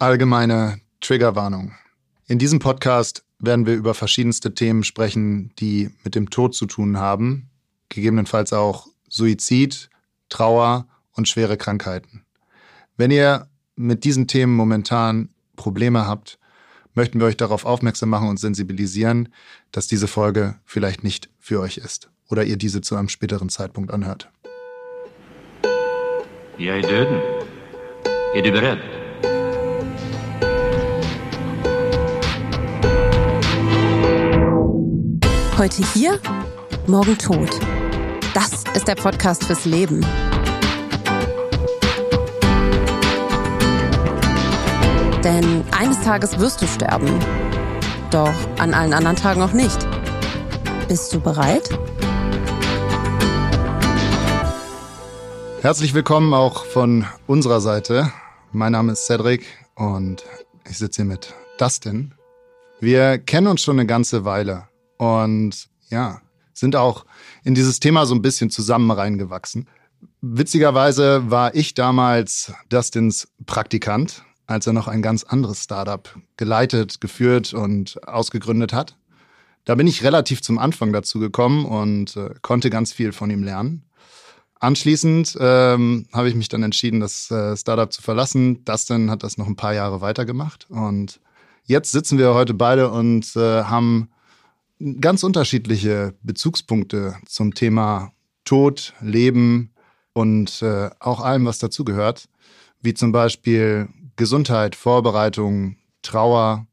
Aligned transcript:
Allgemeine 0.00 0.80
Triggerwarnung. 1.02 1.74
In 2.26 2.38
diesem 2.38 2.58
Podcast 2.58 3.22
werden 3.38 3.66
wir 3.66 3.74
über 3.74 3.92
verschiedenste 3.92 4.54
Themen 4.54 4.82
sprechen, 4.82 5.52
die 5.58 5.90
mit 6.04 6.14
dem 6.14 6.30
Tod 6.30 6.54
zu 6.54 6.64
tun 6.64 6.96
haben, 6.96 7.50
gegebenenfalls 7.90 8.54
auch 8.54 8.86
Suizid, 9.10 9.90
Trauer 10.30 10.86
und 11.12 11.28
schwere 11.28 11.58
Krankheiten. 11.58 12.24
Wenn 12.96 13.10
ihr 13.10 13.48
mit 13.76 14.04
diesen 14.04 14.26
Themen 14.26 14.56
momentan 14.56 15.28
Probleme 15.56 16.06
habt, 16.06 16.38
möchten 16.94 17.20
wir 17.20 17.26
euch 17.26 17.36
darauf 17.36 17.66
aufmerksam 17.66 18.08
machen 18.08 18.30
und 18.30 18.38
sensibilisieren, 18.38 19.28
dass 19.70 19.86
diese 19.86 20.08
Folge 20.08 20.58
vielleicht 20.64 21.04
nicht 21.04 21.28
für 21.38 21.60
euch 21.60 21.76
ist 21.76 22.08
oder 22.30 22.44
ihr 22.44 22.56
diese 22.56 22.80
zu 22.80 22.96
einem 22.96 23.10
späteren 23.10 23.50
Zeitpunkt 23.50 23.92
anhört. 23.92 24.30
Jag 26.56 26.78
är 26.78 26.88
döden. 26.88 27.20
Är 28.34 28.42
du 28.42 28.99
Heute 35.60 35.86
hier, 35.92 36.18
morgen 36.86 37.18
tot. 37.18 37.50
Das 38.32 38.64
ist 38.74 38.88
der 38.88 38.94
Podcast 38.94 39.44
fürs 39.44 39.66
Leben. 39.66 40.00
Denn 45.22 45.62
eines 45.78 46.00
Tages 46.00 46.38
wirst 46.38 46.62
du 46.62 46.66
sterben. 46.66 47.10
Doch 48.10 48.32
an 48.58 48.72
allen 48.72 48.94
anderen 48.94 49.16
Tagen 49.16 49.42
auch 49.42 49.52
nicht. 49.52 49.76
Bist 50.88 51.12
du 51.12 51.20
bereit? 51.20 51.68
Herzlich 55.60 55.92
willkommen 55.92 56.32
auch 56.32 56.64
von 56.64 57.04
unserer 57.26 57.60
Seite. 57.60 58.10
Mein 58.52 58.72
Name 58.72 58.92
ist 58.92 59.04
Cedric 59.04 59.44
und 59.74 60.24
ich 60.66 60.78
sitze 60.78 61.02
hier 61.02 61.10
mit 61.10 61.34
Dustin. 61.58 62.14
Wir 62.80 63.18
kennen 63.18 63.48
uns 63.48 63.60
schon 63.60 63.78
eine 63.78 63.84
ganze 63.84 64.24
Weile 64.24 64.69
und 65.00 65.70
ja, 65.88 66.20
sind 66.52 66.76
auch 66.76 67.06
in 67.42 67.54
dieses 67.54 67.80
Thema 67.80 68.04
so 68.04 68.14
ein 68.14 68.20
bisschen 68.20 68.50
zusammen 68.50 68.90
reingewachsen. 68.90 69.66
Witzigerweise 70.20 71.30
war 71.30 71.54
ich 71.54 71.72
damals 71.72 72.52
Dustins 72.68 73.28
Praktikant, 73.46 74.22
als 74.46 74.66
er 74.66 74.74
noch 74.74 74.88
ein 74.88 75.00
ganz 75.00 75.24
anderes 75.24 75.64
Startup 75.64 76.14
geleitet, 76.36 77.00
geführt 77.00 77.54
und 77.54 78.06
ausgegründet 78.06 78.74
hat. 78.74 78.98
Da 79.64 79.74
bin 79.74 79.86
ich 79.86 80.04
relativ 80.04 80.42
zum 80.42 80.58
Anfang 80.58 80.92
dazu 80.92 81.18
gekommen 81.18 81.64
und 81.64 82.16
äh, 82.18 82.34
konnte 82.42 82.68
ganz 82.68 82.92
viel 82.92 83.12
von 83.12 83.30
ihm 83.30 83.42
lernen. 83.42 83.86
Anschließend 84.58 85.38
ähm, 85.40 86.08
habe 86.12 86.28
ich 86.28 86.34
mich 86.34 86.48
dann 86.48 86.62
entschieden, 86.62 87.00
das 87.00 87.30
äh, 87.30 87.56
Startup 87.56 87.90
zu 87.90 88.02
verlassen. 88.02 88.66
Dustin 88.66 89.10
hat 89.10 89.22
das 89.22 89.38
noch 89.38 89.46
ein 89.46 89.56
paar 89.56 89.72
Jahre 89.72 90.02
weitergemacht. 90.02 90.66
Und 90.68 91.20
jetzt 91.64 91.90
sitzen 91.90 92.18
wir 92.18 92.34
heute 92.34 92.52
beide 92.52 92.90
und 92.90 93.34
äh, 93.36 93.62
haben 93.64 94.10
ganz 95.00 95.22
unterschiedliche 95.22 96.14
Bezugspunkte 96.22 97.16
zum 97.26 97.54
Thema 97.54 98.12
Tod, 98.44 98.94
Leben 99.00 99.72
und 100.12 100.62
äh, 100.62 100.90
auch 100.98 101.20
allem, 101.20 101.44
was 101.44 101.58
dazugehört, 101.58 102.28
wie 102.80 102.94
zum 102.94 103.12
Beispiel 103.12 103.88
Gesundheit, 104.16 104.74
Vorbereitung, 104.74 105.76
Trauer. 106.02 106.66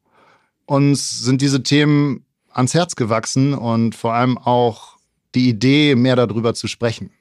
Uns 0.65 1.19
sind 1.19 1.41
diese 1.41 1.63
Themen 1.63 2.25
ans 2.49 2.73
Herz 2.73 2.95
gewachsen 2.95 3.53
und 3.53 3.93
vor 3.93 4.13
allem 4.13 4.37
auch 4.37 4.97
die 5.35 5.49
Idee, 5.49 5.95
mehr 5.95 6.15
darüber 6.15 6.53
zu 6.53 6.67
sprechen. 6.67 7.11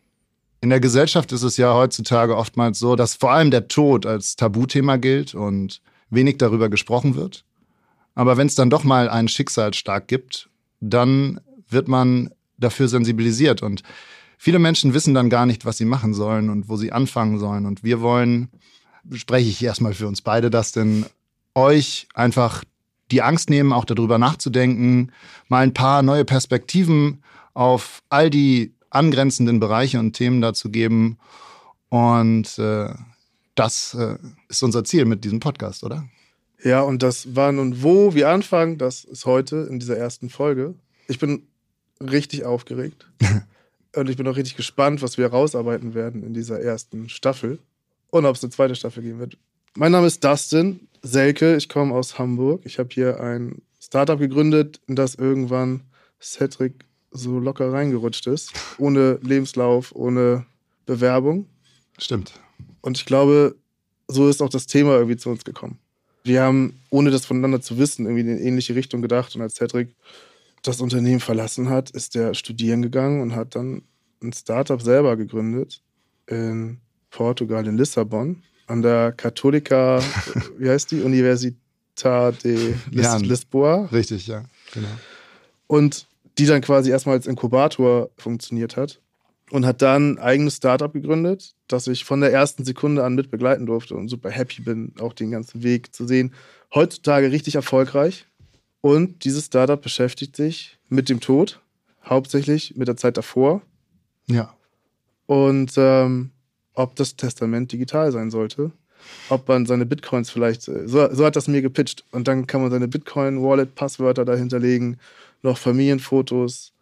In 0.60 0.70
der 0.70 0.80
Gesellschaft 0.80 1.32
ist 1.32 1.42
es 1.42 1.56
ja 1.58 1.74
heutzutage 1.74 2.36
oftmals 2.36 2.78
so, 2.78 2.96
dass 2.96 3.14
vor 3.14 3.32
allem 3.32 3.50
der 3.50 3.68
Tod 3.68 4.06
als 4.06 4.36
Tabuthema 4.36 4.96
gilt 4.96 5.34
und 5.34 5.82
wenig 6.08 6.38
darüber 6.38 6.68
gesprochen 6.68 7.14
wird. 7.14 7.44
Aber 8.14 8.36
wenn 8.36 8.46
es 8.46 8.54
dann 8.54 8.70
doch 8.70 8.84
mal 8.84 9.08
einen 9.10 9.28
Schicksalsschlag 9.28 10.08
gibt, 10.08 10.48
dann 10.80 11.40
wird 11.68 11.88
man 11.88 12.30
dafür 12.58 12.88
sensibilisiert 12.88 13.62
und 13.62 13.82
viele 14.38 14.58
Menschen 14.58 14.94
wissen 14.94 15.14
dann 15.14 15.30
gar 15.30 15.46
nicht, 15.46 15.64
was 15.64 15.78
sie 15.78 15.84
machen 15.84 16.14
sollen 16.14 16.50
und 16.50 16.68
wo 16.68 16.76
sie 16.76 16.92
anfangen 16.92 17.38
sollen. 17.38 17.66
Und 17.66 17.84
wir 17.84 18.00
wollen, 18.00 18.48
spreche 19.12 19.48
ich 19.48 19.62
erstmal 19.62 19.94
für 19.94 20.06
uns 20.06 20.22
beide, 20.22 20.50
das 20.50 20.72
denn 20.72 21.06
euch 21.54 22.06
einfach 22.14 22.64
die 23.10 23.22
Angst 23.22 23.50
nehmen, 23.50 23.72
auch 23.72 23.84
darüber 23.84 24.18
nachzudenken, 24.18 25.12
mal 25.48 25.62
ein 25.62 25.74
paar 25.74 26.02
neue 26.02 26.24
Perspektiven 26.24 27.22
auf 27.54 28.02
all 28.08 28.30
die 28.30 28.74
angrenzenden 28.90 29.60
Bereiche 29.60 29.98
und 29.98 30.12
Themen 30.12 30.40
dazu 30.40 30.70
geben. 30.70 31.18
Und 31.88 32.58
äh, 32.58 32.88
das 33.54 33.94
äh, 33.94 34.16
ist 34.48 34.62
unser 34.62 34.84
Ziel 34.84 35.04
mit 35.04 35.24
diesem 35.24 35.40
Podcast, 35.40 35.84
oder? 35.84 36.04
Ja, 36.62 36.82
und 36.82 37.02
das 37.02 37.34
wann 37.34 37.58
und 37.58 37.82
wo 37.82 38.14
wir 38.14 38.28
anfangen, 38.28 38.78
das 38.78 39.04
ist 39.04 39.26
heute 39.26 39.66
in 39.70 39.78
dieser 39.78 39.96
ersten 39.96 40.30
Folge. 40.30 40.74
Ich 41.08 41.18
bin 41.18 41.46
richtig 42.00 42.44
aufgeregt. 42.44 43.10
und 43.96 44.10
ich 44.10 44.16
bin 44.16 44.26
auch 44.26 44.36
richtig 44.36 44.56
gespannt, 44.56 45.02
was 45.02 45.18
wir 45.18 45.28
rausarbeiten 45.28 45.94
werden 45.94 46.22
in 46.22 46.34
dieser 46.34 46.60
ersten 46.60 47.08
Staffel. 47.08 47.58
Und 48.10 48.24
ob 48.24 48.36
es 48.36 48.42
eine 48.42 48.50
zweite 48.50 48.74
Staffel 48.74 49.02
geben 49.02 49.18
wird. 49.18 49.36
Mein 49.76 49.92
Name 49.92 50.06
ist 50.06 50.24
Dustin 50.24 50.88
Selke. 51.02 51.56
Ich 51.56 51.68
komme 51.68 51.94
aus 51.94 52.18
Hamburg. 52.18 52.62
Ich 52.64 52.78
habe 52.78 52.88
hier 52.92 53.20
ein 53.20 53.62
Startup 53.80 54.18
gegründet, 54.18 54.80
in 54.86 54.96
das 54.96 55.16
irgendwann 55.16 55.82
Cedric 56.20 56.84
so 57.10 57.38
locker 57.38 57.72
reingerutscht 57.72 58.26
ist. 58.26 58.52
Ohne 58.78 59.18
Lebenslauf, 59.22 59.94
ohne 59.94 60.46
Bewerbung. 60.86 61.46
Stimmt. 61.98 62.40
Und 62.80 62.96
ich 62.96 63.04
glaube, 63.04 63.56
so 64.08 64.28
ist 64.28 64.40
auch 64.40 64.48
das 64.48 64.66
Thema 64.66 64.94
irgendwie 64.94 65.16
zu 65.16 65.30
uns 65.30 65.44
gekommen. 65.44 65.78
Wir 66.26 66.42
haben, 66.42 66.80
ohne 66.90 67.10
das 67.10 67.24
voneinander 67.24 67.60
zu 67.60 67.78
wissen, 67.78 68.06
irgendwie 68.06 68.22
in 68.22 68.30
eine 68.30 68.40
ähnliche 68.40 68.74
Richtung 68.74 69.02
gedacht. 69.02 69.34
Und 69.34 69.42
als 69.42 69.54
Cedric 69.54 69.94
das 70.62 70.80
Unternehmen 70.80 71.20
verlassen 71.20 71.68
hat, 71.68 71.90
ist 71.90 72.14
der 72.14 72.34
studieren 72.34 72.82
gegangen 72.82 73.20
und 73.22 73.34
hat 73.34 73.54
dann 73.54 73.82
ein 74.22 74.32
Startup 74.32 74.80
selber 74.80 75.16
gegründet 75.16 75.82
in 76.26 76.78
Portugal, 77.10 77.66
in 77.66 77.76
Lissabon, 77.76 78.42
an 78.66 78.82
der 78.82 79.12
Católica, 79.12 80.02
wie 80.58 80.68
heißt 80.68 80.90
die? 80.90 81.02
Università 81.02 82.32
de 82.32 82.74
Lis 82.90 83.20
Lisboa. 83.20 83.86
Richtig, 83.92 84.26
ja, 84.26 84.44
genau. 84.72 84.88
Und 85.68 86.06
die 86.38 86.46
dann 86.46 86.60
quasi 86.60 86.90
erstmal 86.90 87.16
als 87.16 87.26
Inkubator 87.26 88.10
funktioniert 88.18 88.76
hat 88.76 89.00
und 89.50 89.64
hat 89.64 89.82
dann 89.82 90.14
ein 90.14 90.18
eigenes 90.18 90.56
Startup 90.56 90.92
gegründet, 90.92 91.54
das 91.68 91.86
ich 91.86 92.04
von 92.04 92.20
der 92.20 92.32
ersten 92.32 92.64
Sekunde 92.64 93.04
an 93.04 93.14
mit 93.14 93.30
begleiten 93.30 93.66
durfte 93.66 93.94
und 93.94 94.08
super 94.08 94.30
happy 94.30 94.62
bin, 94.62 94.92
auch 95.00 95.12
den 95.12 95.30
ganzen 95.30 95.62
Weg 95.62 95.94
zu 95.94 96.06
sehen. 96.06 96.32
Heutzutage 96.74 97.30
richtig 97.30 97.54
erfolgreich 97.54 98.26
und 98.80 99.24
dieses 99.24 99.46
Startup 99.46 99.80
beschäftigt 99.80 100.36
sich 100.36 100.78
mit 100.88 101.08
dem 101.08 101.20
Tod, 101.20 101.60
hauptsächlich 102.04 102.76
mit 102.76 102.88
der 102.88 102.96
Zeit 102.96 103.16
davor. 103.16 103.62
Ja. 104.26 104.54
Und 105.26 105.72
ähm, 105.76 106.30
ob 106.74 106.96
das 106.96 107.16
Testament 107.16 107.72
digital 107.72 108.12
sein 108.12 108.30
sollte, 108.30 108.72
ob 109.28 109.48
man 109.48 109.66
seine 109.66 109.86
Bitcoins 109.86 110.30
vielleicht, 110.30 110.68
äh, 110.68 110.86
so, 110.86 111.12
so 111.12 111.24
hat 111.24 111.36
das 111.36 111.48
mir 111.48 111.62
gepitcht 111.62 112.04
und 112.10 112.28
dann 112.28 112.46
kann 112.46 112.60
man 112.60 112.70
seine 112.70 112.88
Bitcoin-Wallet-Passwörter 112.88 114.24
dahinterlegen 114.24 114.98
noch 115.42 115.58
Familienfotos 115.58 116.72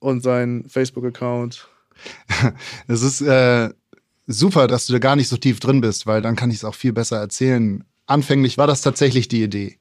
und 0.00 0.22
seinen 0.22 0.68
Facebook-Account. 0.68 1.68
Es 2.86 3.02
ist 3.02 3.20
äh, 3.20 3.70
super, 4.26 4.66
dass 4.66 4.86
du 4.86 4.92
da 4.92 4.98
gar 4.98 5.16
nicht 5.16 5.28
so 5.28 5.36
tief 5.36 5.60
drin 5.60 5.80
bist, 5.80 6.06
weil 6.06 6.22
dann 6.22 6.36
kann 6.36 6.50
ich 6.50 6.56
es 6.56 6.64
auch 6.64 6.74
viel 6.74 6.92
besser 6.92 7.18
erzählen. 7.18 7.84
Anfänglich 8.06 8.58
war 8.58 8.66
das 8.66 8.82
tatsächlich 8.82 9.28
die 9.28 9.42
Idee. 9.42 9.78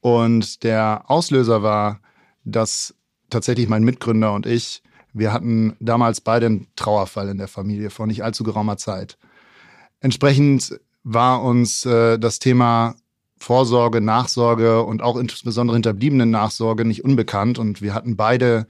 Und 0.00 0.62
der 0.62 1.04
Auslöser 1.08 1.62
war, 1.62 2.00
dass 2.44 2.94
tatsächlich 3.28 3.68
mein 3.68 3.84
Mitgründer 3.84 4.32
und 4.32 4.46
ich, 4.46 4.82
wir 5.12 5.32
hatten 5.32 5.76
damals 5.80 6.20
beide 6.20 6.46
einen 6.46 6.66
Trauerfall 6.76 7.28
in 7.28 7.38
der 7.38 7.48
Familie 7.48 7.90
vor 7.90 8.06
nicht 8.06 8.24
allzu 8.24 8.44
geraumer 8.44 8.76
Zeit. 8.76 9.18
Entsprechend 10.00 10.80
war 11.02 11.42
uns 11.42 11.84
äh, 11.84 12.18
das 12.18 12.38
Thema 12.38 12.94
Vorsorge, 13.36 14.00
Nachsorge 14.00 14.82
und 14.82 15.02
auch 15.02 15.16
insbesondere 15.16 15.74
hinterbliebenen 15.76 16.30
Nachsorge 16.30 16.84
nicht 16.84 17.04
unbekannt. 17.04 17.58
Und 17.58 17.80
wir 17.80 17.94
hatten 17.94 18.16
beide 18.16 18.66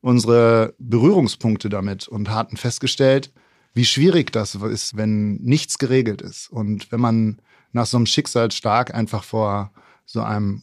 unsere 0.00 0.74
Berührungspunkte 0.78 1.68
damit 1.68 2.08
und 2.08 2.30
hatten 2.30 2.56
festgestellt, 2.56 3.32
wie 3.74 3.84
schwierig 3.84 4.32
das 4.32 4.54
ist, 4.54 4.96
wenn 4.96 5.36
nichts 5.36 5.78
geregelt 5.78 6.22
ist. 6.22 6.50
Und 6.50 6.90
wenn 6.92 7.00
man 7.00 7.42
nach 7.72 7.86
so 7.86 7.96
einem 7.96 8.06
Schicksalsschlag 8.06 8.94
einfach 8.94 9.22
vor 9.22 9.70
so 10.06 10.22
einem 10.22 10.62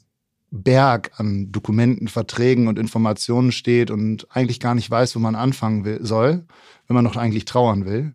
Berg 0.50 1.12
an 1.18 1.52
Dokumenten, 1.52 2.08
Verträgen 2.08 2.68
und 2.68 2.80
Informationen 2.80 3.52
steht 3.52 3.92
und 3.92 4.28
eigentlich 4.36 4.60
gar 4.60 4.76
nicht 4.76 4.90
weiß, 4.90 5.16
wo 5.16 5.20
man 5.20 5.36
anfangen 5.36 5.84
will, 5.84 6.00
soll, 6.06 6.46
wenn 6.88 6.96
man 6.96 7.04
noch 7.04 7.16
eigentlich 7.16 7.46
trauern 7.46 7.86
will. 7.86 8.14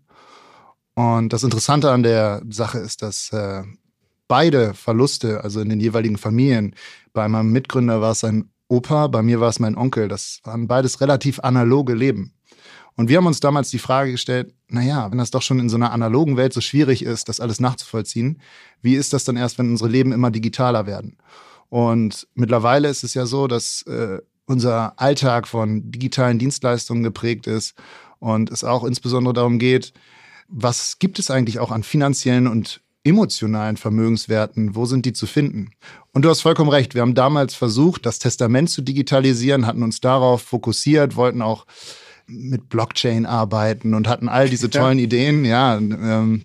Und 0.94 1.32
das 1.32 1.44
Interessante 1.44 1.91
an 1.91 2.03
der 2.03 2.43
Sache 2.49 2.79
ist, 2.79 3.03
dass 3.03 3.32
äh, 3.32 3.62
beide 4.29 4.75
Verluste, 4.75 5.43
also 5.43 5.61
in 5.61 5.69
den 5.69 5.81
jeweiligen 5.81 6.19
Familien. 6.19 6.75
Bei 7.12 7.29
meinem 7.29 7.50
Mitgründer 7.50 8.00
war 8.00 8.12
es 8.12 8.21
sein 8.21 8.50
Opa, 8.69 9.06
bei 9.06 9.23
mir 9.23 9.41
war 9.41 9.49
es 9.49 9.61
mein 9.61 9.76
Onkel. 9.76 10.09
Das 10.09 10.41
waren 10.44 10.69
beides 10.69 11.00
relativ 11.00 11.41
analoge 11.41 11.94
Leben. 11.94 12.35
Und 12.97 13.09
wir 13.09 13.17
haben 13.17 13.26
uns 13.26 13.41
damals 13.41 13.70
die 13.70 13.79
Frage 13.79 14.11
gestellt, 14.11 14.53
naja, 14.69 15.11
wenn 15.11 15.19
das 15.19 15.31
doch 15.31 15.43
schon 15.43 15.61
in 15.61 15.69
so 15.69 15.76
einer 15.76 15.93
analogen 15.93 16.37
Welt 16.37 16.53
so 16.53 16.61
schwierig 16.61 17.05
ist, 17.05 17.29
das 17.29 17.41
alles 17.41 17.61
nachzuvollziehen, 17.61 18.41
wie 18.82 18.94
ist 18.94 19.12
das 19.12 19.25
dann 19.25 19.37
erst, 19.37 19.56
wenn 19.59 19.70
unsere 19.70 19.88
Leben 19.88 20.12
immer 20.12 20.31
digitaler 20.31 20.87
werden? 20.87 21.17
Und 21.69 22.26
mittlerweile 22.35 22.88
ist 22.88 23.05
es 23.05 23.15
ja 23.15 23.25
so, 23.25 23.47
dass 23.47 23.82
äh, 23.82 24.19
unser 24.47 24.99
Alltag 24.99 25.47
von 25.47 25.91
digitalen 25.93 26.38
Dienstleistungen 26.38 27.03
geprägt 27.03 27.47
ist 27.47 27.75
und 28.19 28.50
es 28.50 28.64
auch 28.64 28.85
insbesondere 28.85 29.32
darum 29.32 29.59
geht, 29.59 29.93
was 30.49 30.99
gibt 30.99 31.19
es 31.19 31.31
eigentlich 31.31 31.61
auch 31.61 31.71
an 31.71 31.85
finanziellen 31.85 32.47
und 32.47 32.81
emotionalen 33.09 33.77
Vermögenswerten, 33.77 34.75
wo 34.75 34.87
sind 34.87 35.07
die 35.07 35.13
zu 35.13 35.27
finden? 35.27 35.71
Und 36.13 36.25
du 36.25 36.31
hast 36.31 36.41
vollkommen 36.41 36.71
recht, 36.71 36.95
wir 36.95 37.03
haben 37.03 37.15
damals 37.15 37.55
versucht, 37.55 38.07
das 38.07 38.19
Testament 38.19 38.71
zu 38.71 38.83
digitalisieren, 38.83 39.67
hatten 39.67 39.83
uns 39.83 40.01
darauf 40.01 40.43
fokussiert, 40.43 41.17
wollten 41.17 41.43
auch 41.43 41.67
mit 42.27 42.69
Blockchain 42.69 43.27
arbeiten 43.27 43.95
und 43.95 44.09
hatten 44.09 44.29
all 44.29 44.49
diese 44.49 44.71
tollen 44.71 44.99
ja. 44.99 45.05
Ideen, 45.05 45.45
ja. 45.45 45.77
Ähm, 45.77 46.45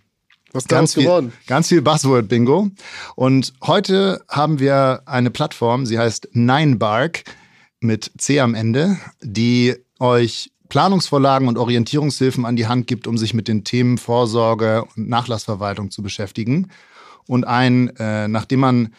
was 0.54 0.68
ganz 0.68 0.94
viel, 0.94 1.04
geworden? 1.04 1.33
Ganz 1.48 1.68
viel 1.68 1.81
Buzzword-Bingo. 1.81 2.69
Und 3.15 3.54
heute 3.63 4.24
haben 4.30 4.60
wir 4.60 5.01
eine 5.06 5.31
Plattform, 5.31 5.86
sie 5.86 5.98
heißt 5.98 6.30
Ninebark 6.33 7.24
mit 7.80 8.12
C 8.18 8.39
am 8.39 8.54
Ende, 8.54 8.98
die 9.21 9.75
euch 10.00 10.51
Planungsvorlagen 10.73 11.47
und 11.47 11.59
Orientierungshilfen 11.59 12.47
an 12.47 12.55
die 12.55 12.65
Hand 12.65 12.87
gibt, 12.87 13.05
um 13.05 13.15
sich 13.15 13.35
mit 13.35 13.47
den 13.47 13.63
Themen 13.63 13.99
Vorsorge 13.99 14.83
und 14.95 15.07
Nachlassverwaltung 15.07 15.91
zu 15.91 16.01
beschäftigen. 16.01 16.71
Und 17.27 17.45
ein, 17.45 17.95
äh, 17.97 18.27
nachdem 18.27 18.61
man 18.61 18.93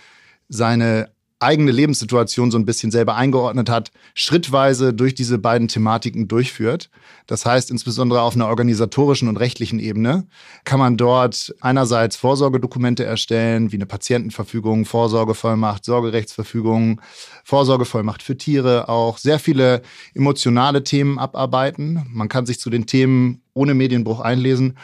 seine 0.49 1.11
eigene 1.45 1.71
Lebenssituation 1.71 2.51
so 2.51 2.59
ein 2.59 2.65
bisschen 2.65 2.91
selber 2.91 3.15
eingeordnet 3.15 3.71
hat, 3.71 3.93
schrittweise 4.15 4.93
durch 4.93 5.15
diese 5.15 5.39
beiden 5.39 5.69
Thematiken 5.69 6.27
durchführt. 6.27 6.91
Das 7.27 7.47
heißt, 7.47 7.71
insbesondere 7.71 8.23
auf 8.23 8.35
einer 8.35 8.49
organisatorischen 8.49 9.29
und 9.29 9.37
rechtlichen 9.37 9.79
Ebene 9.79 10.27
kann 10.65 10.79
man 10.79 10.97
dort 10.97 11.55
einerseits 11.61 12.17
Vorsorgedokumente 12.17 13.05
erstellen, 13.05 13.73
wie 13.73 13.77
eine 13.77 13.87
Patientenverfügung, 13.87 14.85
Vorsorgevollmacht, 14.85 15.85
Sorgerechtsverfügung, 15.85 17.01
Vorsorgevollmacht 17.45 18.23
für 18.23 18.37
Tiere, 18.37 18.89
auch 18.89 19.19
sehr 19.19 19.39
viele 19.39 19.83
emotionale 20.15 20.85
Themen 20.85 21.19
abarbeiten. 21.19 22.07
Man 22.11 22.29
kann 22.29 22.47
sich 22.47 22.59
zu 22.59 22.71
den 22.71 22.87
Themen 22.87 23.43
ohne 23.55 23.75
Medienbruch 23.75 24.21
einlesen 24.21 24.77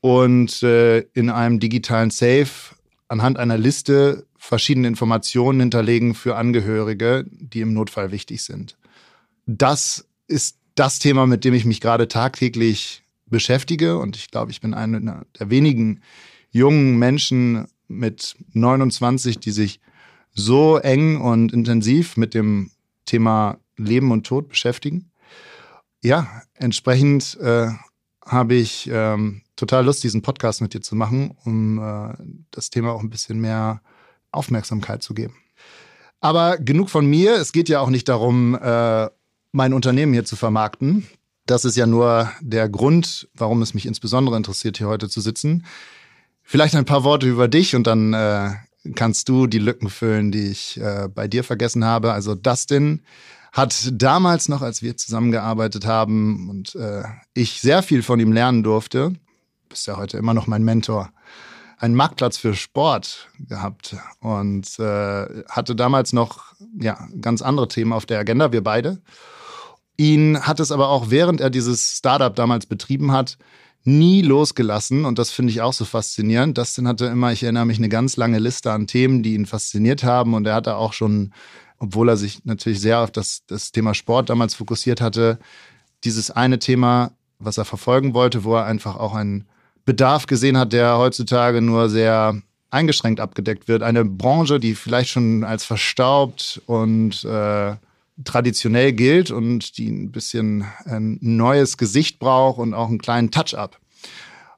und 0.00 0.62
äh, 0.62 1.00
in 1.14 1.30
einem 1.30 1.60
digitalen 1.60 2.10
Safe 2.10 2.46
anhand 3.08 3.38
einer 3.38 3.58
Liste 3.58 4.26
verschiedene 4.46 4.86
Informationen 4.86 5.60
hinterlegen 5.60 6.14
für 6.14 6.36
Angehörige, 6.36 7.24
die 7.28 7.60
im 7.60 7.72
Notfall 7.72 8.12
wichtig 8.12 8.42
sind. 8.44 8.76
Das 9.46 10.06
ist 10.28 10.58
das 10.76 10.98
Thema, 11.00 11.26
mit 11.26 11.44
dem 11.44 11.52
ich 11.52 11.64
mich 11.64 11.80
gerade 11.80 12.06
tagtäglich 12.06 13.02
beschäftige. 13.26 13.98
Und 13.98 14.16
ich 14.16 14.30
glaube, 14.30 14.52
ich 14.52 14.60
bin 14.60 14.72
einer 14.72 15.24
der 15.38 15.50
wenigen 15.50 16.00
jungen 16.50 16.96
Menschen 16.96 17.66
mit 17.88 18.36
29, 18.52 19.38
die 19.40 19.50
sich 19.50 19.80
so 20.32 20.76
eng 20.76 21.20
und 21.20 21.52
intensiv 21.52 22.16
mit 22.16 22.34
dem 22.34 22.70
Thema 23.04 23.58
Leben 23.76 24.12
und 24.12 24.26
Tod 24.26 24.48
beschäftigen. 24.48 25.10
Ja, 26.04 26.42
entsprechend 26.54 27.36
äh, 27.40 27.68
habe 28.24 28.54
ich 28.54 28.88
ähm, 28.92 29.42
total 29.56 29.86
Lust, 29.86 30.04
diesen 30.04 30.22
Podcast 30.22 30.60
mit 30.60 30.72
dir 30.74 30.82
zu 30.82 30.94
machen, 30.94 31.36
um 31.44 31.78
äh, 31.78 32.14
das 32.52 32.70
Thema 32.70 32.92
auch 32.92 33.02
ein 33.02 33.10
bisschen 33.10 33.40
mehr 33.40 33.80
Aufmerksamkeit 34.36 35.02
zu 35.02 35.14
geben. 35.14 35.34
Aber 36.20 36.58
genug 36.58 36.90
von 36.90 37.06
mir. 37.06 37.34
Es 37.36 37.52
geht 37.52 37.68
ja 37.68 37.80
auch 37.80 37.90
nicht 37.90 38.08
darum, 38.08 38.54
äh, 38.54 39.08
mein 39.52 39.72
Unternehmen 39.72 40.12
hier 40.12 40.24
zu 40.24 40.36
vermarkten. 40.36 41.06
Das 41.46 41.64
ist 41.64 41.76
ja 41.76 41.86
nur 41.86 42.30
der 42.40 42.68
Grund, 42.68 43.28
warum 43.34 43.62
es 43.62 43.74
mich 43.74 43.86
insbesondere 43.86 44.36
interessiert, 44.36 44.78
hier 44.78 44.88
heute 44.88 45.08
zu 45.08 45.20
sitzen. 45.20 45.64
Vielleicht 46.42 46.74
ein 46.74 46.84
paar 46.84 47.04
Worte 47.04 47.26
über 47.26 47.48
dich 47.48 47.74
und 47.74 47.86
dann 47.86 48.12
äh, 48.12 48.50
kannst 48.94 49.28
du 49.28 49.46
die 49.46 49.58
Lücken 49.58 49.88
füllen, 49.88 50.32
die 50.32 50.50
ich 50.50 50.80
äh, 50.80 51.08
bei 51.12 51.28
dir 51.28 51.44
vergessen 51.44 51.84
habe. 51.84 52.12
Also 52.12 52.34
Dustin 52.34 53.02
hat 53.52 53.90
damals 53.92 54.48
noch, 54.48 54.62
als 54.62 54.82
wir 54.82 54.96
zusammengearbeitet 54.96 55.86
haben 55.86 56.50
und 56.50 56.76
ich 57.32 57.62
sehr 57.62 57.82
viel 57.82 58.02
von 58.02 58.20
ihm 58.20 58.30
lernen 58.30 58.62
durfte, 58.62 59.14
bist 59.70 59.86
ja 59.86 59.96
heute 59.96 60.18
immer 60.18 60.34
noch 60.34 60.46
mein 60.46 60.62
Mentor, 60.62 61.10
einen 61.78 61.94
Marktplatz 61.94 62.38
für 62.38 62.54
Sport 62.54 63.28
gehabt 63.38 63.96
und 64.20 64.78
äh, 64.78 65.44
hatte 65.48 65.76
damals 65.76 66.12
noch 66.12 66.54
ja, 66.80 66.98
ganz 67.20 67.42
andere 67.42 67.68
Themen 67.68 67.92
auf 67.92 68.06
der 68.06 68.18
Agenda, 68.18 68.52
wir 68.52 68.62
beide. 68.62 69.00
Ihn 69.96 70.40
hat 70.40 70.60
es 70.60 70.72
aber 70.72 70.88
auch, 70.88 71.10
während 71.10 71.40
er 71.40 71.50
dieses 71.50 71.96
Startup 71.96 72.34
damals 72.34 72.66
betrieben 72.66 73.12
hat, 73.12 73.38
nie 73.84 74.20
losgelassen 74.22 75.04
und 75.04 75.18
das 75.18 75.30
finde 75.30 75.52
ich 75.52 75.60
auch 75.60 75.72
so 75.72 75.84
faszinierend. 75.84 76.58
Dustin 76.58 76.88
hatte 76.88 77.06
immer, 77.06 77.32
ich 77.32 77.42
erinnere 77.42 77.66
mich, 77.66 77.78
eine 77.78 77.88
ganz 77.88 78.16
lange 78.16 78.38
Liste 78.38 78.72
an 78.72 78.86
Themen, 78.86 79.22
die 79.22 79.34
ihn 79.34 79.46
fasziniert 79.46 80.02
haben 80.02 80.34
und 80.34 80.46
er 80.46 80.54
hatte 80.54 80.76
auch 80.76 80.92
schon, 80.92 81.32
obwohl 81.78 82.08
er 82.08 82.16
sich 82.16 82.44
natürlich 82.44 82.80
sehr 82.80 83.00
auf 83.00 83.12
das, 83.12 83.42
das 83.46 83.70
Thema 83.70 83.94
Sport 83.94 84.28
damals 84.28 84.54
fokussiert 84.54 85.00
hatte, 85.00 85.38
dieses 86.04 86.30
eine 86.30 86.58
Thema, 86.58 87.12
was 87.38 87.58
er 87.58 87.64
verfolgen 87.64 88.12
wollte, 88.12 88.44
wo 88.44 88.56
er 88.56 88.64
einfach 88.64 88.96
auch 88.96 89.14
ein 89.14 89.46
Bedarf 89.86 90.26
gesehen 90.26 90.58
hat, 90.58 90.74
der 90.74 90.98
heutzutage 90.98 91.62
nur 91.62 91.88
sehr 91.88 92.42
eingeschränkt 92.70 93.20
abgedeckt 93.20 93.68
wird. 93.68 93.82
Eine 93.82 94.04
Branche, 94.04 94.60
die 94.60 94.74
vielleicht 94.74 95.08
schon 95.10 95.44
als 95.44 95.64
verstaubt 95.64 96.60
und 96.66 97.24
äh, 97.24 97.76
traditionell 98.24 98.92
gilt 98.92 99.30
und 99.30 99.78
die 99.78 99.88
ein 99.88 100.10
bisschen 100.10 100.64
ein 100.84 101.18
neues 101.20 101.78
Gesicht 101.78 102.18
braucht 102.18 102.58
und 102.58 102.74
auch 102.74 102.88
einen 102.88 102.98
kleinen 102.98 103.30
Touch-up. 103.30 103.78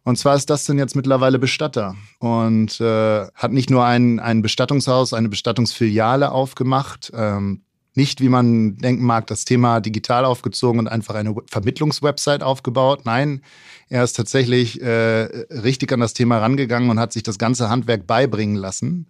Und 0.05 0.17
zwar 0.17 0.37
ist 0.37 0.49
das 0.49 0.65
denn 0.65 0.79
jetzt 0.79 0.97
mittlerweile 0.97 1.39
Bestatter 1.39 1.95
und 2.19 2.81
äh, 2.81 3.27
hat 3.35 3.53
nicht 3.53 3.69
nur 3.69 3.85
ein, 3.85 4.21
ein 4.21 4.41
Bestattungshaus, 4.41 5.13
eine 5.13 5.29
Bestattungsfiliale 5.29 6.33
aufgemacht, 6.33 7.13
ähm, 7.15 7.61
nicht, 7.99 8.21
wie 8.21 8.29
man 8.29 8.77
denken 8.77 9.05
mag, 9.05 9.27
das 9.27 9.45
Thema 9.45 9.81
digital 9.81 10.25
aufgezogen 10.25 10.79
und 10.79 10.87
einfach 10.87 11.17
eine 11.17 11.35
Vermittlungswebsite 11.51 12.47
aufgebaut. 12.47 13.01
Nein, 13.05 13.43
er 13.89 14.05
ist 14.05 14.13
tatsächlich 14.13 14.81
äh, 14.81 15.25
richtig 15.51 15.93
an 15.93 15.99
das 15.99 16.15
Thema 16.15 16.39
rangegangen 16.39 16.91
und 16.91 17.01
hat 17.01 17.13
sich 17.13 17.25
das 17.25 17.39
ganze 17.39 17.69
Handwerk 17.69 18.07
beibringen 18.07 18.55
lassen. 18.55 19.09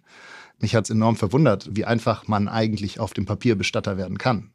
Mich 0.59 0.75
hat 0.75 0.85
es 0.85 0.89
enorm 0.89 1.17
verwundert, 1.17 1.69
wie 1.71 1.85
einfach 1.85 2.27
man 2.27 2.47
eigentlich 2.47 2.99
auf 2.99 3.13
dem 3.13 3.27
Papier 3.27 3.55
Bestatter 3.55 3.95
werden 3.95 4.17
kann. 4.17 4.53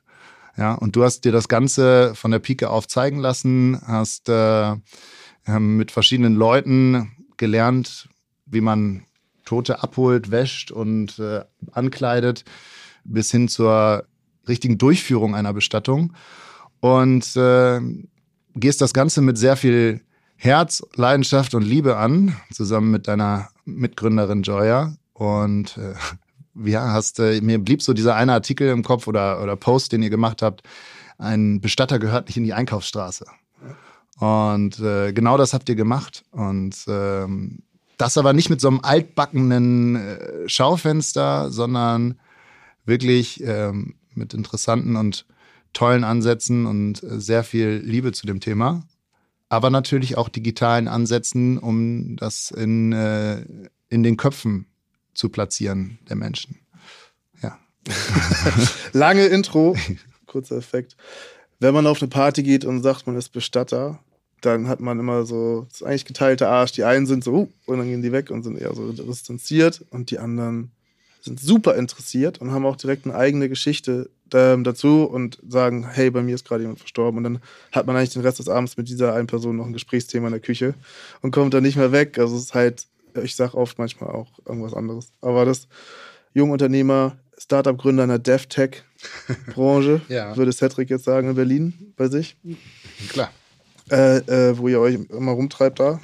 Ja, 0.56 0.74
und 0.74 0.96
du 0.96 1.04
hast 1.04 1.24
dir 1.24 1.32
das 1.32 1.46
Ganze 1.46 2.16
von 2.16 2.32
der 2.32 2.40
Pike 2.40 2.70
auf 2.70 2.88
zeigen 2.88 3.20
lassen, 3.20 3.80
hast 3.86 4.28
äh, 4.28 4.74
mit 5.58 5.92
verschiedenen 5.92 6.34
Leuten 6.34 7.12
gelernt, 7.36 8.08
wie 8.46 8.60
man 8.60 9.04
Tote 9.44 9.80
abholt, 9.80 10.32
wäscht 10.32 10.72
und 10.72 11.20
äh, 11.20 11.44
ankleidet, 11.70 12.44
bis 13.04 13.30
hin 13.30 13.46
zur 13.46 14.06
richtigen 14.48 14.78
Durchführung 14.78 15.34
einer 15.34 15.52
Bestattung 15.52 16.12
und 16.80 17.36
äh, 17.36 17.80
gehst 18.54 18.80
das 18.80 18.92
Ganze 18.92 19.22
mit 19.22 19.38
sehr 19.38 19.56
viel 19.56 20.00
Herz, 20.36 20.82
Leidenschaft 20.94 21.54
und 21.54 21.62
Liebe 21.62 21.96
an, 21.96 22.36
zusammen 22.52 22.90
mit 22.90 23.08
deiner 23.08 23.48
Mitgründerin 23.64 24.42
Joya. 24.42 24.94
Und 25.12 25.78
äh, 25.78 25.94
ja, 26.68 26.92
hast 26.92 27.18
äh, 27.20 27.40
mir 27.40 27.58
blieb 27.58 27.82
so 27.82 27.92
dieser 27.92 28.16
eine 28.16 28.32
Artikel 28.32 28.68
im 28.68 28.82
Kopf 28.82 29.06
oder, 29.06 29.42
oder 29.42 29.56
Post, 29.56 29.92
den 29.92 30.02
ihr 30.02 30.10
gemacht 30.10 30.42
habt. 30.42 30.62
Ein 31.18 31.60
Bestatter 31.60 31.98
gehört 31.98 32.26
nicht 32.26 32.36
in 32.36 32.44
die 32.44 32.52
Einkaufsstraße. 32.52 33.26
Und 34.18 34.78
äh, 34.80 35.12
genau 35.12 35.36
das 35.36 35.54
habt 35.54 35.68
ihr 35.68 35.74
gemacht. 35.74 36.24
Und 36.30 36.76
ähm, 36.88 37.62
das 37.98 38.18
aber 38.18 38.32
nicht 38.32 38.50
mit 38.50 38.60
so 38.60 38.68
einem 38.68 38.80
altbackenen 38.82 39.96
äh, 39.96 40.48
Schaufenster, 40.48 41.50
sondern 41.50 42.18
wirklich 42.84 43.42
ähm, 43.42 43.94
mit 44.16 44.34
interessanten 44.34 44.96
und 44.96 45.26
tollen 45.72 46.04
Ansätzen 46.04 46.66
und 46.66 47.02
äh, 47.02 47.20
sehr 47.20 47.44
viel 47.44 47.82
Liebe 47.84 48.12
zu 48.12 48.26
dem 48.26 48.40
Thema. 48.40 48.82
Aber 49.48 49.70
natürlich 49.70 50.16
auch 50.16 50.28
digitalen 50.28 50.88
Ansätzen, 50.88 51.58
um 51.58 52.16
das 52.16 52.50
in, 52.50 52.92
äh, 52.92 53.44
in 53.88 54.02
den 54.02 54.16
Köpfen 54.16 54.66
zu 55.12 55.28
platzieren 55.28 55.98
der 56.08 56.16
Menschen. 56.16 56.58
Ja. 57.42 57.58
Lange 58.92 59.26
Intro, 59.26 59.76
kurzer 60.26 60.56
Effekt. 60.56 60.96
Wenn 61.60 61.74
man 61.74 61.86
auf 61.86 62.02
eine 62.02 62.08
Party 62.08 62.42
geht 62.42 62.64
und 62.64 62.82
sagt, 62.82 63.06
man 63.06 63.16
ist 63.16 63.30
Bestatter, 63.30 64.00
dann 64.40 64.68
hat 64.68 64.80
man 64.80 64.98
immer 64.98 65.24
so, 65.24 65.66
das 65.68 65.80
ist 65.80 65.86
eigentlich 65.86 66.04
geteilte 66.04 66.48
Arsch. 66.48 66.72
Die 66.72 66.84
einen 66.84 67.06
sind 67.06 67.24
so, 67.24 67.32
uh, 67.32 67.48
und 67.66 67.78
dann 67.78 67.86
gehen 67.86 68.02
die 68.02 68.12
weg 68.12 68.30
und 68.30 68.42
sind 68.42 68.58
eher 68.58 68.74
so 68.74 68.92
distanziert 68.92 69.84
und 69.90 70.10
die 70.10 70.18
anderen 70.18 70.72
sind 71.24 71.40
super 71.40 71.74
interessiert 71.76 72.38
und 72.38 72.52
haben 72.52 72.66
auch 72.66 72.76
direkt 72.76 73.06
eine 73.06 73.14
eigene 73.14 73.48
Geschichte 73.48 74.10
ähm, 74.34 74.62
dazu 74.62 75.04
und 75.04 75.38
sagen, 75.48 75.88
hey, 75.90 76.10
bei 76.10 76.22
mir 76.22 76.34
ist 76.34 76.46
gerade 76.46 76.62
jemand 76.62 76.80
verstorben. 76.80 77.18
Und 77.18 77.24
dann 77.24 77.42
hat 77.72 77.86
man 77.86 77.96
eigentlich 77.96 78.12
den 78.12 78.22
Rest 78.22 78.40
des 78.40 78.48
Abends 78.48 78.76
mit 78.76 78.88
dieser 78.88 79.14
einen 79.14 79.26
Person 79.26 79.56
noch 79.56 79.64
ein 79.64 79.72
Gesprächsthema 79.72 80.26
in 80.26 80.32
der 80.32 80.40
Küche 80.40 80.74
und 81.22 81.30
kommt 81.30 81.54
dann 81.54 81.62
nicht 81.62 81.76
mehr 81.76 81.92
weg. 81.92 82.18
Also 82.18 82.36
es 82.36 82.44
ist 82.44 82.54
halt, 82.54 82.86
ich 83.22 83.36
sage 83.36 83.56
oft 83.56 83.78
manchmal 83.78 84.10
auch 84.10 84.28
irgendwas 84.44 84.74
anderes. 84.74 85.12
Aber 85.22 85.46
das 85.46 85.66
Jungunternehmer, 86.34 87.16
Startup-Gründer 87.38 88.02
in 88.02 88.10
der 88.10 88.18
DevTech-Branche, 88.18 90.02
ja. 90.08 90.36
würde 90.36 90.52
Cedric 90.52 90.90
jetzt 90.90 91.04
sagen 91.04 91.30
in 91.30 91.36
Berlin 91.36 91.94
bei 91.96 92.08
sich. 92.08 92.36
Klar. 93.08 93.30
äh, 93.90 94.18
äh, 94.18 94.58
wo 94.58 94.68
ihr 94.68 94.80
euch 94.80 94.98
immer 95.08 95.32
rumtreibt 95.32 95.80
da. 95.80 96.00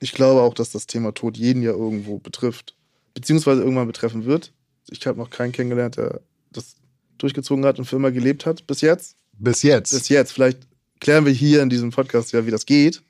Ich 0.00 0.12
glaube 0.12 0.40
auch, 0.40 0.54
dass 0.54 0.70
das 0.70 0.88
Thema 0.88 1.14
Tod 1.14 1.36
jeden 1.36 1.62
ja 1.62 1.70
irgendwo 1.70 2.18
betrifft, 2.18 2.74
beziehungsweise 3.14 3.62
irgendwann 3.62 3.86
betreffen 3.86 4.24
wird. 4.24 4.52
Ich 4.90 5.06
habe 5.06 5.18
noch 5.18 5.30
keinen 5.30 5.52
kennengelernt, 5.52 5.96
der 5.96 6.20
das 6.50 6.76
durchgezogen 7.18 7.64
hat 7.64 7.78
und 7.78 7.84
für 7.84 7.96
immer 7.96 8.10
gelebt 8.10 8.46
hat, 8.46 8.66
bis 8.66 8.80
jetzt. 8.80 9.16
Bis 9.38 9.62
jetzt. 9.62 9.92
Bis 9.92 10.08
jetzt. 10.08 10.32
Vielleicht 10.32 10.66
klären 11.00 11.24
wir 11.24 11.32
hier 11.32 11.62
in 11.62 11.68
diesem 11.68 11.90
Podcast 11.90 12.32
ja, 12.32 12.46
wie 12.46 12.50
das 12.50 12.66
geht. 12.66 13.02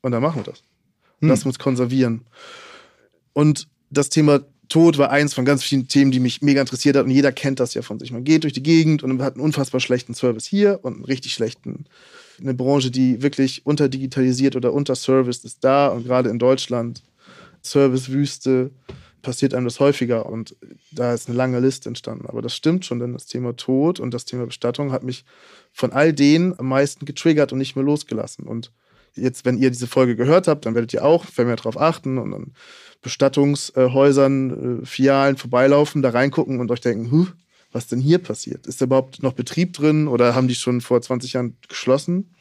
Und 0.00 0.12
dann 0.12 0.22
machen 0.22 0.44
wir 0.44 0.52
das. 0.52 0.62
Hm. 1.20 1.28
Lassen 1.28 1.48
uns 1.48 1.58
konservieren. 1.58 2.22
Und 3.32 3.68
das 3.90 4.08
Thema 4.08 4.44
Tod 4.68 4.96
war 4.96 5.10
eins 5.10 5.34
von 5.34 5.44
ganz 5.44 5.62
vielen 5.62 5.86
Themen, 5.86 6.10
die 6.10 6.20
mich 6.20 6.40
mega 6.40 6.60
interessiert 6.60 6.96
hat. 6.96 7.04
Und 7.04 7.10
jeder 7.10 7.30
kennt 7.30 7.60
das 7.60 7.74
ja 7.74 7.82
von 7.82 7.98
sich. 7.98 8.10
Man 8.10 8.24
geht 8.24 8.44
durch 8.44 8.52
die 8.52 8.62
Gegend 8.62 9.02
und 9.02 9.20
hat 9.22 9.34
einen 9.34 9.44
unfassbar 9.44 9.80
schlechten 9.80 10.14
Service 10.14 10.46
hier 10.46 10.80
und 10.82 10.94
einen 10.94 11.04
richtig 11.04 11.34
schlechten. 11.34 11.84
Eine 12.40 12.54
Branche, 12.54 12.90
die 12.90 13.22
wirklich 13.22 13.66
unterdigitalisiert 13.66 14.56
oder 14.56 14.72
unterserviced 14.72 15.44
ist 15.44 15.62
da. 15.62 15.88
Und 15.88 16.04
gerade 16.04 16.30
in 16.30 16.38
Deutschland, 16.38 17.02
Servicewüste, 17.60 18.70
passiert 19.22 19.54
einem 19.54 19.64
das 19.64 19.80
häufiger. 19.80 20.26
Und 20.26 20.56
da 20.90 21.14
ist 21.14 21.28
eine 21.28 21.36
lange 21.36 21.60
Liste 21.60 21.88
entstanden. 21.88 22.26
Aber 22.26 22.42
das 22.42 22.54
stimmt 22.54 22.84
schon, 22.84 22.98
denn 22.98 23.12
das 23.12 23.26
Thema 23.26 23.56
Tod 23.56 24.00
und 24.00 24.12
das 24.12 24.24
Thema 24.24 24.46
Bestattung 24.46 24.92
hat 24.92 25.02
mich 25.02 25.24
von 25.72 25.92
all 25.92 26.12
denen 26.12 26.58
am 26.58 26.68
meisten 26.68 27.06
getriggert 27.06 27.52
und 27.52 27.58
nicht 27.58 27.76
mehr 27.76 27.84
losgelassen. 27.84 28.46
Und 28.46 28.72
jetzt, 29.14 29.44
wenn 29.44 29.58
ihr 29.58 29.70
diese 29.70 29.86
Folge 29.86 30.16
gehört 30.16 30.48
habt, 30.48 30.66
dann 30.66 30.74
werdet 30.74 30.92
ihr 30.92 31.04
auch 31.04 31.24
vermehrt 31.24 31.60
darauf 31.60 31.80
achten 31.80 32.18
und 32.18 32.30
dann 32.32 32.52
Bestattungshäusern, 33.02 34.82
äh, 34.82 34.86
Filialen 34.86 35.36
vorbeilaufen, 35.36 36.02
da 36.02 36.10
reingucken 36.10 36.60
und 36.60 36.70
euch 36.70 36.80
denken, 36.80 37.10
huh, 37.10 37.26
was 37.72 37.86
denn 37.86 38.00
hier 38.00 38.18
passiert? 38.18 38.66
Ist 38.66 38.80
da 38.80 38.84
überhaupt 38.84 39.22
noch 39.22 39.32
Betrieb 39.32 39.72
drin 39.72 40.06
oder 40.06 40.34
haben 40.34 40.48
die 40.48 40.54
schon 40.54 40.80
vor 40.80 41.00
20 41.00 41.32
Jahren 41.32 41.56
geschlossen? 41.68 42.34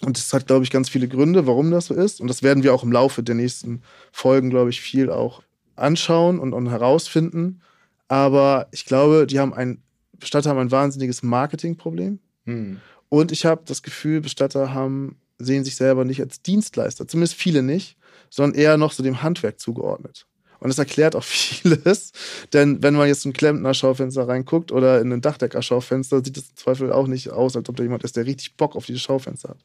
Und 0.00 0.16
das 0.16 0.32
hat, 0.32 0.46
glaube 0.46 0.64
ich, 0.64 0.70
ganz 0.70 0.88
viele 0.88 1.08
Gründe, 1.08 1.46
warum 1.46 1.70
das 1.70 1.86
so 1.86 1.94
ist. 1.94 2.20
Und 2.20 2.28
das 2.28 2.42
werden 2.42 2.62
wir 2.62 2.72
auch 2.72 2.84
im 2.84 2.92
Laufe 2.92 3.22
der 3.22 3.34
nächsten 3.34 3.82
Folgen, 4.12 4.48
glaube 4.48 4.70
ich, 4.70 4.80
viel 4.80 5.10
auch 5.10 5.42
anschauen 5.78 6.38
und, 6.38 6.52
und 6.52 6.70
herausfinden. 6.70 7.60
Aber 8.08 8.68
ich 8.70 8.84
glaube, 8.84 9.26
die 9.26 9.38
haben 9.38 9.54
ein, 9.54 9.82
Bestatter 10.18 10.50
haben 10.50 10.58
ein 10.58 10.70
wahnsinniges 10.70 11.22
Marketingproblem. 11.22 12.18
Und 13.08 13.32
ich 13.32 13.46
habe 13.46 13.62
das 13.64 13.82
Gefühl, 13.82 14.20
Bestatter 14.20 14.74
haben, 14.74 15.16
sehen 15.38 15.64
sich 15.64 15.76
selber 15.76 16.04
nicht 16.04 16.20
als 16.20 16.42
Dienstleister, 16.42 17.06
zumindest 17.06 17.34
viele 17.34 17.62
nicht, 17.62 17.96
sondern 18.30 18.58
eher 18.58 18.76
noch 18.76 18.92
so 18.92 19.02
dem 19.02 19.22
Handwerk 19.22 19.60
zugeordnet. 19.60 20.26
Und 20.60 20.68
das 20.68 20.78
erklärt 20.78 21.14
auch 21.14 21.24
vieles, 21.24 22.12
denn 22.52 22.82
wenn 22.82 22.94
man 22.94 23.08
jetzt 23.08 23.24
in 23.24 23.30
ein 23.30 23.34
Klempner-Schaufenster 23.34 24.26
reinguckt 24.26 24.72
oder 24.72 25.00
in 25.00 25.12
ein 25.12 25.20
Dachdecker-Schaufenster, 25.20 26.22
sieht 26.24 26.36
es 26.36 26.50
im 26.50 26.56
Zweifel 26.56 26.92
auch 26.92 27.06
nicht 27.06 27.30
aus, 27.30 27.56
als 27.56 27.68
ob 27.68 27.76
da 27.76 27.82
jemand 27.82 28.04
ist, 28.04 28.16
der 28.16 28.26
richtig 28.26 28.56
Bock 28.56 28.74
auf 28.76 28.86
dieses 28.86 29.02
Schaufenster 29.02 29.50
hat. 29.50 29.58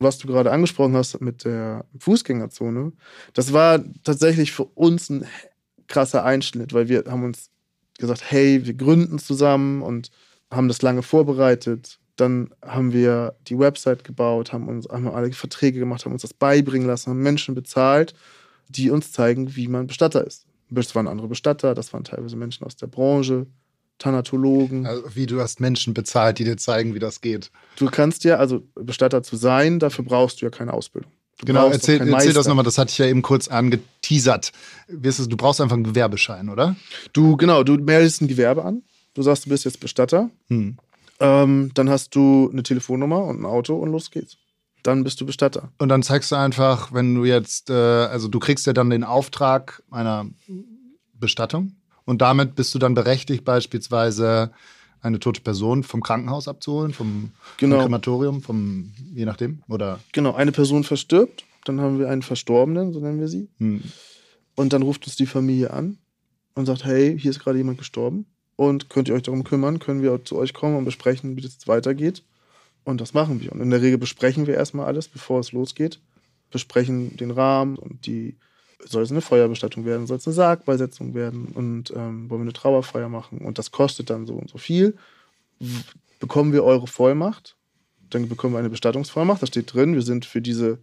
Was 0.00 0.18
du 0.18 0.28
gerade 0.28 0.52
angesprochen 0.52 0.94
hast 0.94 1.20
mit 1.20 1.44
der 1.44 1.84
Fußgängerzone, 1.98 2.92
das 3.32 3.52
war 3.52 3.80
tatsächlich 4.04 4.52
für 4.52 4.64
uns 4.64 5.10
ein 5.10 5.26
krasser 5.88 6.24
Einschnitt, 6.24 6.72
weil 6.72 6.88
wir 6.88 7.04
haben 7.08 7.24
uns 7.24 7.50
gesagt, 7.98 8.22
hey, 8.30 8.64
wir 8.64 8.74
gründen 8.74 9.18
zusammen 9.18 9.82
und 9.82 10.10
haben 10.50 10.68
das 10.68 10.82
lange 10.82 11.02
vorbereitet. 11.02 11.98
Dann 12.16 12.50
haben 12.64 12.92
wir 12.92 13.34
die 13.48 13.58
Website 13.58 14.04
gebaut, 14.04 14.52
haben 14.52 14.68
uns 14.68 14.88
haben 14.88 15.08
alle 15.08 15.32
Verträge 15.32 15.78
gemacht, 15.78 16.04
haben 16.04 16.12
uns 16.12 16.22
das 16.22 16.34
beibringen 16.34 16.86
lassen, 16.86 17.10
haben 17.10 17.22
Menschen 17.22 17.54
bezahlt, 17.54 18.14
die 18.68 18.90
uns 18.90 19.12
zeigen, 19.12 19.56
wie 19.56 19.68
man 19.68 19.86
Bestatter 19.86 20.26
ist. 20.26 20.46
Das 20.70 20.94
waren 20.94 21.08
andere 21.08 21.28
Bestatter, 21.28 21.74
das 21.74 21.92
waren 21.92 22.04
teilweise 22.04 22.36
Menschen 22.36 22.64
aus 22.64 22.76
der 22.76 22.88
Branche, 22.88 23.46
Thanatologen. 23.98 24.86
Also, 24.86 25.04
wie 25.14 25.26
du 25.26 25.40
hast 25.40 25.60
Menschen 25.60 25.94
bezahlt, 25.94 26.38
die 26.38 26.44
dir 26.44 26.56
zeigen, 26.56 26.94
wie 26.94 26.98
das 26.98 27.20
geht. 27.20 27.50
Du 27.76 27.86
kannst 27.86 28.24
ja, 28.24 28.36
also 28.36 28.62
Bestatter 28.74 29.22
zu 29.22 29.36
sein, 29.36 29.78
dafür 29.78 30.04
brauchst 30.04 30.40
du 30.40 30.46
ja 30.46 30.50
keine 30.50 30.72
Ausbildung. 30.72 31.10
Du 31.38 31.46
Genau, 31.46 31.68
erzähl, 31.68 32.00
erzähl 32.00 32.32
das 32.32 32.48
nochmal, 32.48 32.64
das 32.64 32.78
hatte 32.78 32.90
ich 32.90 32.98
ja 32.98 33.06
eben 33.06 33.22
kurz 33.22 33.46
angeteasert. 33.46 34.52
Du 34.88 35.36
brauchst 35.36 35.60
einfach 35.60 35.76
einen 35.76 35.84
Gewerbeschein, 35.84 36.48
oder? 36.48 36.74
Du, 37.12 37.36
genau, 37.36 37.62
du 37.62 37.74
meldest 37.74 38.22
ein 38.22 38.28
Gewerbe 38.28 38.64
an. 38.64 38.82
Du 39.14 39.22
sagst, 39.22 39.46
du 39.46 39.50
bist 39.50 39.64
jetzt 39.64 39.78
Bestatter. 39.78 40.30
Hm. 40.48 40.78
Ähm, 41.20 41.70
dann 41.74 41.90
hast 41.90 42.14
du 42.14 42.48
eine 42.52 42.62
Telefonnummer 42.62 43.24
und 43.24 43.40
ein 43.40 43.46
Auto 43.46 43.76
und 43.76 43.90
los 43.90 44.10
geht's. 44.10 44.36
Dann 44.82 45.04
bist 45.04 45.20
du 45.20 45.26
Bestatter. 45.26 45.70
Und 45.78 45.88
dann 45.88 46.02
zeigst 46.02 46.30
du 46.30 46.36
einfach, 46.36 46.92
wenn 46.92 47.14
du 47.14 47.24
jetzt, 47.24 47.70
äh, 47.70 47.72
also 47.72 48.28
du 48.28 48.38
kriegst 48.38 48.66
ja 48.66 48.72
dann 48.72 48.90
den 48.90 49.04
Auftrag 49.04 49.82
einer 49.90 50.26
Bestattung 51.14 51.77
und 52.08 52.22
damit 52.22 52.54
bist 52.54 52.74
du 52.74 52.78
dann 52.78 52.94
berechtigt, 52.94 53.44
beispielsweise 53.44 54.50
eine 55.02 55.20
tote 55.20 55.42
Person 55.42 55.82
vom 55.82 56.02
Krankenhaus 56.02 56.48
abzuholen, 56.48 56.94
vom, 56.94 57.32
Genau. 57.58 57.76
vom 57.76 57.84
Krematorium, 57.84 58.40
vom, 58.40 58.94
je 59.12 59.26
nachdem, 59.26 59.62
oder? 59.68 60.00
Genau, 60.12 60.32
eine 60.32 60.50
Person 60.50 60.84
verstirbt, 60.84 61.44
dann 61.66 61.82
haben 61.82 61.98
wir 61.98 62.08
einen 62.08 62.22
Verstorbenen, 62.22 62.94
so 62.94 63.00
nennen 63.00 63.20
wir 63.20 63.28
sie. 63.28 63.50
Hm. 63.58 63.82
Und 64.54 64.72
dann 64.72 64.80
ruft 64.80 65.06
uns 65.06 65.16
die 65.16 65.26
Familie 65.26 65.70
an 65.70 65.98
und 66.54 66.64
sagt, 66.64 66.86
hey, 66.86 67.14
hier 67.20 67.30
ist 67.30 67.40
gerade 67.40 67.58
jemand 67.58 67.76
gestorben. 67.76 68.24
Und 68.56 68.88
könnt 68.88 69.08
ihr 69.08 69.14
euch 69.14 69.24
darum 69.24 69.44
kümmern? 69.44 69.78
Können 69.78 70.00
wir 70.00 70.24
zu 70.24 70.36
euch 70.36 70.54
kommen 70.54 70.76
und 70.76 70.86
besprechen, 70.86 71.36
wie 71.36 71.42
das 71.42 71.52
jetzt 71.52 71.68
weitergeht? 71.68 72.22
Und 72.84 73.02
das 73.02 73.12
machen 73.12 73.42
wir. 73.42 73.52
Und 73.52 73.60
in 73.60 73.68
der 73.68 73.82
Regel 73.82 73.98
besprechen 73.98 74.46
wir 74.46 74.54
erstmal 74.54 74.86
alles, 74.86 75.08
bevor 75.08 75.40
es 75.40 75.52
losgeht. 75.52 76.00
Besprechen 76.50 77.18
den 77.18 77.32
Rahmen 77.32 77.76
und 77.76 78.06
die, 78.06 78.38
soll 78.84 79.02
es 79.02 79.10
eine 79.10 79.20
Feuerbestattung 79.20 79.84
werden, 79.84 80.06
soll 80.06 80.18
es 80.18 80.26
eine 80.26 80.34
Sargbeisetzung 80.34 81.14
werden 81.14 81.46
und 81.54 81.90
ähm, 81.90 82.30
wollen 82.30 82.40
wir 82.40 82.46
eine 82.46 82.52
Trauerfeier 82.52 83.08
machen. 83.08 83.38
Und 83.38 83.58
das 83.58 83.70
kostet 83.70 84.10
dann 84.10 84.26
so 84.26 84.34
und 84.34 84.48
so 84.48 84.58
viel. 84.58 84.96
Bekommen 86.20 86.52
wir 86.52 86.64
eure 86.64 86.86
Vollmacht? 86.86 87.56
Dann 88.10 88.28
bekommen 88.28 88.54
wir 88.54 88.58
eine 88.58 88.70
Bestattungsvollmacht. 88.70 89.42
Da 89.42 89.46
steht 89.46 89.72
drin, 89.72 89.94
wir 89.94 90.02
sind 90.02 90.24
für 90.24 90.40
diese 90.40 90.78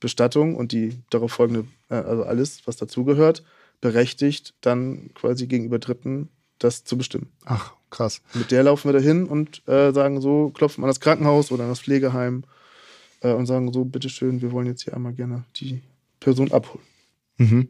Bestattung 0.00 0.56
und 0.56 0.72
die 0.72 0.98
darauf 1.10 1.32
folgende, 1.32 1.66
äh, 1.88 1.94
also 1.94 2.24
alles, 2.24 2.66
was 2.66 2.76
dazugehört, 2.76 3.44
berechtigt, 3.80 4.54
dann 4.60 5.10
quasi 5.14 5.46
gegenüber 5.46 5.78
Dritten 5.78 6.28
das 6.58 6.84
zu 6.84 6.96
bestimmen. 6.96 7.30
Ach, 7.44 7.74
krass. 7.90 8.22
Mit 8.34 8.50
der 8.50 8.62
laufen 8.62 8.88
wir 8.88 8.98
dahin 8.98 9.26
und 9.26 9.66
äh, 9.68 9.92
sagen 9.92 10.20
so, 10.20 10.50
klopfen 10.50 10.82
an 10.84 10.88
das 10.88 11.00
Krankenhaus 11.00 11.52
oder 11.52 11.64
an 11.64 11.70
das 11.70 11.80
Pflegeheim 11.80 12.44
äh, 13.20 13.32
und 13.32 13.46
sagen 13.46 13.72
so, 13.72 13.84
bitteschön, 13.84 14.40
wir 14.40 14.52
wollen 14.52 14.66
jetzt 14.66 14.84
hier 14.84 14.94
einmal 14.94 15.12
gerne 15.12 15.44
die 15.56 15.82
Person 16.18 16.50
abholen. 16.52 16.84
Mhm. 17.38 17.68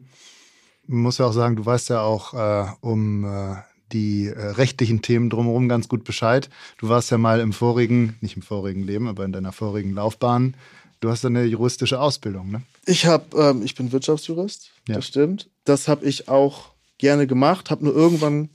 Man 0.87 1.01
muss 1.01 1.17
ja 1.17 1.25
auch 1.25 1.33
sagen, 1.33 1.55
du 1.55 1.65
weißt 1.65 1.89
ja 1.89 2.01
auch 2.01 2.33
äh, 2.33 2.71
um 2.81 3.25
äh, 3.25 3.55
die 3.91 4.27
äh, 4.27 4.39
rechtlichen 4.39 5.01
Themen 5.01 5.29
drumherum 5.29 5.67
ganz 5.67 5.87
gut 5.87 6.03
Bescheid. 6.03 6.49
Du 6.77 6.87
warst 6.89 7.11
ja 7.11 7.17
mal 7.17 7.39
im 7.39 7.53
vorigen, 7.53 8.15
nicht 8.21 8.35
im 8.35 8.41
vorigen 8.41 8.83
Leben, 8.83 9.07
aber 9.07 9.25
in 9.25 9.31
deiner 9.31 9.51
vorigen 9.51 9.93
Laufbahn. 9.93 10.55
Du 10.99 11.09
hast 11.09 11.25
eine 11.25 11.43
juristische 11.43 11.99
Ausbildung, 11.99 12.49
ne? 12.51 12.61
Ich 12.85 13.05
hab, 13.05 13.33
ähm, 13.35 13.61
ich 13.63 13.75
bin 13.75 13.91
Wirtschaftsjurist, 13.91 14.71
Ja. 14.87 14.95
das 14.95 15.07
stimmt. 15.07 15.49
Das 15.65 15.87
habe 15.87 16.05
ich 16.05 16.27
auch 16.29 16.69
gerne 16.97 17.27
gemacht, 17.27 17.69
habe 17.69 17.83
nur 17.85 17.93
irgendwann 17.93 18.49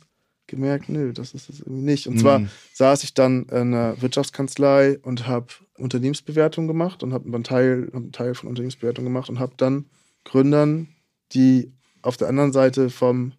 gemerkt, 0.48 0.88
nö, 0.88 1.12
das 1.12 1.34
ist 1.34 1.48
es 1.48 1.60
irgendwie 1.60 1.82
nicht. 1.82 2.06
Und 2.08 2.18
zwar 2.18 2.40
Mhm. 2.40 2.48
saß 2.74 3.04
ich 3.04 3.14
dann 3.14 3.44
in 3.44 3.74
einer 3.74 4.00
Wirtschaftskanzlei 4.02 4.98
und 5.02 5.26
habe 5.28 5.46
Unternehmensbewertung 5.78 6.66
gemacht 6.66 7.02
und 7.02 7.12
habe 7.12 7.26
einen 7.32 7.44
Teil, 7.44 7.90
einen 7.94 8.12
Teil 8.12 8.34
von 8.34 8.48
Unternehmensbewertung 8.48 9.04
gemacht 9.04 9.28
und 9.30 9.38
habe 9.38 9.52
dann 9.56 9.84
Gründern, 10.24 10.88
die 11.34 11.72
auf 12.02 12.16
der 12.16 12.28
anderen 12.28 12.52
Seite 12.52 12.90
vom 12.90 13.32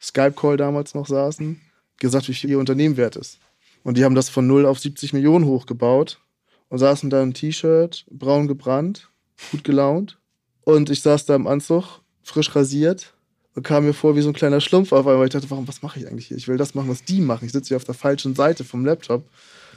Skype-Call 0.00 0.56
damals 0.56 0.94
noch 0.94 1.06
saßen, 1.06 1.60
gesagt, 1.98 2.28
wie 2.28 2.34
viel 2.34 2.50
ihr 2.50 2.58
Unternehmen 2.58 2.96
wert 2.96 3.16
ist. 3.16 3.38
Und 3.82 3.96
die 3.96 4.04
haben 4.04 4.14
das 4.14 4.28
von 4.28 4.46
0 4.46 4.66
auf 4.66 4.78
70 4.78 5.12
Millionen 5.12 5.46
hochgebaut 5.46 6.20
und 6.68 6.78
saßen 6.78 7.10
da 7.10 7.22
im 7.22 7.34
T-Shirt, 7.34 8.06
braun 8.10 8.46
gebrannt, 8.46 9.08
gut 9.50 9.64
gelaunt. 9.64 10.18
Und 10.62 10.90
ich 10.90 11.02
saß 11.02 11.26
da 11.26 11.34
im 11.34 11.46
Anzug, 11.46 12.00
frisch 12.22 12.54
rasiert 12.54 13.14
und 13.54 13.62
kam 13.62 13.84
mir 13.84 13.94
vor 13.94 14.16
wie 14.16 14.20
so 14.20 14.28
ein 14.28 14.34
kleiner 14.34 14.60
Schlumpf 14.60 14.92
auf 14.92 15.06
einmal. 15.06 15.26
Ich 15.26 15.32
dachte, 15.32 15.50
warum, 15.50 15.66
was 15.66 15.82
mache 15.82 15.98
ich 15.98 16.06
eigentlich 16.06 16.26
hier? 16.26 16.36
Ich 16.36 16.48
will 16.48 16.56
das 16.56 16.74
machen, 16.74 16.88
was 16.88 17.04
die 17.04 17.20
machen. 17.20 17.46
Ich 17.46 17.52
sitze 17.52 17.68
hier 17.68 17.76
auf 17.76 17.84
der 17.84 17.94
falschen 17.94 18.34
Seite 18.34 18.64
vom 18.64 18.84
Laptop. 18.84 19.24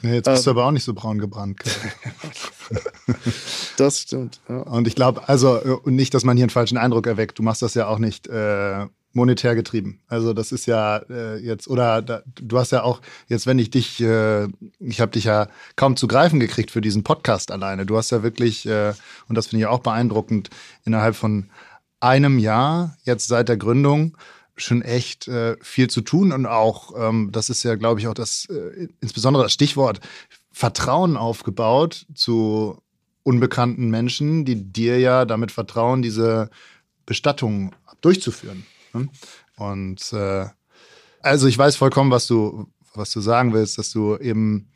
Nee, 0.04 0.16
jetzt 0.16 0.26
bist 0.26 0.46
du 0.46 0.50
Ähm. 0.50 0.56
aber 0.58 0.66
auch 0.66 0.70
nicht 0.70 0.84
so 0.84 0.92
braun 0.92 1.18
gebrannt. 1.18 1.62
Das 3.76 4.00
stimmt. 4.00 4.40
Ja. 4.48 4.58
Und 4.58 4.86
ich 4.86 4.94
glaube, 4.94 5.28
also 5.28 5.56
äh, 5.56 5.70
und 5.70 5.96
nicht, 5.96 6.14
dass 6.14 6.24
man 6.24 6.36
hier 6.36 6.44
einen 6.44 6.50
falschen 6.50 6.78
Eindruck 6.78 7.08
erweckt. 7.08 7.38
Du 7.38 7.42
machst 7.42 7.60
das 7.60 7.74
ja 7.74 7.88
auch 7.88 7.98
nicht 7.98 8.28
äh, 8.28 8.86
monetär 9.12 9.56
getrieben. 9.56 10.00
Also 10.06 10.32
das 10.32 10.52
ist 10.52 10.66
ja 10.66 10.98
äh, 11.10 11.38
jetzt 11.38 11.66
oder 11.66 12.00
da, 12.00 12.22
du 12.36 12.56
hast 12.56 12.70
ja 12.70 12.84
auch 12.84 13.00
jetzt, 13.26 13.46
wenn 13.48 13.58
ich 13.58 13.70
dich, 13.70 14.00
äh, 14.00 14.46
ich 14.78 15.00
habe 15.00 15.10
dich 15.10 15.24
ja 15.24 15.48
kaum 15.74 15.96
zu 15.96 16.06
greifen 16.06 16.38
gekriegt 16.38 16.70
für 16.70 16.80
diesen 16.80 17.02
Podcast 17.02 17.50
alleine. 17.50 17.84
Du 17.84 17.96
hast 17.96 18.10
ja 18.10 18.22
wirklich 18.22 18.64
äh, 18.66 18.92
und 19.28 19.36
das 19.36 19.48
finde 19.48 19.64
ich 19.64 19.66
auch 19.66 19.80
beeindruckend 19.80 20.50
innerhalb 20.84 21.16
von 21.16 21.50
einem 21.98 22.38
Jahr 22.38 22.96
jetzt 23.02 23.26
seit 23.26 23.48
der 23.48 23.56
Gründung 23.56 24.16
schon 24.56 24.82
echt 24.82 25.28
äh, 25.28 25.56
viel 25.60 25.88
zu 25.88 26.00
tun 26.00 26.32
und 26.32 26.46
auch 26.46 26.92
ähm, 26.96 27.30
das 27.32 27.50
ist 27.50 27.62
ja, 27.62 27.74
glaube 27.74 28.00
ich, 28.00 28.06
auch 28.06 28.14
das 28.14 28.46
äh, 28.50 28.88
insbesondere 29.00 29.42
das 29.44 29.52
Stichwort 29.52 30.00
Vertrauen 30.52 31.16
aufgebaut 31.16 32.06
zu 32.14 32.78
unbekannten 33.24 33.90
Menschen, 33.90 34.44
die 34.44 34.72
dir 34.72 35.00
ja 35.00 35.24
damit 35.24 35.50
vertrauen, 35.50 36.02
diese 36.02 36.50
Bestattung 37.06 37.74
durchzuführen. 38.00 38.64
ne? 38.92 39.08
Und 39.56 40.12
äh, 40.12 40.46
also 41.20 41.46
ich 41.48 41.58
weiß 41.58 41.76
vollkommen, 41.76 42.10
was 42.10 42.26
du, 42.26 42.68
was 42.94 43.10
du 43.10 43.20
sagen 43.20 43.52
willst, 43.52 43.78
dass 43.78 43.90
du 43.90 44.16
eben 44.16 44.68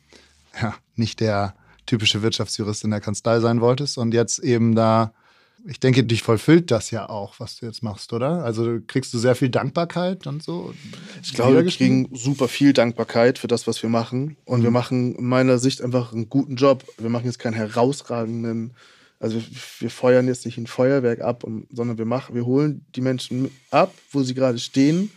ja, 0.59 0.75
nicht 0.95 1.19
der 1.19 1.55
typische 1.85 2.21
Wirtschaftsjurist 2.21 2.83
in 2.83 2.91
der 2.91 3.01
Kanzlei 3.01 3.39
sein 3.39 3.61
wolltest 3.61 3.97
und 3.97 4.13
jetzt 4.13 4.39
eben 4.39 4.75
da, 4.75 5.13
ich 5.67 5.79
denke, 5.79 6.03
dich 6.03 6.23
vollfüllt 6.23 6.71
das 6.71 6.89
ja 6.91 7.09
auch, 7.09 7.39
was 7.39 7.57
du 7.57 7.65
jetzt 7.65 7.83
machst, 7.83 8.13
oder? 8.13 8.43
Also 8.43 8.79
kriegst 8.87 9.13
du 9.13 9.17
sehr 9.17 9.35
viel 9.35 9.49
Dankbarkeit 9.49 10.25
und 10.27 10.41
so? 10.41 10.73
Ich 11.21 11.33
glaube, 11.33 11.63
wir 11.63 11.71
kriegen 11.71 12.09
super 12.13 12.47
viel 12.47 12.73
Dankbarkeit 12.73 13.37
für 13.39 13.47
das, 13.47 13.67
was 13.67 13.81
wir 13.83 13.89
machen. 13.89 14.37
Und 14.45 14.59
Mhm. 14.59 14.63
wir 14.63 14.71
machen 14.71 15.15
in 15.15 15.25
meiner 15.25 15.57
Sicht 15.57 15.81
einfach 15.81 16.13
einen 16.13 16.29
guten 16.29 16.55
Job. 16.55 16.83
Wir 16.97 17.09
machen 17.09 17.25
jetzt 17.25 17.39
keinen 17.39 17.53
herausragenden, 17.55 18.73
also 19.19 19.35
wir, 19.37 19.43
wir 19.79 19.89
feuern 19.89 20.27
jetzt 20.27 20.45
nicht 20.45 20.57
ein 20.57 20.67
Feuerwerk 20.67 21.21
ab, 21.21 21.43
sondern 21.71 21.97
wir 21.97 22.05
machen, 22.05 22.35
wir 22.35 22.45
holen 22.45 22.85
die 22.95 23.01
Menschen 23.01 23.51
ab, 23.69 23.93
wo 24.11 24.23
sie 24.23 24.33
gerade 24.33 24.59
stehen, 24.59 25.11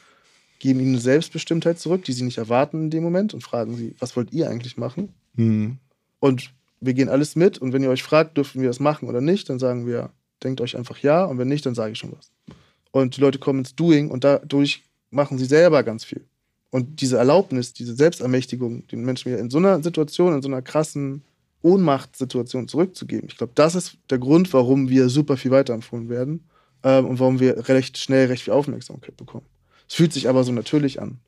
geben 0.59 0.81
ihnen 0.81 0.91
eine 0.95 1.01
Selbstbestimmtheit 1.01 1.79
zurück, 1.79 2.05
die 2.05 2.13
sie 2.13 2.25
nicht 2.25 2.39
erwarten 2.39 2.85
in 2.85 2.91
dem 2.91 3.03
Moment 3.05 3.33
und 3.33 3.43
fragen 3.43 3.77
sie, 3.77 3.95
was 4.01 4.17
wollt 4.17 4.33
ihr 4.33 4.51
eigentlich 4.51 4.77
machen? 4.77 5.11
Mhm. 5.35 5.79
Und 6.19 6.51
wir 6.81 6.95
gehen 6.95 7.09
alles 7.09 7.37
mit. 7.37 7.59
Und 7.59 7.73
wenn 7.73 7.83
ihr 7.85 7.91
euch 7.91 8.03
fragt, 8.03 8.37
dürfen 8.37 8.61
wir 8.61 8.69
das 8.69 8.81
machen 8.81 9.09
oder 9.09 9.21
nicht, 9.21 9.49
dann 9.49 9.61
sagen 9.61 9.87
wir, 9.87 10.11
denkt 10.45 10.61
euch 10.61 10.77
einfach 10.77 10.99
ja. 10.99 11.25
Und 11.25 11.39
wenn 11.39 11.49
nicht, 11.49 11.65
dann 11.67 11.75
sage 11.75 11.93
ich 11.93 11.99
schon 11.99 12.13
was. 12.13 12.31
Und 12.91 13.17
die 13.17 13.21
Leute 13.21 13.39
kommen 13.39 13.61
ins 13.61 13.75
Doing 13.75 14.11
und 14.11 14.25
dadurch 14.25 14.83
machen 15.11 15.39
sie 15.39 15.47
selber 15.47 15.83
ganz 15.83 16.05
viel. 16.05 16.25
Und 16.71 17.01
diese 17.01 17.19
Erlaubnis, 17.19 17.73
diese 17.75 17.95
Selbstermächtigung, 17.95 18.87
den 18.89 19.05
Menschen 19.05 19.31
wieder 19.31 19.41
in 19.41 19.51
so 19.51 19.59
einer 19.59 19.83
Situation, 19.83 20.35
in 20.35 20.43
so 20.43 20.49
einer 20.49 20.63
krassen 20.63 21.23
Ohnmachtssituation 21.63 22.69
zurückzugeben, 22.69 23.29
ich 23.29 23.37
glaube, 23.37 23.53
das 23.55 23.75
ist 23.75 23.97
der 24.11 24.19
Grund, 24.19 24.53
warum 24.53 24.89
wir 24.89 25.09
super 25.09 25.37
viel 25.37 25.51
weiterempfohlen 25.51 26.09
werden 26.09 26.45
ähm, 26.83 27.07
und 27.07 27.19
warum 27.21 27.41
wir 27.41 27.69
recht 27.69 27.99
schnell 27.99 28.27
recht 28.27 28.43
viel 28.45 28.53
Aufmerksamkeit 28.53 29.17
bekommen. 29.17 29.47
Es 29.89 29.95
fühlt 29.95 30.13
sich 30.13 30.29
aber 30.29 30.45
so 30.45 30.53
natürlich 30.53 31.01
an. 31.01 31.19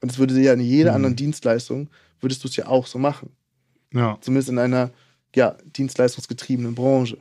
Und 0.00 0.10
es 0.10 0.18
würde 0.18 0.38
ja 0.40 0.52
in 0.52 0.60
jeder 0.60 0.90
Mhm. 0.92 0.96
anderen 0.96 1.16
Dienstleistung, 1.16 1.88
würdest 2.20 2.42
du 2.44 2.48
es 2.48 2.56
ja 2.56 2.66
auch 2.66 2.86
so 2.86 2.98
machen 2.98 3.30
Ja. 3.92 4.18
zumindest 4.20 4.48
in 4.50 4.58
einer 4.58 4.90
ja, 5.34 5.56
dienstleistungsgetriebenen 5.76 6.74
Branche. 6.74 7.18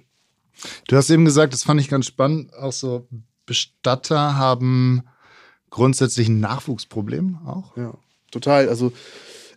Du 0.88 0.96
hast 0.96 1.10
eben 1.10 1.26
gesagt, 1.26 1.54
das 1.54 1.64
fand 1.64 1.82
ich 1.82 1.90
ganz 1.90 2.06
spannend, 2.06 2.54
auch 2.54 2.72
so 2.74 3.08
Bestatter 3.46 4.38
haben 4.38 5.04
grundsätzlich 5.70 6.28
ein 6.30 6.40
Nachwuchsproblem 6.40 7.40
auch, 7.46 7.76
Ja, 7.78 7.94
total. 8.32 8.70
Also 8.70 8.94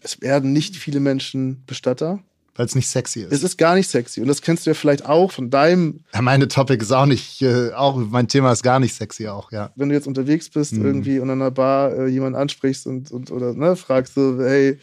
es 0.02 0.20
werden 0.20 0.52
nicht 0.52 0.76
viele 0.76 1.00
Menschen 1.00 1.64
Bestatter. 1.66 2.20
weil 2.54 2.64
es 2.66 2.74
nicht 2.74 2.88
sexy 2.88 3.20
ist. 3.20 3.32
Es 3.32 3.42
ist 3.42 3.58
gar 3.58 3.74
nicht 3.74 3.88
sexy. 3.88 4.22
Und 4.22 4.28
das 4.28 4.40
kennst 4.40 4.64
du 4.66 4.70
ja 4.70 4.74
vielleicht 4.74 5.04
auch 5.06 5.30
von 5.30 5.50
deinem, 5.50 6.00
ja, 6.14 6.22
meine 6.22 6.48
Topic 6.48 6.82
ist 6.82 6.90
auch 6.92 7.04
nicht, 7.06 7.42
äh, 7.42 7.72
auch 7.72 7.96
mein 7.96 8.28
Thema 8.28 8.50
ist 8.52 8.62
gar 8.62 8.80
nicht 8.80 8.94
sexy 8.94 9.28
auch, 9.28 9.52
ja. 9.52 9.70
wenn 9.76 9.90
du 9.90 9.94
jetzt 9.94 10.06
unterwegs 10.06 10.48
bist 10.48 10.72
Mhm. 10.72 10.86
irgendwie 10.86 11.18
und 11.18 11.28
an 11.30 11.40
einer 11.42 11.50
Bar 11.50 11.92
äh, 11.94 12.06
jemanden 12.06 12.38
ansprichst 12.38 12.86
und, 12.86 13.10
und 13.10 13.30
oder 13.30 13.52
ne, 13.52 13.76
fragst 13.76 14.14
so, 14.14 14.38
hey, 14.40 14.78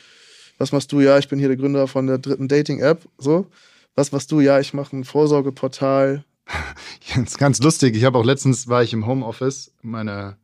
was 0.59 0.71
machst 0.71 0.91
du? 0.91 1.01
Ja, 1.01 1.17
ich 1.17 1.27
bin 1.27 1.39
hier 1.39 1.47
der 1.47 1.57
Gründer 1.57 1.87
von 1.87 2.05
der 2.05 2.19
dritten 2.19 2.47
Dating-App. 2.47 3.01
So, 3.17 3.47
was 3.95 4.11
machst 4.11 4.31
du? 4.31 4.39
Ja, 4.39 4.59
ich 4.59 4.73
mache 4.73 4.95
ein 4.95 5.03
Vorsorgeportal. 5.03 6.23
Ist 7.15 7.37
ganz 7.37 7.59
lustig. 7.59 7.95
Ich 7.95 8.03
habe 8.03 8.17
auch 8.17 8.25
letztens 8.25 8.67
war 8.67 8.83
ich 8.83 8.93
im 8.93 9.05
Homeoffice, 9.05 9.71
meine 9.81 10.37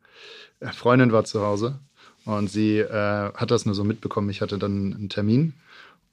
äh, 0.60 0.72
Freundin 0.72 1.12
war 1.12 1.26
zu 1.26 1.42
Hause 1.42 1.80
und 2.26 2.50
sie 2.50 2.80
äh, 2.80 3.34
hat 3.34 3.52
das 3.52 3.66
nur 3.66 3.76
so 3.76 3.84
mitbekommen. 3.84 4.30
Ich 4.30 4.42
hatte 4.42 4.58
dann 4.58 4.94
einen 4.94 5.10
Termin 5.10 5.54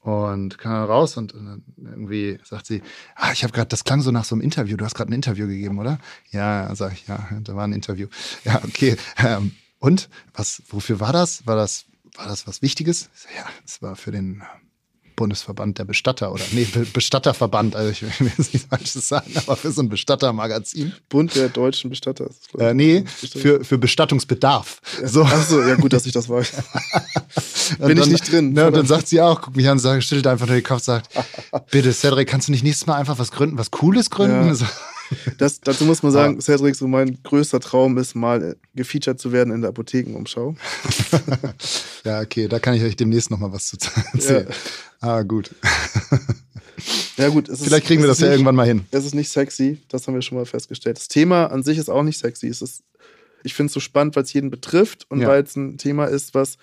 und 0.01 0.59
kam 0.59 0.85
raus 0.85 1.17
und, 1.17 1.35
und 1.35 1.47
dann 1.47 1.63
irgendwie 1.79 2.39
sagt 2.45 2.67
sie, 2.67 2.83
ah, 3.17 3.33
ich 3.33 3.43
habe 3.43 3.53
gerade, 3.53 3.69
das 3.69 3.85
klang 3.85 4.01
so 4.03 4.11
nach 4.11 4.25
so 4.25 4.35
einem 4.35 4.43
Interview. 4.43 4.77
Du 4.77 4.85
hast 4.85 4.95
gerade 4.95 5.11
ein 5.11 5.15
Interview 5.15 5.47
gegeben, 5.47 5.79
oder? 5.79 5.99
Ja, 6.31 6.75
sag 6.75 6.93
ich, 6.93 7.07
ja, 7.07 7.29
da 7.43 7.57
war 7.57 7.67
ein 7.67 7.73
Interview. 7.73 8.09
Ja, 8.45 8.63
okay. 8.65 8.97
Ähm, 9.19 9.53
und 9.79 10.09
was? 10.33 10.63
Wofür 10.69 11.01
war 11.01 11.13
das? 11.13 11.47
War 11.47 11.57
das 11.57 11.87
war 12.17 12.27
das 12.27 12.47
was 12.47 12.63
Wichtiges? 12.63 13.11
Ja, 13.37 13.47
das 13.63 13.83
war 13.83 13.97
für 13.97 14.11
den 14.11 14.43
Bundesverband 15.17 15.79
der 15.79 15.85
Bestatter 15.85 16.31
oder 16.33 16.45
nee, 16.53 16.65
Be 16.65 16.81
Bestatterverband, 16.93 17.75
also 17.75 17.91
ich 17.91 18.03
will 18.03 18.11
jetzt 18.37 18.53
nichts 18.53 18.69
Falsches 18.69 19.09
sagen, 19.09 19.33
aber 19.37 19.57
für 19.57 19.73
so 19.73 19.81
ein 19.83 19.89
Bestattermagazin. 19.89 20.93
Bund 21.09 21.35
der 21.35 21.49
deutschen 21.49 21.91
Bestatter. 21.91 22.27
ist 22.29 22.49
ich. 22.55 22.61
Äh, 22.61 22.75
nee, 22.75 23.05
für, 23.07 23.65
für 23.65 23.79
Bestattungsbedarf. 23.79 24.81
So. 25.05 25.25
Ach 25.25 25.43
so, 25.47 25.61
ja 25.63 25.75
gut, 25.77 25.93
dass 25.93 26.07
ich 26.07 26.13
das 26.13 26.29
weiß. 26.29 26.53
Bin 27.79 27.91
ich 27.91 27.99
dann- 28.01 28.09
nicht 28.13 28.31
drin. 28.31 28.53
Ne, 28.53 28.67
und 28.67 28.77
dann 28.77 28.87
sagt 28.87 29.09
sie 29.09 29.21
auch, 29.21 29.41
guckt 29.43 29.57
mich 29.57 29.69
an, 29.69 29.79
sagt, 29.79 30.05
schüttelt 30.05 30.27
einfach 30.27 30.47
nur 30.47 30.57
den 30.57 30.63
Kopf, 30.65 30.83
sagt, 30.83 31.09
bitte 31.71 31.93
Cedric, 31.93 32.29
kannst 32.29 32.49
du 32.49 32.53
nicht 32.53 32.63
nächstes 32.63 32.87
Mal 32.87 32.95
einfach 32.97 33.19
was 33.19 33.33
gründen, 33.33 33.59
was 33.59 33.71
Cooles 33.71 34.11
gründen? 34.11 34.47
Ja. 34.49 34.55
So. 34.55 34.67
Das, 35.39 35.61
dazu 35.61 35.85
muss 35.85 36.03
man 36.03 36.13
sagen, 36.13 36.41
Cedric, 36.41 36.75
so 36.77 36.89
mein 36.89 37.19
größter 37.23 37.61
Traum 37.61 37.97
ist, 37.99 38.15
mal 38.15 38.57
gefeatured 38.75 39.19
zu 39.21 39.33
werden 39.33 39.53
in 39.55 39.61
der 39.61 39.71
Apothekenumschau. 39.71 40.55
Ja, 42.05 42.21
okay, 42.21 42.47
da 42.47 42.61
kann 42.61 42.75
ich 42.75 42.83
euch 42.85 42.95
demnächst 42.95 43.31
noch 43.33 43.39
mal 43.41 43.53
was 43.53 43.67
zu 43.67 43.77
erzählen. 44.13 44.47
Ah, 45.01 45.23
gut. 45.23 45.51
Ja, 47.17 47.31
gut. 47.31 47.49
Es 47.49 47.61
ist, 47.61 47.67
Vielleicht 47.67 47.87
kriegen 47.87 48.03
wir 48.03 48.07
das 48.09 48.21
ja 48.21 48.27
nicht, 48.27 48.35
irgendwann 48.35 48.55
mal 48.55 48.67
hin. 48.67 48.85
Es 48.91 49.07
ist 49.07 49.15
nicht 49.15 49.31
sexy, 49.31 49.79
das 49.89 50.07
haben 50.07 50.15
wir 50.15 50.21
schon 50.23 50.37
mal 50.37 50.45
festgestellt. 50.45 50.99
Das 50.99 51.09
Thema 51.09 51.47
an 51.47 51.63
sich 51.63 51.79
ist 51.79 51.89
auch 51.89 52.03
nicht 52.03 52.19
sexy. 52.19 52.47
Es 52.49 52.61
ist, 52.61 52.83
ich 53.43 53.55
finde 53.55 53.69
es 53.69 53.73
so 53.73 53.81
spannend, 53.81 54.15
weil 54.15 54.25
es 54.25 54.33
jeden 54.35 54.51
betrifft 54.51 55.07
und 55.09 55.21
Ja. 55.21 55.29
weil 55.29 55.43
es 55.43 55.57
ein 55.57 55.79
Thema 55.79 56.05
ist, 56.05 56.35
was 56.35 56.59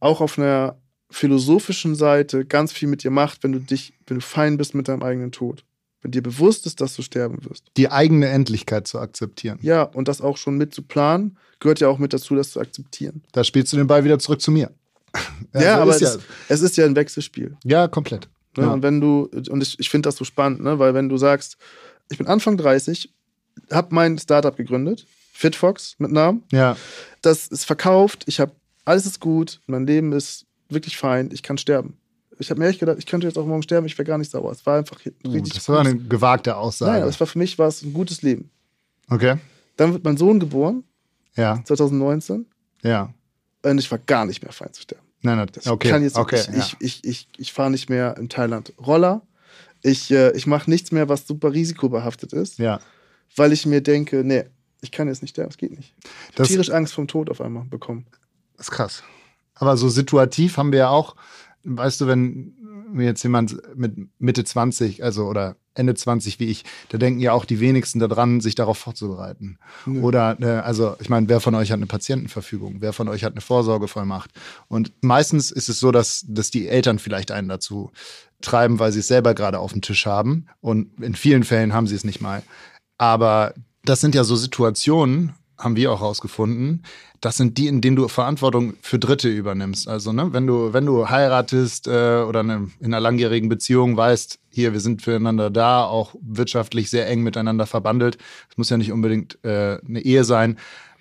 auch 0.00 0.20
auf 0.20 0.36
einer 0.38 0.76
philosophischen 1.10 1.94
Seite 1.94 2.44
ganz 2.44 2.72
viel 2.72 2.88
mit 2.88 3.04
dir 3.04 3.10
macht, 3.12 3.44
wenn 3.44 3.52
du 3.52 3.60
dich, 3.60 3.92
wenn 4.08 4.16
du 4.18 4.20
fein 4.22 4.56
bist 4.56 4.74
mit 4.74 4.88
deinem 4.88 5.02
eigenen 5.04 5.30
Tod. 5.30 5.64
Wenn 6.02 6.12
dir 6.12 6.22
bewusst 6.22 6.66
ist, 6.66 6.80
dass 6.80 6.96
du 6.96 7.02
sterben 7.02 7.44
wirst. 7.44 7.64
Die 7.76 7.90
eigene 7.90 8.28
Endlichkeit 8.28 8.86
zu 8.86 8.98
akzeptieren. 8.98 9.58
Ja, 9.60 9.82
und 9.82 10.08
das 10.08 10.20
auch 10.20 10.36
schon 10.38 10.56
mit 10.56 10.74
zu 10.74 10.82
planen, 10.82 11.36
gehört 11.58 11.80
ja 11.80 11.88
auch 11.88 11.98
mit 11.98 12.12
dazu, 12.12 12.34
das 12.34 12.52
zu 12.52 12.60
akzeptieren. 12.60 13.22
Da 13.32 13.44
spielst 13.44 13.72
du 13.72 13.76
den 13.76 13.86
Ball 13.86 14.02
wieder 14.04 14.18
zurück 14.18 14.40
zu 14.40 14.50
mir. 14.50 14.70
Ja, 15.52 15.76
so 15.76 15.82
aber 15.82 15.96
ist 15.96 16.02
es, 16.02 16.18
es 16.48 16.60
ist 16.60 16.76
ja 16.76 16.84
ein 16.84 16.94
Wechselspiel. 16.94 17.56
ja, 17.64 17.88
komplett. 17.88 18.28
Ne? 18.56 18.64
Ja. 18.64 18.72
Und 18.72 18.82
wenn 18.82 19.00
du, 19.00 19.28
und 19.50 19.62
ich, 19.62 19.78
ich 19.80 19.90
finde 19.90 20.06
das 20.06 20.16
so 20.16 20.24
spannend, 20.24 20.62
ne? 20.62 20.78
weil 20.78 20.94
wenn 20.94 21.08
du 21.08 21.16
sagst, 21.16 21.56
ich 22.08 22.18
bin 22.18 22.28
Anfang 22.28 22.56
30, 22.56 23.12
habe 23.72 23.94
mein 23.94 24.18
Startup 24.18 24.56
gegründet, 24.56 25.06
Fitfox 25.32 25.96
mit 25.98 26.12
Namen, 26.12 26.44
Ja, 26.52 26.76
das 27.22 27.48
ist 27.48 27.64
verkauft, 27.64 28.24
ich 28.26 28.38
habe, 28.38 28.52
alles 28.84 29.06
ist 29.06 29.20
gut, 29.20 29.60
mein 29.66 29.86
Leben 29.86 30.12
ist 30.12 30.46
wirklich 30.68 30.96
fein, 30.96 31.30
ich 31.32 31.42
kann 31.42 31.58
sterben. 31.58 31.96
Ich 32.40 32.50
habe 32.50 32.60
mir 32.60 32.68
echt 32.68 32.80
gedacht, 32.80 32.96
ich 32.98 33.06
könnte 33.06 33.26
jetzt 33.26 33.36
auch 33.38 33.46
morgen 33.46 33.62
sterben, 33.62 33.86
ich 33.86 33.96
wäre 33.98 34.06
gar 34.06 34.18
nicht 34.18 34.30
sauer. 34.30 34.50
Es 34.52 34.64
war 34.66 34.78
einfach 34.78 34.96
ein 35.04 35.12
uh, 35.26 35.30
richtig 35.32 35.54
das 35.54 35.68
war 35.68 35.80
eine 35.80 35.96
gewagte 35.96 36.56
Aussage. 36.56 37.00
Nein, 37.00 37.08
es 37.08 37.20
war 37.20 37.26
für 37.26 37.38
mich 37.38 37.58
war 37.58 37.68
es 37.68 37.82
ein 37.82 37.92
gutes 37.92 38.22
Leben. 38.22 38.50
okay. 39.08 39.36
Dann 39.76 39.92
wird 39.94 40.04
mein 40.04 40.16
Sohn 40.18 40.38
geboren, 40.40 40.84
Ja, 41.36 41.62
2019, 41.64 42.44
ja. 42.82 43.14
und 43.62 43.78
ich 43.78 43.90
war 43.90 43.98
gar 43.98 44.26
nicht 44.26 44.42
mehr 44.42 44.52
fein 44.52 44.72
zu 44.74 44.82
sterben. 44.82 45.06
Nein, 45.22 45.36
nein, 45.38 45.48
Das 45.52 45.66
okay. 45.68 45.88
kann 45.90 46.02
jetzt 46.02 46.16
okay, 46.16 46.40
ich, 46.40 46.46
ja. 46.48 46.58
ich, 46.58 46.76
ich, 46.80 47.04
ich, 47.04 47.28
ich 47.38 47.52
fahre 47.52 47.70
nicht 47.70 47.88
mehr 47.88 48.16
in 48.18 48.28
Thailand 48.28 48.72
Roller. 48.78 49.22
Ich, 49.82 50.10
äh, 50.10 50.32
ich 50.36 50.46
mache 50.46 50.68
nichts 50.68 50.92
mehr, 50.92 51.08
was 51.08 51.26
super 51.26 51.52
risikobehaftet 51.54 52.32
ist, 52.34 52.58
ja. 52.58 52.80
weil 53.36 53.52
ich 53.52 53.64
mir 53.64 53.80
denke, 53.82 54.22
nee, 54.24 54.44
ich 54.82 54.90
kann 54.90 55.08
jetzt 55.08 55.22
nicht 55.22 55.30
sterben, 55.30 55.50
es 55.50 55.56
geht 55.56 55.70
nicht. 55.76 55.94
Ich 56.02 56.28
hab 56.28 56.36
Das- 56.36 56.48
tierisch 56.48 56.70
Angst 56.70 56.92
vom 56.92 57.06
Tod 57.08 57.30
auf 57.30 57.40
einmal 57.40 57.64
bekommen. 57.64 58.06
Das 58.58 58.66
ist 58.68 58.70
krass. 58.72 59.02
Aber 59.54 59.76
so 59.78 59.88
situativ 59.88 60.56
haben 60.58 60.72
wir 60.72 60.78
ja 60.80 60.88
auch, 60.90 61.16
weißt 61.64 62.00
du, 62.00 62.06
wenn 62.06 62.54
mir 62.92 63.06
jetzt 63.06 63.22
jemand 63.22 63.56
mit 63.76 63.94
Mitte 64.18 64.44
20, 64.44 65.04
also 65.04 65.26
oder 65.26 65.56
Ende 65.74 65.94
20 65.94 66.40
wie 66.40 66.46
ich, 66.46 66.64
da 66.88 66.98
denken 66.98 67.20
ja 67.20 67.32
auch 67.32 67.44
die 67.44 67.60
wenigsten 67.60 68.00
daran, 68.00 68.40
sich 68.40 68.54
darauf 68.54 68.78
vorzubereiten. 68.78 69.58
Oder, 70.02 70.36
äh, 70.40 70.60
also 70.60 70.96
ich 71.00 71.08
meine, 71.08 71.28
wer 71.28 71.40
von 71.40 71.54
euch 71.54 71.70
hat 71.70 71.76
eine 71.76 71.86
Patientenverfügung? 71.86 72.76
Wer 72.80 72.92
von 72.92 73.08
euch 73.08 73.24
hat 73.24 73.32
eine 73.32 73.40
Vorsorgevollmacht? 73.40 74.30
Und 74.68 74.92
meistens 75.02 75.50
ist 75.50 75.68
es 75.68 75.78
so, 75.78 75.92
dass, 75.92 76.24
dass 76.28 76.50
die 76.50 76.68
Eltern 76.68 76.98
vielleicht 76.98 77.30
einen 77.30 77.48
dazu 77.48 77.92
treiben, 78.40 78.78
weil 78.78 78.92
sie 78.92 79.00
es 79.00 79.08
selber 79.08 79.34
gerade 79.34 79.58
auf 79.58 79.72
dem 79.72 79.82
Tisch 79.82 80.06
haben. 80.06 80.46
Und 80.60 81.00
in 81.02 81.14
vielen 81.14 81.44
Fällen 81.44 81.72
haben 81.72 81.86
sie 81.86 81.94
es 81.94 82.04
nicht 82.04 82.20
mal. 82.20 82.42
Aber 82.98 83.54
das 83.84 84.00
sind 84.00 84.14
ja 84.14 84.24
so 84.24 84.36
Situationen, 84.36 85.34
haben 85.60 85.76
wir 85.76 85.92
auch 85.92 86.00
rausgefunden, 86.00 86.82
das 87.20 87.36
sind 87.36 87.58
die, 87.58 87.66
in 87.68 87.80
denen 87.80 87.96
du 87.96 88.08
Verantwortung 88.08 88.74
für 88.80 88.98
Dritte 88.98 89.28
übernimmst. 89.28 89.86
Also, 89.88 90.12
ne, 90.12 90.32
wenn 90.32 90.46
du, 90.46 90.72
wenn 90.72 90.86
du 90.86 91.08
heiratest 91.08 91.86
äh, 91.86 92.22
oder 92.26 92.42
ne, 92.42 92.68
in 92.80 92.86
einer 92.86 93.00
langjährigen 93.00 93.48
Beziehung 93.48 93.96
weißt, 93.96 94.38
hier, 94.50 94.72
wir 94.72 94.80
sind 94.80 95.02
füreinander 95.02 95.50
da, 95.50 95.84
auch 95.84 96.14
wirtschaftlich 96.22 96.90
sehr 96.90 97.06
eng 97.08 97.22
miteinander 97.22 97.66
verbandelt, 97.66 98.16
es 98.48 98.56
muss 98.56 98.70
ja 98.70 98.78
nicht 98.78 98.92
unbedingt 98.92 99.38
äh, 99.44 99.78
eine 99.86 100.00
Ehe 100.00 100.24
sein, 100.24 100.58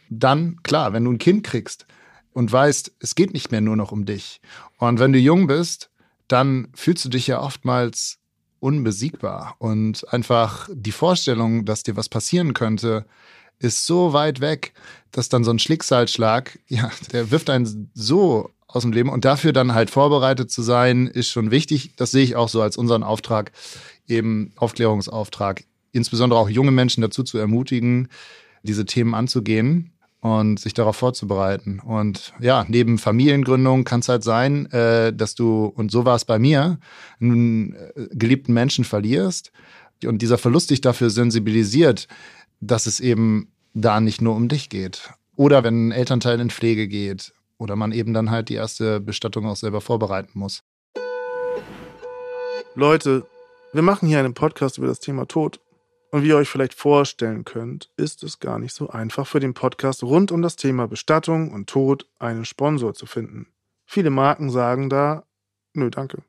dann, 0.10 0.62
klar, 0.64 0.94
wenn 0.94 1.06
du 1.06 1.12
ein 1.12 1.20
Kind 1.20 1.44
kriegst 1.44 1.86
und 2.34 2.52
weißt, 2.52 2.94
es 3.00 3.16
geht 3.16 3.34
nicht 3.34 3.52
mehr 3.52 3.62
nur 3.62 3.76
noch 3.76 3.92
um 3.92 4.06
dich. 4.06 4.42
Und 4.78 5.00
wenn 5.00 5.14
du 5.14 5.20
jung 5.20 5.48
bist, 5.48 5.90
dann 6.28 6.68
fühlst 6.76 7.06
du 7.06 7.10
dich 7.10 7.28
ja 7.28 7.42
oftmals 7.42 8.20
unbesiegbar. 8.60 9.56
Und 9.60 10.12
einfach 10.12 10.70
die 10.72 10.92
Vorstellung, 10.92 11.66
dass 11.66 11.84
dir 11.84 11.96
was 11.96 12.10
passieren 12.10 12.54
könnte, 12.54 13.06
ist 13.60 13.86
so 13.86 14.14
weit 14.14 14.42
weg, 14.42 14.74
dass 15.12 15.30
dann 15.30 15.44
so 15.44 15.52
ein 15.52 15.60
Schicksalsschlag, 15.60 16.60
ja, 16.68 16.92
der 17.12 17.32
wirft 17.32 17.50
einen 17.50 17.92
so 17.94 18.52
aus 18.68 18.84
dem 18.84 18.92
Leben. 18.92 19.10
Und 19.10 19.26
dafür 19.26 19.52
dann 19.52 19.74
halt 19.74 19.90
vorbereitet 19.90 20.52
zu 20.52 20.62
sein, 20.62 21.08
ist 21.08 21.30
schon 21.30 21.52
wichtig. 21.52 21.96
Das 21.96 22.12
sehe 22.12 22.24
ich 22.24 22.36
auch 22.36 22.50
so 22.50 22.62
als 22.62 22.78
unseren 22.78 23.04
Auftrag, 23.04 23.52
eben 24.08 24.54
Aufklärungsauftrag, 24.56 25.64
insbesondere 25.92 26.40
auch 26.40 26.50
junge 26.50 26.72
Menschen 26.72 27.02
dazu 27.02 27.24
zu 27.24 27.38
ermutigen, 27.38 28.10
diese 28.64 28.86
Themen 28.86 29.16
anzugehen. 29.16 29.92
und 30.22 30.60
sich 30.60 30.74
darauf 30.74 30.98
vorzubereiten. 30.98 31.80
Und 31.80 32.34
ja, 32.42 32.66
neben 32.68 32.98
Familiengründung 32.98 33.86
kann 33.86 34.02
es 34.02 34.10
halt 34.10 34.22
sein, 34.24 34.70
äh, 34.72 35.14
dass 35.14 35.34
du, 35.34 35.66
und 35.66 35.92
so 35.92 36.04
war 36.04 36.18
es 36.18 36.26
bei 36.26 36.38
mir, 36.38 36.78
einen 37.22 37.74
äh, 37.74 38.08
geliebten 38.12 38.54
Menschen 38.54 38.84
verlierst 38.84 39.54
und 40.06 40.22
dieser 40.22 40.38
Verlust 40.38 40.72
dich 40.72 40.82
dafür 40.82 41.10
sensibilisiert, 41.10 42.10
dass 42.62 42.86
es 42.86 43.00
eben 43.00 43.52
da 43.74 44.00
nicht 44.00 44.22
nur 44.22 44.36
um 44.36 44.48
dich 44.48 44.70
geht. 44.70 45.12
Oder 45.36 45.64
wenn 45.64 45.88
ein 45.88 45.92
Elternteil 45.92 46.40
in 46.40 46.50
Pflege 46.50 46.88
geht 46.88 47.34
oder 47.58 47.76
man 47.76 47.92
eben 47.92 48.14
dann 48.14 48.32
halt 48.32 48.50
die 48.50 48.56
erste 48.56 49.00
Bestattung 49.00 49.46
auch 49.46 49.56
selber 49.56 49.82
vorbereiten 49.82 50.38
muss. 50.38 50.64
Leute, 52.76 53.26
wir 53.74 53.82
machen 53.82 54.08
hier 54.08 54.20
einen 54.20 54.34
Podcast 54.34 54.78
über 54.78 54.88
das 54.88 55.00
Thema 55.00 55.28
Tod. 55.28 55.60
Und 56.12 56.24
wie 56.24 56.30
ihr 56.30 56.38
euch 56.38 56.50
vielleicht 56.50 56.74
vorstellen 56.74 57.46
könnt, 57.46 57.92
ist 57.96 58.24
es 58.24 58.40
gar 58.40 58.58
nicht 58.58 58.74
so 58.74 58.90
einfach 58.90 59.28
für 59.28 59.40
den 59.40 59.54
Podcast 59.54 60.02
rund 60.02 60.32
um 60.32 60.42
das 60.42 60.56
Thema 60.56 60.88
Bestattung 60.88 61.52
und 61.52 61.70
Tod 61.70 62.08
einen 62.18 62.46
Sponsor 62.46 62.96
zu 62.96 63.06
finden. 63.06 63.48
Viele 63.86 64.10
Marken 64.10 64.50
sagen 64.50 64.90
da, 64.90 65.26
nö, 65.74 65.92
danke. 65.92 66.24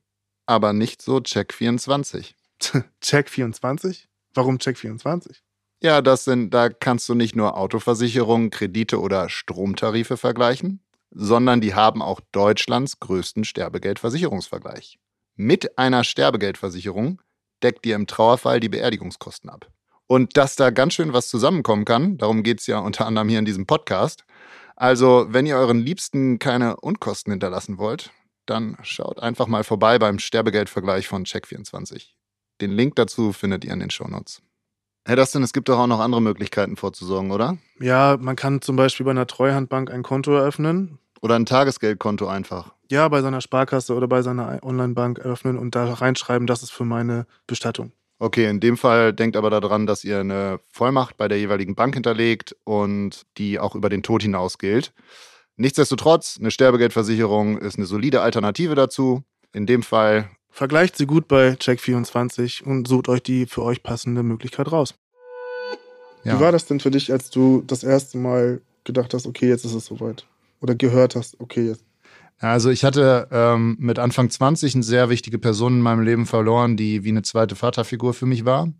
Aber 0.44 0.72
nicht 0.72 1.00
so 1.00 1.16
Check24. 1.16 2.34
Check24? 3.02 4.04
Warum 4.34 4.56
Check24? 4.58 5.40
Ja, 5.82 6.02
das 6.02 6.24
sind, 6.24 6.52
da 6.52 6.68
kannst 6.68 7.08
du 7.08 7.14
nicht 7.14 7.34
nur 7.34 7.56
Autoversicherungen, 7.56 8.50
Kredite 8.50 9.00
oder 9.00 9.30
Stromtarife 9.30 10.18
vergleichen, 10.18 10.80
sondern 11.10 11.62
die 11.62 11.74
haben 11.74 12.02
auch 12.02 12.20
Deutschlands 12.32 13.00
größten 13.00 13.44
Sterbegeldversicherungsvergleich. 13.44 14.98
Mit 15.36 15.78
einer 15.78 16.04
Sterbegeldversicherung 16.04 17.22
deckt 17.62 17.86
dir 17.86 17.96
im 17.96 18.06
Trauerfall 18.06 18.60
die 18.60 18.68
Beerdigungskosten 18.68 19.48
ab. 19.48 19.70
Und 20.06 20.36
dass 20.36 20.56
da 20.56 20.70
ganz 20.70 20.94
schön 20.94 21.14
was 21.14 21.28
zusammenkommen 21.28 21.86
kann, 21.86 22.18
darum 22.18 22.42
geht 22.42 22.60
es 22.60 22.66
ja 22.66 22.78
unter 22.78 23.06
anderem 23.06 23.28
hier 23.30 23.38
in 23.38 23.44
diesem 23.44 23.66
Podcast. 23.66 24.24
Also, 24.76 25.26
wenn 25.30 25.46
ihr 25.46 25.56
euren 25.56 25.78
Liebsten 25.78 26.38
keine 26.38 26.76
Unkosten 26.76 27.32
hinterlassen 27.32 27.78
wollt, 27.78 28.10
dann 28.44 28.76
schaut 28.82 29.20
einfach 29.20 29.46
mal 29.46 29.64
vorbei 29.64 29.98
beim 29.98 30.18
Sterbegeldvergleich 30.18 31.06
von 31.06 31.24
Check24. 31.24 32.08
Den 32.60 32.72
Link 32.72 32.96
dazu 32.96 33.32
findet 33.32 33.64
ihr 33.64 33.72
in 33.72 33.80
den 33.80 33.90
Shownotes. 33.90 34.42
Herr 35.06 35.16
Dustin, 35.16 35.42
es 35.42 35.52
gibt 35.52 35.68
doch 35.68 35.78
auch 35.78 35.86
noch 35.86 36.00
andere 36.00 36.20
Möglichkeiten 36.20 36.76
vorzusorgen, 36.76 37.30
oder? 37.30 37.56
Ja, 37.80 38.18
man 38.20 38.36
kann 38.36 38.60
zum 38.60 38.76
Beispiel 38.76 39.04
bei 39.04 39.10
einer 39.10 39.26
Treuhandbank 39.26 39.90
ein 39.90 40.02
Konto 40.02 40.32
eröffnen. 40.32 40.98
Oder 41.22 41.36
ein 41.36 41.46
Tagesgeldkonto 41.46 42.26
einfach. 42.26 42.74
Ja, 42.90 43.08
bei 43.08 43.22
seiner 43.22 43.40
Sparkasse 43.40 43.94
oder 43.94 44.08
bei 44.08 44.22
seiner 44.22 44.58
Onlinebank 44.62 45.18
eröffnen 45.18 45.58
und 45.58 45.74
da 45.74 45.92
reinschreiben, 45.92 46.46
das 46.46 46.62
ist 46.62 46.70
für 46.70 46.84
meine 46.84 47.26
Bestattung. 47.46 47.92
Okay, 48.18 48.48
in 48.50 48.60
dem 48.60 48.76
Fall 48.76 49.14
denkt 49.14 49.36
aber 49.36 49.48
daran, 49.48 49.86
dass 49.86 50.04
ihr 50.04 50.20
eine 50.20 50.60
Vollmacht 50.70 51.16
bei 51.16 51.26
der 51.28 51.38
jeweiligen 51.38 51.74
Bank 51.74 51.94
hinterlegt 51.94 52.54
und 52.64 53.22
die 53.38 53.58
auch 53.58 53.74
über 53.74 53.88
den 53.88 54.02
Tod 54.02 54.22
hinaus 54.22 54.58
gilt. 54.58 54.92
Nichtsdestotrotz, 55.56 56.36
eine 56.38 56.50
Sterbegeldversicherung 56.50 57.58
ist 57.58 57.76
eine 57.76 57.86
solide 57.86 58.20
Alternative 58.20 58.74
dazu. 58.74 59.22
In 59.52 59.66
dem 59.66 59.82
Fall 59.82 60.30
Vergleicht 60.50 60.96
sie 60.96 61.06
gut 61.06 61.28
bei 61.28 61.52
Check24 61.52 62.64
und 62.64 62.88
sucht 62.88 63.08
euch 63.08 63.22
die 63.22 63.46
für 63.46 63.62
euch 63.62 63.82
passende 63.82 64.22
Möglichkeit 64.22 64.70
raus. 64.72 64.94
Ja. 66.24 66.36
Wie 66.36 66.40
war 66.40 66.52
das 66.52 66.66
denn 66.66 66.80
für 66.80 66.90
dich, 66.90 67.12
als 67.12 67.30
du 67.30 67.62
das 67.66 67.82
erste 67.82 68.18
Mal 68.18 68.60
gedacht 68.84 69.14
hast, 69.14 69.26
okay, 69.26 69.48
jetzt 69.48 69.64
ist 69.64 69.74
es 69.74 69.86
soweit? 69.86 70.26
Oder 70.60 70.74
gehört 70.74 71.16
hast, 71.16 71.40
okay, 71.40 71.68
jetzt. 71.68 71.84
Also 72.38 72.70
ich 72.70 72.84
hatte 72.84 73.28
ähm, 73.30 73.76
mit 73.78 73.98
Anfang 73.98 74.30
20 74.30 74.74
eine 74.74 74.82
sehr 74.82 75.10
wichtige 75.10 75.38
Person 75.38 75.74
in 75.74 75.80
meinem 75.80 76.02
Leben 76.02 76.26
verloren, 76.26 76.76
die 76.76 77.04
wie 77.04 77.10
eine 77.10 77.22
zweite 77.22 77.54
Vaterfigur 77.54 78.14
für 78.14 78.26
mich 78.26 78.44
war. 78.46 78.72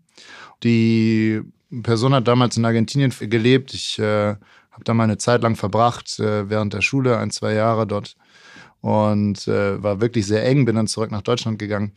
Die 0.63 1.41
Person 1.83 2.13
hat 2.13 2.27
damals 2.27 2.57
in 2.57 2.65
Argentinien 2.65 3.13
gelebt. 3.19 3.73
Ich 3.73 3.99
äh, 3.99 4.35
habe 4.71 4.83
da 4.83 4.93
mal 4.93 5.03
eine 5.03 5.17
Zeit 5.17 5.43
lang 5.43 5.55
verbracht, 5.55 6.19
äh, 6.19 6.49
während 6.49 6.73
der 6.73 6.81
Schule, 6.81 7.17
ein, 7.17 7.29
zwei 7.29 7.53
Jahre 7.53 7.85
dort 7.85 8.15
und 8.81 9.47
äh, 9.47 9.81
war 9.81 10.01
wirklich 10.01 10.25
sehr 10.25 10.45
eng, 10.45 10.65
bin 10.65 10.75
dann 10.75 10.87
zurück 10.87 11.11
nach 11.11 11.21
Deutschland 11.21 11.59
gegangen. 11.59 11.93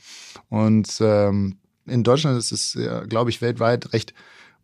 Und 0.48 0.98
ähm, 1.00 1.56
in 1.86 2.04
Deutschland 2.04 2.38
ist 2.38 2.52
es, 2.52 2.74
ja, 2.74 3.04
glaube 3.04 3.30
ich, 3.30 3.40
weltweit 3.40 3.92
recht 3.92 4.14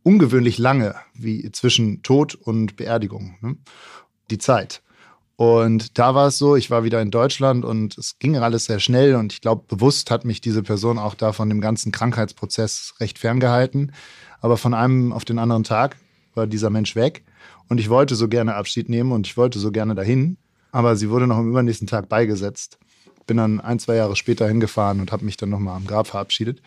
ungewöhnlich 0.03 0.59
lange, 0.59 0.95
wie 1.15 1.51
zwischen 1.53 2.03
Tod 2.03 2.35
und 2.35 2.77
Beerdigung, 2.77 3.37
ne? 3.41 3.57
die 4.31 4.39
Zeit. 4.39 4.83
Und 5.37 5.99
da 5.99 6.15
war 6.15 6.29
es 6.29 6.37
so, 6.37 6.55
ich 6.55 6.71
war 6.71 6.85
wieder 6.85 7.01
in 7.01 7.11
Deutschland 7.11 7.65
und 7.65 7.97
es 7.97 8.19
ging 8.19 8.37
alles 8.37 8.67
sehr 8.67 8.79
schnell 8.79 9.15
und 9.15 9.33
ich 9.33 9.41
glaube, 9.41 9.65
bewusst 9.67 10.11
hat 10.11 10.27
mich 10.27 10.43
diese 10.43 10.63
Person 10.63 10.99
auch 10.99 11.15
da 11.15 11.33
von 11.33 11.49
dem 11.49 11.63
ganzen 11.63 11.93
Krankheitsprozess 11.93 12.95
recht 13.01 13.19
ferngehalten. 13.19 13.93
Aber 14.43 14.59
von 14.59 14.75
einem 14.75 15.13
auf 15.13 15.25
den 15.25 15.39
anderen 15.39 15.65
Tag 15.65 15.97
war 16.35 16.47
dieser 16.47 16.69
Mensch 16.69 16.95
weg 16.95 17.25
und 17.69 17.81
ich 17.81 17.89
wollte 17.89 18.17
so 18.17 18.29
gerne 18.29 18.55
Abschied 18.55 18.91
nehmen 18.91 19.13
und 19.13 19.27
ich 19.27 19.39
wollte 19.39 19.59
so 19.59 19.73
gerne 19.73 19.95
dahin 19.95 20.37
aber 20.73 20.97
sie 20.97 21.11
wurde 21.11 21.27
noch 21.27 21.37
am 21.37 21.49
übernächsten 21.49 21.87
Tag 21.87 22.09
beigesetzt. 22.09 22.79
Bin 23.27 23.37
dann 23.37 23.61
ein, 23.61 23.79
zwei 23.79 23.97
Jahre 23.97 24.17
später 24.17 24.49
hingefahren 24.49 25.01
und 25.01 25.13
habe 25.13 25.25
mich 25.25 25.37
dann 25.37 25.51
nochmal 25.51 25.77
am 25.77 25.87
Grab 25.87 26.07
verabschiedet. 26.07 26.63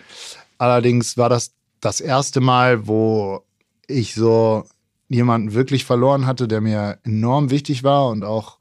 Allerdings 0.58 1.18
war 1.18 1.30
das 1.30 1.54
das 1.82 2.00
erste 2.00 2.40
Mal, 2.40 2.88
wo 2.88 3.44
ich 3.88 4.16
so 4.16 4.64
jemanden 5.10 5.54
wirklich 5.54 5.86
verloren 5.86 6.26
hatte, 6.26 6.48
der 6.48 6.62
mir 6.62 7.00
enorm 7.04 7.50
wichtig 7.50 7.84
war 7.84 8.08
und 8.08 8.24
auch 8.24 8.58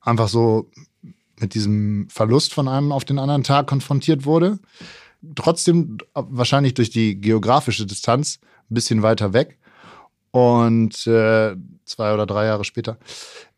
einfach 0.00 0.28
so 0.28 0.70
mit 1.38 1.54
diesem 1.54 2.08
Verlust 2.08 2.52
von 2.54 2.68
einem 2.68 2.92
auf 2.92 3.04
den 3.04 3.18
anderen 3.18 3.44
Tag 3.44 3.66
konfrontiert 3.66 4.24
wurde. 4.24 4.58
Trotzdem 5.34 5.98
wahrscheinlich 6.14 6.74
durch 6.74 6.90
die 6.90 7.20
geografische 7.20 7.86
Distanz 7.86 8.40
ein 8.70 8.74
bisschen 8.74 9.02
weiter 9.02 9.32
weg. 9.32 9.58
Und 10.32 11.06
äh, 11.06 11.54
zwei 11.84 12.14
oder 12.14 12.26
drei 12.26 12.46
Jahre 12.46 12.64
später 12.64 12.98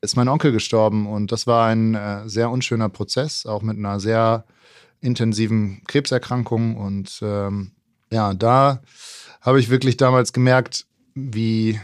ist 0.01 0.17
mein 0.17 0.29
Onkel 0.29 0.53
gestorben. 0.53 1.07
Und 1.07 1.33
das 1.33 1.47
war 1.47 1.69
ein 1.69 1.95
äh, 1.95 2.29
sehr 2.29 2.51
unschöner 2.51 2.89
Prozess, 2.89 3.47
auch 3.47 3.63
mit 3.63 3.79
einer 3.79 4.01
sehr 4.01 4.45
intensiven 5.01 5.83
Krebserkrankung. 5.87 6.77
Und 6.77 7.21
ähm, 7.23 7.71
ja, 8.11 8.35
da 8.35 8.83
habe 9.41 9.61
ich 9.61 9.71
wirklich 9.71 9.97
damals 9.97 10.33
gemerkt, 10.33 10.87
wie 11.15 11.81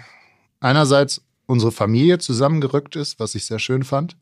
einerseits 0.58 1.22
unsere 1.46 1.72
Familie 1.72 2.18
zusammengerückt 2.18 2.96
ist, 2.96 3.20
was 3.20 3.34
ich 3.34 3.46
sehr 3.46 3.58
schön 3.58 3.84
fand. 3.84 4.16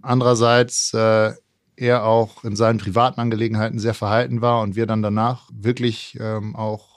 Andererseits 0.00 0.94
äh, 0.94 1.32
er 1.76 2.04
auch 2.04 2.44
in 2.44 2.56
seinen 2.56 2.78
privaten 2.78 3.20
Angelegenheiten 3.20 3.78
sehr 3.78 3.94
verhalten 3.94 4.40
war 4.40 4.60
und 4.62 4.76
wir 4.76 4.86
dann 4.86 5.02
danach 5.02 5.48
wirklich 5.52 6.16
ähm, 6.20 6.54
auch 6.56 6.91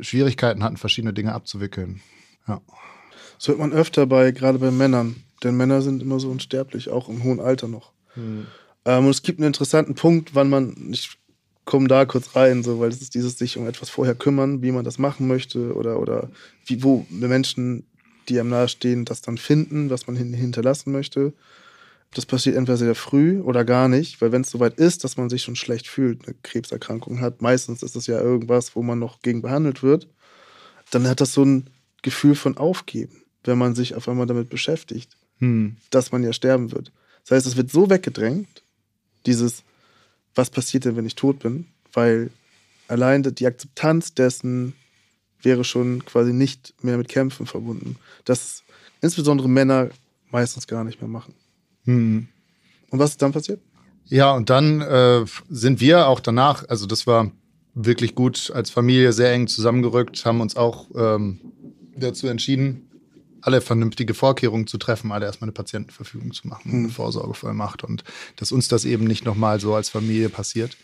Schwierigkeiten 0.00 0.62
hatten, 0.62 0.76
verschiedene 0.76 1.12
Dinge 1.12 1.32
abzuwickeln. 1.32 2.00
Ja. 2.46 2.60
Das 3.38 3.48
hört 3.48 3.58
man 3.58 3.72
öfter 3.72 4.06
bei, 4.06 4.30
gerade 4.30 4.58
bei 4.58 4.70
Männern. 4.70 5.16
Denn 5.42 5.56
Männer 5.56 5.82
sind 5.82 6.02
immer 6.02 6.20
so 6.20 6.30
unsterblich, 6.30 6.88
auch 6.88 7.08
im 7.08 7.22
hohen 7.22 7.40
Alter 7.40 7.68
noch. 7.68 7.92
Hm. 8.14 8.46
Ähm, 8.84 9.04
und 9.04 9.10
es 9.10 9.22
gibt 9.22 9.38
einen 9.38 9.48
interessanten 9.48 9.94
Punkt, 9.94 10.34
wann 10.34 10.48
man, 10.48 10.74
ich 10.90 11.18
komme 11.64 11.88
da 11.88 12.04
kurz 12.04 12.36
rein, 12.36 12.62
so, 12.62 12.80
weil 12.80 12.90
es 12.90 13.02
ist 13.02 13.14
dieses 13.14 13.38
sich 13.38 13.56
um 13.56 13.66
etwas 13.66 13.90
vorher 13.90 14.14
kümmern, 14.14 14.62
wie 14.62 14.72
man 14.72 14.84
das 14.84 14.98
machen 14.98 15.26
möchte 15.26 15.74
oder, 15.74 15.98
oder 16.00 16.30
wie, 16.66 16.82
wo 16.82 17.06
Menschen, 17.10 17.86
die 18.28 18.38
einem 18.38 18.50
nahestehen, 18.50 19.04
das 19.04 19.20
dann 19.20 19.38
finden, 19.38 19.90
was 19.90 20.06
man 20.06 20.16
hinterlassen 20.16 20.92
möchte. 20.92 21.32
Das 22.14 22.26
passiert 22.26 22.56
entweder 22.56 22.76
sehr 22.76 22.94
früh 22.94 23.40
oder 23.40 23.64
gar 23.64 23.88
nicht, 23.88 24.20
weil 24.20 24.30
wenn 24.32 24.42
es 24.42 24.50
soweit 24.50 24.74
ist, 24.78 25.02
dass 25.04 25.16
man 25.16 25.28
sich 25.28 25.42
schon 25.42 25.56
schlecht 25.56 25.88
fühlt, 25.88 26.26
eine 26.26 26.36
Krebserkrankung 26.42 27.20
hat, 27.20 27.42
meistens 27.42 27.82
ist 27.82 27.96
es 27.96 28.06
ja 28.06 28.20
irgendwas, 28.20 28.76
wo 28.76 28.82
man 28.82 29.00
noch 29.00 29.20
gegen 29.20 29.42
behandelt 29.42 29.82
wird, 29.82 30.08
dann 30.90 31.08
hat 31.08 31.20
das 31.20 31.32
so 31.32 31.44
ein 31.44 31.70
Gefühl 32.02 32.36
von 32.36 32.56
Aufgeben, 32.56 33.22
wenn 33.42 33.58
man 33.58 33.74
sich 33.74 33.94
auf 33.94 34.08
einmal 34.08 34.26
damit 34.26 34.48
beschäftigt, 34.48 35.16
hm. 35.38 35.76
dass 35.90 36.12
man 36.12 36.22
ja 36.22 36.32
sterben 36.32 36.70
wird. 36.70 36.92
Das 37.24 37.36
heißt, 37.36 37.46
es 37.46 37.56
wird 37.56 37.70
so 37.70 37.90
weggedrängt, 37.90 38.62
dieses, 39.26 39.64
was 40.34 40.50
passiert 40.50 40.84
denn, 40.84 40.96
wenn 40.96 41.06
ich 41.06 41.16
tot 41.16 41.40
bin, 41.40 41.66
weil 41.92 42.30
allein 42.86 43.22
die 43.22 43.46
Akzeptanz 43.46 44.14
dessen 44.14 44.74
wäre 45.42 45.64
schon 45.64 46.04
quasi 46.04 46.32
nicht 46.32 46.74
mehr 46.82 46.96
mit 46.96 47.08
Kämpfen 47.08 47.46
verbunden. 47.46 47.96
Das 48.24 48.62
insbesondere 49.00 49.48
Männer 49.48 49.90
meistens 50.30 50.66
gar 50.66 50.84
nicht 50.84 51.00
mehr 51.00 51.08
machen. 51.08 51.34
Hm. 51.84 52.28
Und 52.90 52.98
was 52.98 53.10
ist 53.10 53.22
dann 53.22 53.32
passiert? 53.32 53.60
Ja, 54.06 54.32
und 54.32 54.50
dann 54.50 54.80
äh, 54.80 55.24
sind 55.48 55.80
wir 55.80 56.08
auch 56.08 56.20
danach, 56.20 56.68
also 56.68 56.86
das 56.86 57.06
war 57.06 57.30
wirklich 57.74 58.14
gut 58.14 58.52
als 58.54 58.70
Familie 58.70 59.12
sehr 59.12 59.32
eng 59.32 59.46
zusammengerückt, 59.46 60.24
haben 60.24 60.40
uns 60.40 60.56
auch 60.56 60.88
ähm, 60.94 61.40
dazu 61.96 62.28
entschieden, 62.28 62.90
alle 63.40 63.60
vernünftige 63.60 64.14
Vorkehrungen 64.14 64.66
zu 64.66 64.78
treffen, 64.78 65.12
alle 65.12 65.26
erstmal 65.26 65.46
eine 65.46 65.52
Patientenverfügung 65.52 66.32
zu 66.32 66.48
machen, 66.48 66.72
hm. 66.72 66.78
eine 66.80 66.88
Vorsorgevollmacht 66.90 67.84
und 67.84 68.04
dass 68.36 68.52
uns 68.52 68.68
das 68.68 68.84
eben 68.84 69.04
nicht 69.04 69.24
nochmal 69.24 69.60
so 69.60 69.74
als 69.74 69.88
Familie 69.88 70.28
passiert. 70.28 70.76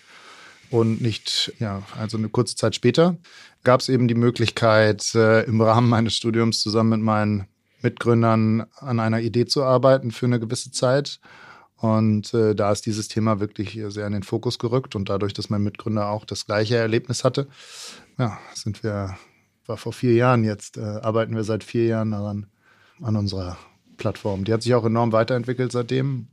Und 0.70 1.00
nicht, 1.00 1.52
ja, 1.58 1.82
also 1.98 2.16
eine 2.16 2.28
kurze 2.28 2.54
Zeit 2.54 2.76
später 2.76 3.16
gab 3.64 3.80
es 3.80 3.88
eben 3.88 4.06
die 4.06 4.14
Möglichkeit, 4.14 5.14
äh, 5.16 5.42
im 5.42 5.60
Rahmen 5.60 5.88
meines 5.88 6.14
Studiums 6.14 6.60
zusammen 6.60 6.90
mit 6.90 7.00
meinen 7.00 7.46
Mitgründern 7.82 8.66
an 8.76 9.00
einer 9.00 9.20
Idee 9.20 9.46
zu 9.46 9.64
arbeiten 9.64 10.10
für 10.10 10.26
eine 10.26 10.40
gewisse 10.40 10.70
Zeit. 10.70 11.20
Und 11.76 12.34
äh, 12.34 12.54
da 12.54 12.70
ist 12.72 12.84
dieses 12.84 13.08
Thema 13.08 13.40
wirklich 13.40 13.80
sehr 13.88 14.06
in 14.06 14.12
den 14.12 14.22
Fokus 14.22 14.58
gerückt. 14.58 14.96
Und 14.96 15.08
dadurch, 15.08 15.32
dass 15.32 15.48
mein 15.48 15.62
Mitgründer 15.62 16.08
auch 16.08 16.24
das 16.24 16.46
gleiche 16.46 16.76
Erlebnis 16.76 17.24
hatte, 17.24 17.48
ja, 18.18 18.38
sind 18.54 18.82
wir, 18.82 19.16
war 19.66 19.76
vor 19.78 19.92
vier 19.92 20.12
Jahren 20.12 20.44
jetzt, 20.44 20.76
äh, 20.76 20.80
arbeiten 20.80 21.34
wir 21.34 21.44
seit 21.44 21.64
vier 21.64 21.86
Jahren 21.86 22.10
daran. 22.10 22.46
an 23.02 23.16
unserer 23.16 23.56
Plattform. 23.96 24.44
Die 24.44 24.52
hat 24.52 24.62
sich 24.62 24.74
auch 24.74 24.84
enorm 24.84 25.12
weiterentwickelt 25.12 25.72
seitdem. 25.72 26.28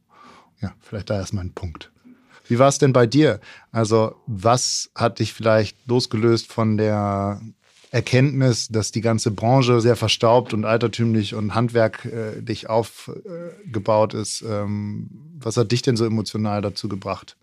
Ja, 0.61 0.73
vielleicht 0.79 1.09
da 1.09 1.15
erstmal 1.15 1.45
ein 1.45 1.53
Punkt. 1.53 1.91
Wie 2.47 2.59
war 2.59 2.69
es 2.69 2.77
denn 2.77 2.93
bei 2.93 3.05
dir? 3.05 3.39
Also, 3.71 4.15
was 4.25 4.89
hat 4.95 5.19
dich 5.19 5.33
vielleicht 5.33 5.77
losgelöst 5.85 6.51
von 6.51 6.77
der 6.77 7.41
Erkenntnis, 7.91 8.67
dass 8.67 8.91
die 8.91 9.01
ganze 9.01 9.31
Branche 9.31 9.79
sehr 9.79 9.95
verstaubt 9.95 10.53
und 10.53 10.65
altertümlich 10.65 11.35
und 11.35 11.55
handwerklich 11.55 12.63
äh, 12.63 12.67
aufgebaut 12.67 14.13
ist? 14.13 14.43
Ähm, 14.47 15.09
was 15.39 15.57
hat 15.57 15.71
dich 15.71 15.81
denn 15.81 15.97
so 15.97 16.05
emotional 16.05 16.61
dazu 16.61 16.89
gebracht? 16.89 17.37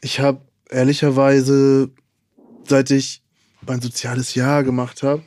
Ich 0.00 0.20
habe 0.20 0.40
ehrlicherweise, 0.70 1.90
seit 2.66 2.90
ich 2.90 3.22
mein 3.66 3.80
soziales 3.80 4.34
Jahr 4.34 4.62
gemacht 4.64 5.02
habe, 5.02 5.22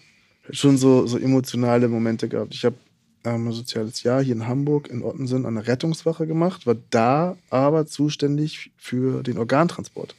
schon 0.49 0.77
so, 0.77 1.06
so 1.06 1.17
emotionale 1.17 1.88
Momente 1.88 2.27
gehabt. 2.27 2.54
Ich 2.54 2.65
habe 2.65 2.75
ähm, 3.23 3.47
ein 3.47 3.51
soziales 3.51 4.04
Jahr 4.04 4.23
hier 4.23 4.34
in 4.34 4.47
Hamburg 4.47 4.88
in 4.88 5.04
Ottensen 5.04 5.45
an 5.45 5.56
der 5.56 5.67
Rettungswache 5.67 6.25
gemacht, 6.25 6.65
war 6.65 6.77
da 6.89 7.38
aber 7.49 7.86
zuständig 7.86 8.71
für 8.77 9.21
den 9.23 9.38
Organtransport. 9.38 10.15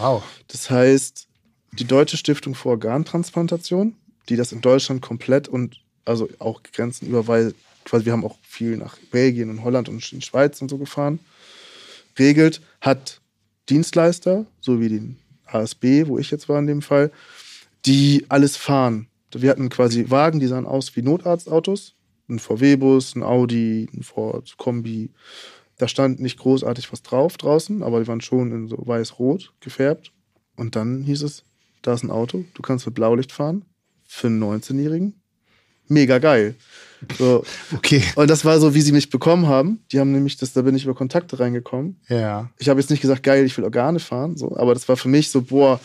Wow. 0.00 0.22
Das 0.48 0.70
heißt, 0.70 1.28
die 1.78 1.84
Deutsche 1.84 2.16
Stiftung 2.16 2.54
für 2.54 2.70
Organtransplantation, 2.70 3.94
die 4.28 4.36
das 4.36 4.52
in 4.52 4.60
Deutschland 4.60 5.02
komplett 5.02 5.48
und 5.48 5.80
also 6.04 6.28
auch 6.38 6.62
Grenzen 6.62 7.06
über, 7.06 7.26
weil 7.26 7.54
wir 7.90 8.12
haben 8.12 8.24
auch 8.24 8.38
viel 8.42 8.76
nach 8.76 8.96
Belgien 9.10 9.50
und 9.50 9.64
Holland 9.64 9.88
und 9.88 10.12
in 10.12 10.22
Schweiz 10.22 10.60
und 10.62 10.68
so 10.68 10.78
gefahren, 10.78 11.18
regelt, 12.18 12.60
hat 12.80 13.20
Dienstleister, 13.68 14.46
so 14.60 14.80
wie 14.80 14.88
den 14.88 15.16
ASB, 15.46 16.06
wo 16.06 16.18
ich 16.18 16.30
jetzt 16.30 16.48
war 16.48 16.58
in 16.58 16.66
dem 16.66 16.82
Fall, 16.82 17.10
die 17.84 18.24
alles 18.28 18.56
fahren. 18.56 19.08
Wir 19.32 19.50
hatten 19.50 19.68
quasi 19.68 20.10
Wagen, 20.10 20.40
die 20.40 20.46
sahen 20.46 20.66
aus 20.66 20.94
wie 20.96 21.02
Notarztautos. 21.02 21.94
Ein 22.28 22.38
VW-Bus, 22.38 23.16
ein 23.16 23.22
Audi, 23.22 23.88
ein 23.92 24.02
Ford, 24.02 24.54
Kombi. 24.56 25.10
Da 25.76 25.88
stand 25.88 26.20
nicht 26.20 26.38
großartig 26.38 26.92
was 26.92 27.02
drauf 27.02 27.36
draußen, 27.36 27.82
aber 27.82 28.00
die 28.00 28.06
waren 28.06 28.20
schon 28.20 28.52
in 28.52 28.68
so 28.68 28.78
weiß-rot 28.78 29.52
gefärbt. 29.60 30.12
Und 30.56 30.76
dann 30.76 31.02
hieß 31.02 31.22
es, 31.22 31.42
da 31.84 31.94
ist 31.94 32.02
ein 32.02 32.10
Auto, 32.10 32.44
du 32.54 32.62
kannst 32.62 32.86
mit 32.86 32.94
Blaulicht 32.94 33.30
fahren. 33.32 33.64
Für 34.06 34.26
einen 34.28 34.42
19-Jährigen. 34.42 35.14
Mega 35.88 36.18
geil. 36.18 36.54
So. 37.18 37.44
Okay. 37.76 38.02
Und 38.16 38.30
das 38.30 38.44
war 38.44 38.58
so, 38.58 38.74
wie 38.74 38.80
sie 38.80 38.92
mich 38.92 39.10
bekommen 39.10 39.46
haben. 39.46 39.80
Die 39.92 40.00
haben 40.00 40.12
nämlich, 40.12 40.36
das, 40.38 40.52
da 40.54 40.62
bin 40.62 40.74
ich 40.74 40.84
über 40.84 40.94
Kontakte 40.94 41.38
reingekommen. 41.38 42.00
Ja. 42.08 42.50
Ich 42.58 42.68
habe 42.68 42.80
jetzt 42.80 42.90
nicht 42.90 43.00
gesagt, 43.02 43.22
geil, 43.22 43.44
ich 43.44 43.56
will 43.56 43.64
Organe 43.64 43.98
fahren, 43.98 44.36
so, 44.36 44.56
aber 44.56 44.72
das 44.74 44.88
war 44.88 44.96
für 44.96 45.08
mich 45.08 45.30
so, 45.30 45.42
boah, 45.42 45.78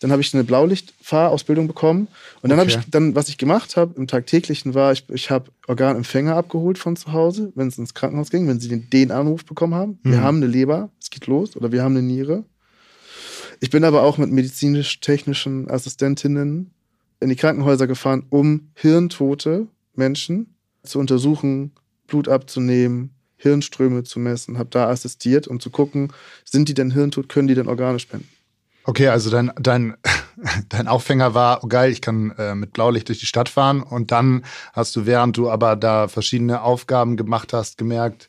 dann 0.00 0.10
habe 0.10 0.22
ich 0.22 0.32
eine 0.34 0.42
Blaulichtfahrausbildung 0.44 1.66
bekommen. 1.68 2.08
Und 2.40 2.50
dann 2.50 2.58
Okay. 2.58 2.72
habe 2.72 2.82
ich, 2.82 2.90
dann, 2.90 3.14
was 3.14 3.28
ich 3.28 3.38
gemacht 3.38 3.76
habe 3.76 3.94
im 3.96 4.06
Tagtäglichen 4.06 4.74
war, 4.74 4.92
ich, 4.92 5.04
ich 5.10 5.30
habe 5.30 5.50
Organempfänger 5.68 6.34
abgeholt 6.34 6.78
von 6.78 6.96
zu 6.96 7.12
Hause, 7.12 7.52
wenn 7.54 7.68
es 7.68 7.78
ins 7.78 7.94
Krankenhaus 7.94 8.30
ging, 8.30 8.48
wenn 8.48 8.58
sie 8.60 8.68
den, 8.68 8.88
den 8.90 9.10
Anruf 9.10 9.44
bekommen 9.44 9.74
haben. 9.74 9.98
Wir 10.02 10.18
Mhm. 10.18 10.22
haben 10.22 10.36
eine 10.38 10.46
Leber, 10.46 10.90
es 11.00 11.10
geht 11.10 11.26
los, 11.26 11.56
oder 11.56 11.70
wir 11.72 11.82
haben 11.82 11.96
eine 11.96 12.02
Niere. 12.06 12.44
Ich 13.62 13.70
bin 13.70 13.84
aber 13.84 14.02
auch 14.02 14.18
mit 14.18 14.32
medizinisch-technischen 14.32 15.70
Assistentinnen 15.70 16.72
in 17.20 17.28
die 17.28 17.36
Krankenhäuser 17.36 17.86
gefahren, 17.86 18.26
um 18.28 18.72
hirntote 18.74 19.68
Menschen 19.94 20.56
zu 20.82 20.98
untersuchen, 20.98 21.70
Blut 22.08 22.26
abzunehmen, 22.26 23.14
Hirnströme 23.36 24.02
zu 24.02 24.18
messen, 24.18 24.58
habe 24.58 24.70
da 24.70 24.88
assistiert, 24.88 25.46
um 25.46 25.60
zu 25.60 25.70
gucken, 25.70 26.12
sind 26.44 26.68
die 26.68 26.74
denn 26.74 26.90
hirntot, 26.90 27.28
können 27.28 27.46
die 27.46 27.54
denn 27.54 27.68
Organe 27.68 28.00
spenden? 28.00 28.28
Okay, 28.82 29.06
also 29.06 29.30
dein, 29.30 29.52
dein, 29.60 29.94
dein 30.68 30.88
Aufhänger 30.88 31.32
war, 31.34 31.62
oh 31.62 31.68
geil, 31.68 31.92
ich 31.92 32.00
kann 32.00 32.32
äh, 32.38 32.56
mit 32.56 32.72
Blaulicht 32.72 33.06
durch 33.06 33.20
die 33.20 33.26
Stadt 33.26 33.48
fahren. 33.48 33.84
Und 33.84 34.10
dann 34.10 34.44
hast 34.72 34.96
du, 34.96 35.06
während 35.06 35.36
du 35.36 35.48
aber 35.48 35.76
da 35.76 36.08
verschiedene 36.08 36.62
Aufgaben 36.62 37.16
gemacht 37.16 37.52
hast, 37.52 37.78
gemerkt, 37.78 38.28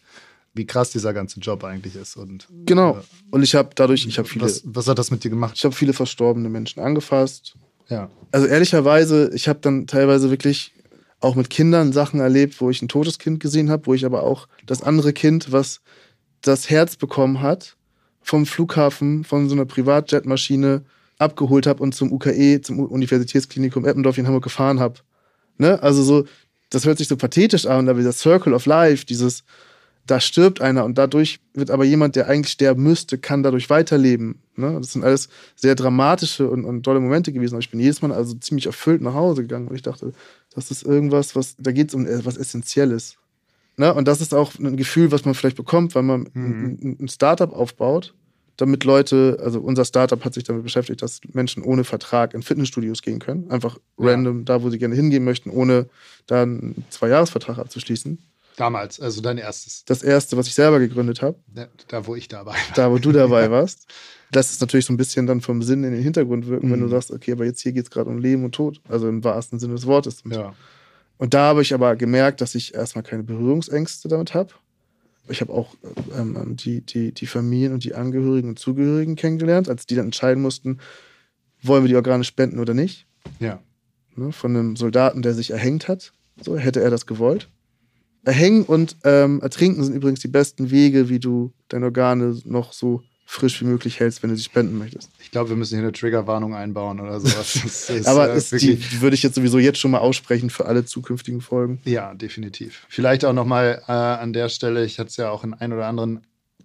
wie 0.54 0.66
krass 0.66 0.92
dieser 0.92 1.14
ganze 1.14 1.40
Job 1.40 1.64
eigentlich 1.64 1.96
ist. 1.96 2.16
Und 2.16 2.48
Genau. 2.66 3.00
Und 3.32 3.44
ich 3.44 3.56
habe 3.56 3.70
dadurch, 3.76 4.06
ich 4.06 4.18
habe 4.18 4.28
viele, 4.28 4.46
was, 4.46 4.62
was 4.66 4.88
hat 4.88 5.00
das 5.00 5.12
mit 5.12 5.24
dir 5.24 5.30
gemacht? 5.30 5.56
ich 5.58 5.66
habe 5.66 5.76
viele 5.76 5.94
verstorbene 5.94 6.50
Menschen 6.50 6.82
angefasst. 6.82 7.56
Ja. 7.90 8.10
Also 8.32 8.48
ehrlicherweise, 8.48 9.32
ich 9.34 9.48
habe 9.48 9.60
dann 9.62 9.88
teilweise 9.88 10.30
wirklich 10.30 10.74
auch 11.20 11.36
mit 11.36 11.50
Kindern 11.50 11.94
Sachen 11.94 12.20
erlebt, 12.20 12.60
wo 12.62 12.70
ich 12.70 12.82
ein 12.82 12.88
totes 12.88 13.18
Kind 13.18 13.40
gesehen 13.40 13.70
habe, 13.70 13.88
wo 13.88 13.94
ich 13.94 14.06
aber 14.06 14.24
auch 14.24 14.48
das 14.66 14.82
andere 14.82 15.14
Kind, 15.14 15.52
was 15.52 15.82
das 16.42 16.70
Herz 16.70 16.98
bekommen 16.98 17.42
hat, 17.42 17.78
vom 18.22 18.46
Flughafen, 18.46 19.24
von 19.24 19.48
so 19.50 19.56
einer 19.56 19.66
Privatjetmaschine 19.66 20.84
abgeholt 21.18 21.68
habe 21.68 21.82
und 21.82 21.96
zum 21.96 22.12
UKE, 22.12 22.62
zum 22.62 22.80
Universitätsklinikum 22.80 23.86
Eppendorf 23.86 24.18
in 24.18 24.26
Hamburg 24.26 24.44
gefahren 24.44 24.80
habe. 24.80 25.00
Ne? 25.58 25.82
Also 25.82 26.04
so, 26.04 26.26
das 26.70 26.86
hört 26.86 26.98
sich 26.98 27.08
so 27.08 27.16
pathetisch 27.16 27.66
an, 27.66 27.88
aber 27.88 28.00
dieser 28.00 28.14
Circle 28.14 28.54
of 28.54 28.66
Life, 28.66 29.06
dieses, 29.06 29.44
da 30.06 30.20
stirbt 30.20 30.60
einer 30.62 30.84
und 30.84 30.98
dadurch 30.98 31.40
wird 31.54 31.72
aber 31.72 31.86
jemand, 31.86 32.16
der 32.18 32.28
eigentlich 32.28 32.52
sterben 32.52 32.84
müsste, 32.84 33.18
kann 33.18 33.42
dadurch 33.44 33.70
weiterleben. 33.70 34.40
Ne? 34.58 34.78
Das 34.82 34.92
sind 34.94 35.04
alles 35.04 35.30
sehr 35.56 35.76
dramatische 35.76 36.50
und, 36.50 36.66
und 36.66 36.84
tolle 36.84 37.00
Momente 37.00 37.32
gewesen. 37.32 37.56
Aber 37.56 37.62
ich 37.62 37.72
bin 37.72 37.80
jedes 37.80 38.02
Mal 38.02 38.12
also 38.12 38.34
ziemlich 38.36 38.66
erfüllt 38.66 39.02
nach 39.02 39.14
Hause 39.14 39.44
gegangen, 39.44 39.70
weil 39.70 39.78
ich 39.78 39.82
dachte, 39.82 40.14
das 40.54 40.72
ist 40.72 40.84
irgendwas, 40.84 41.36
was, 41.36 41.56
da 41.58 41.72
geht 41.72 41.88
es 41.90 41.96
um 41.96 42.06
etwas 42.06 42.36
Essentielles. 42.38 43.16
Ne? 43.78 43.94
Und 43.94 44.08
das 44.08 44.20
ist 44.20 44.34
auch 44.34 44.54
ein 44.60 44.76
Gefühl, 44.76 45.12
was 45.12 45.24
man 45.26 45.34
vielleicht 45.36 45.56
bekommt, 45.58 45.96
weil 45.96 46.04
man 46.04 46.28
ein, 46.36 46.80
ein- 46.82 46.98
ein 47.02 47.08
Startup 47.08 47.52
aufbaut, 47.54 48.14
damit 48.58 48.84
Leute, 48.84 49.40
also 49.42 49.60
unser 49.62 49.84
Startup 49.86 50.24
hat 50.24 50.34
sich 50.34 50.44
damit 50.44 50.64
beschäftigt, 50.64 51.02
dass 51.02 51.22
Menschen 51.32 51.64
ohne 51.64 51.84
Vertrag 51.86 52.34
in 52.36 52.44
Fitnessstudios 52.44 53.02
gehen 53.02 53.20
können. 53.20 53.50
Einfach 53.50 53.80
random 53.98 54.46
da, 54.46 54.62
wo 54.62 54.70
sie 54.70 54.78
gerne 54.78 54.96
hingehen 54.96 55.24
möchten, 55.24 55.50
ohne 55.50 55.88
da 56.28 56.44
einen 56.44 56.84
Zwei-Jahres-Vertrag 56.92 57.58
abzuschließen. 57.58 58.20
Damals, 58.56 59.00
also 59.00 59.22
dein 59.22 59.38
erstes, 59.38 59.84
Das 59.86 60.04
erste, 60.04 60.38
was 60.38 60.48
ich 60.48 60.54
selber 60.54 60.80
gegründet 60.80 61.22
habe, 61.22 61.38
da, 61.88 62.06
wo 62.06 62.16
ich 62.16 62.28
dabei 62.28 62.52
war. 62.52 62.76
da 62.76 62.92
wo 62.92 62.98
du 63.00 63.12
dabei 63.12 63.50
warst, 63.52 63.88
lässt 64.32 64.52
es 64.52 64.60
natürlich 64.62 64.86
so 64.86 64.94
ein 64.94 64.98
bisschen 64.98 65.26
dann 65.26 65.42
vom 65.42 65.62
Sinn 65.64 65.84
in 65.84 65.92
den 65.92 66.04
Hintergrund 66.04 66.48
wirken, 66.48 66.72
wenn 66.72 66.80
du 66.80 66.88
sagst, 66.88 67.12
okay, 67.12 67.32
aber 67.32 67.46
jetzt 67.46 67.62
hier 67.62 67.72
geht 67.72 67.86
es 67.86 67.90
gerade 67.92 68.10
um 68.10 68.18
Leben 68.20 68.44
und 68.46 68.54
Tod, 68.54 68.80
also 68.90 69.08
im 69.08 69.24
wahrsten 69.24 69.58
Sinne 69.60 69.74
des 69.74 69.86
Wortes. 69.88 70.22
Und, 70.22 70.36
Ja. 70.36 70.54
und 71.18 71.34
da 71.34 71.46
habe 71.48 71.62
ich 71.64 71.74
aber 71.74 71.96
gemerkt, 71.96 72.42
dass 72.42 72.54
ich 72.56 72.74
erstmal 72.76 73.04
keine 73.04 73.24
Berührungsängste 73.24 74.08
damit 74.08 74.34
habe. 74.36 74.52
Ich 75.30 75.40
habe 75.42 75.54
auch 75.54 75.74
ähm, 76.18 76.36
ähm, 76.40 76.56
die, 76.58 76.82
die, 76.82 77.12
die 77.14 77.28
Familien 77.28 77.74
und 77.74 77.84
die 77.86 77.96
Angehörigen 77.96 78.50
und 78.50 78.60
Zugehörigen 78.60 79.16
kennengelernt, 79.16 79.70
als 79.70 79.86
die 79.86 79.96
dann 79.96 80.06
entscheiden 80.06 80.44
mussten, 80.44 80.80
wollen 81.62 81.84
wir 81.84 81.88
die 81.88 81.96
Organe 81.96 82.24
spenden 82.26 82.60
oder 82.60 82.74
nicht. 82.74 83.08
Ja. 83.40 83.60
Ne, 84.16 84.32
von 84.32 84.56
einem 84.56 84.76
Soldaten, 84.76 85.22
der 85.22 85.34
sich 85.34 85.52
erhängt 85.52 85.88
hat. 85.88 86.12
So 86.44 86.58
hätte 86.58 86.82
er 86.82 86.90
das 86.90 87.06
gewollt. 87.08 87.50
Erhängen 88.26 88.64
und 88.64 88.96
ähm, 89.04 89.42
ertrinken 89.42 89.84
sind 89.84 89.96
übrigens 89.96 90.22
die 90.22 90.28
besten 90.28 90.72
Wege, 90.72 91.10
wie 91.10 91.20
du 91.20 91.52
deine 91.68 91.86
Organe 91.86 92.40
noch 92.46 92.74
so 92.74 93.04
frisch 93.26 93.60
wie 93.62 93.66
möglich 93.66 94.00
hältst, 94.00 94.22
wenn 94.22 94.30
du 94.30 94.36
sie 94.36 94.44
spenden 94.44 94.78
möchtest. 94.78 95.10
Ich 95.20 95.32
glaube, 95.32 95.50
wir 95.50 95.56
müssen 95.56 95.76
hier 95.76 95.84
eine 95.84 95.92
Triggerwarnung 95.92 96.54
einbauen 96.54 97.00
oder 97.00 97.20
sowas. 97.20 97.54
Das 97.64 97.90
ist, 97.90 98.08
Aber 98.08 98.34
äh, 98.34 98.42
die, 98.60 99.02
würde 99.02 99.16
ich 99.16 99.24
jetzt 99.24 99.36
sowieso 99.36 99.58
jetzt 99.60 99.80
schon 99.80 99.92
mal 99.92 100.00
aussprechen 100.00 100.50
für 100.50 100.66
alle 100.66 100.86
zukünftigen 100.86 101.42
Folgen. 101.42 101.82
Ja, 101.86 102.14
definitiv. 102.14 102.86
Vielleicht 102.90 103.26
auch 103.26 103.34
nochmal 103.34 103.82
äh, 103.88 103.92
an 103.92 104.34
der 104.34 104.50
Stelle, 104.50 104.86
ich 104.86 105.00
hatte 105.00 105.10
es 105.10 105.18
ja 105.18 105.32
auch 105.32 105.44
in 105.44 105.54
ein 105.54 105.74
oder 105.74 105.88
anderen 105.88 106.22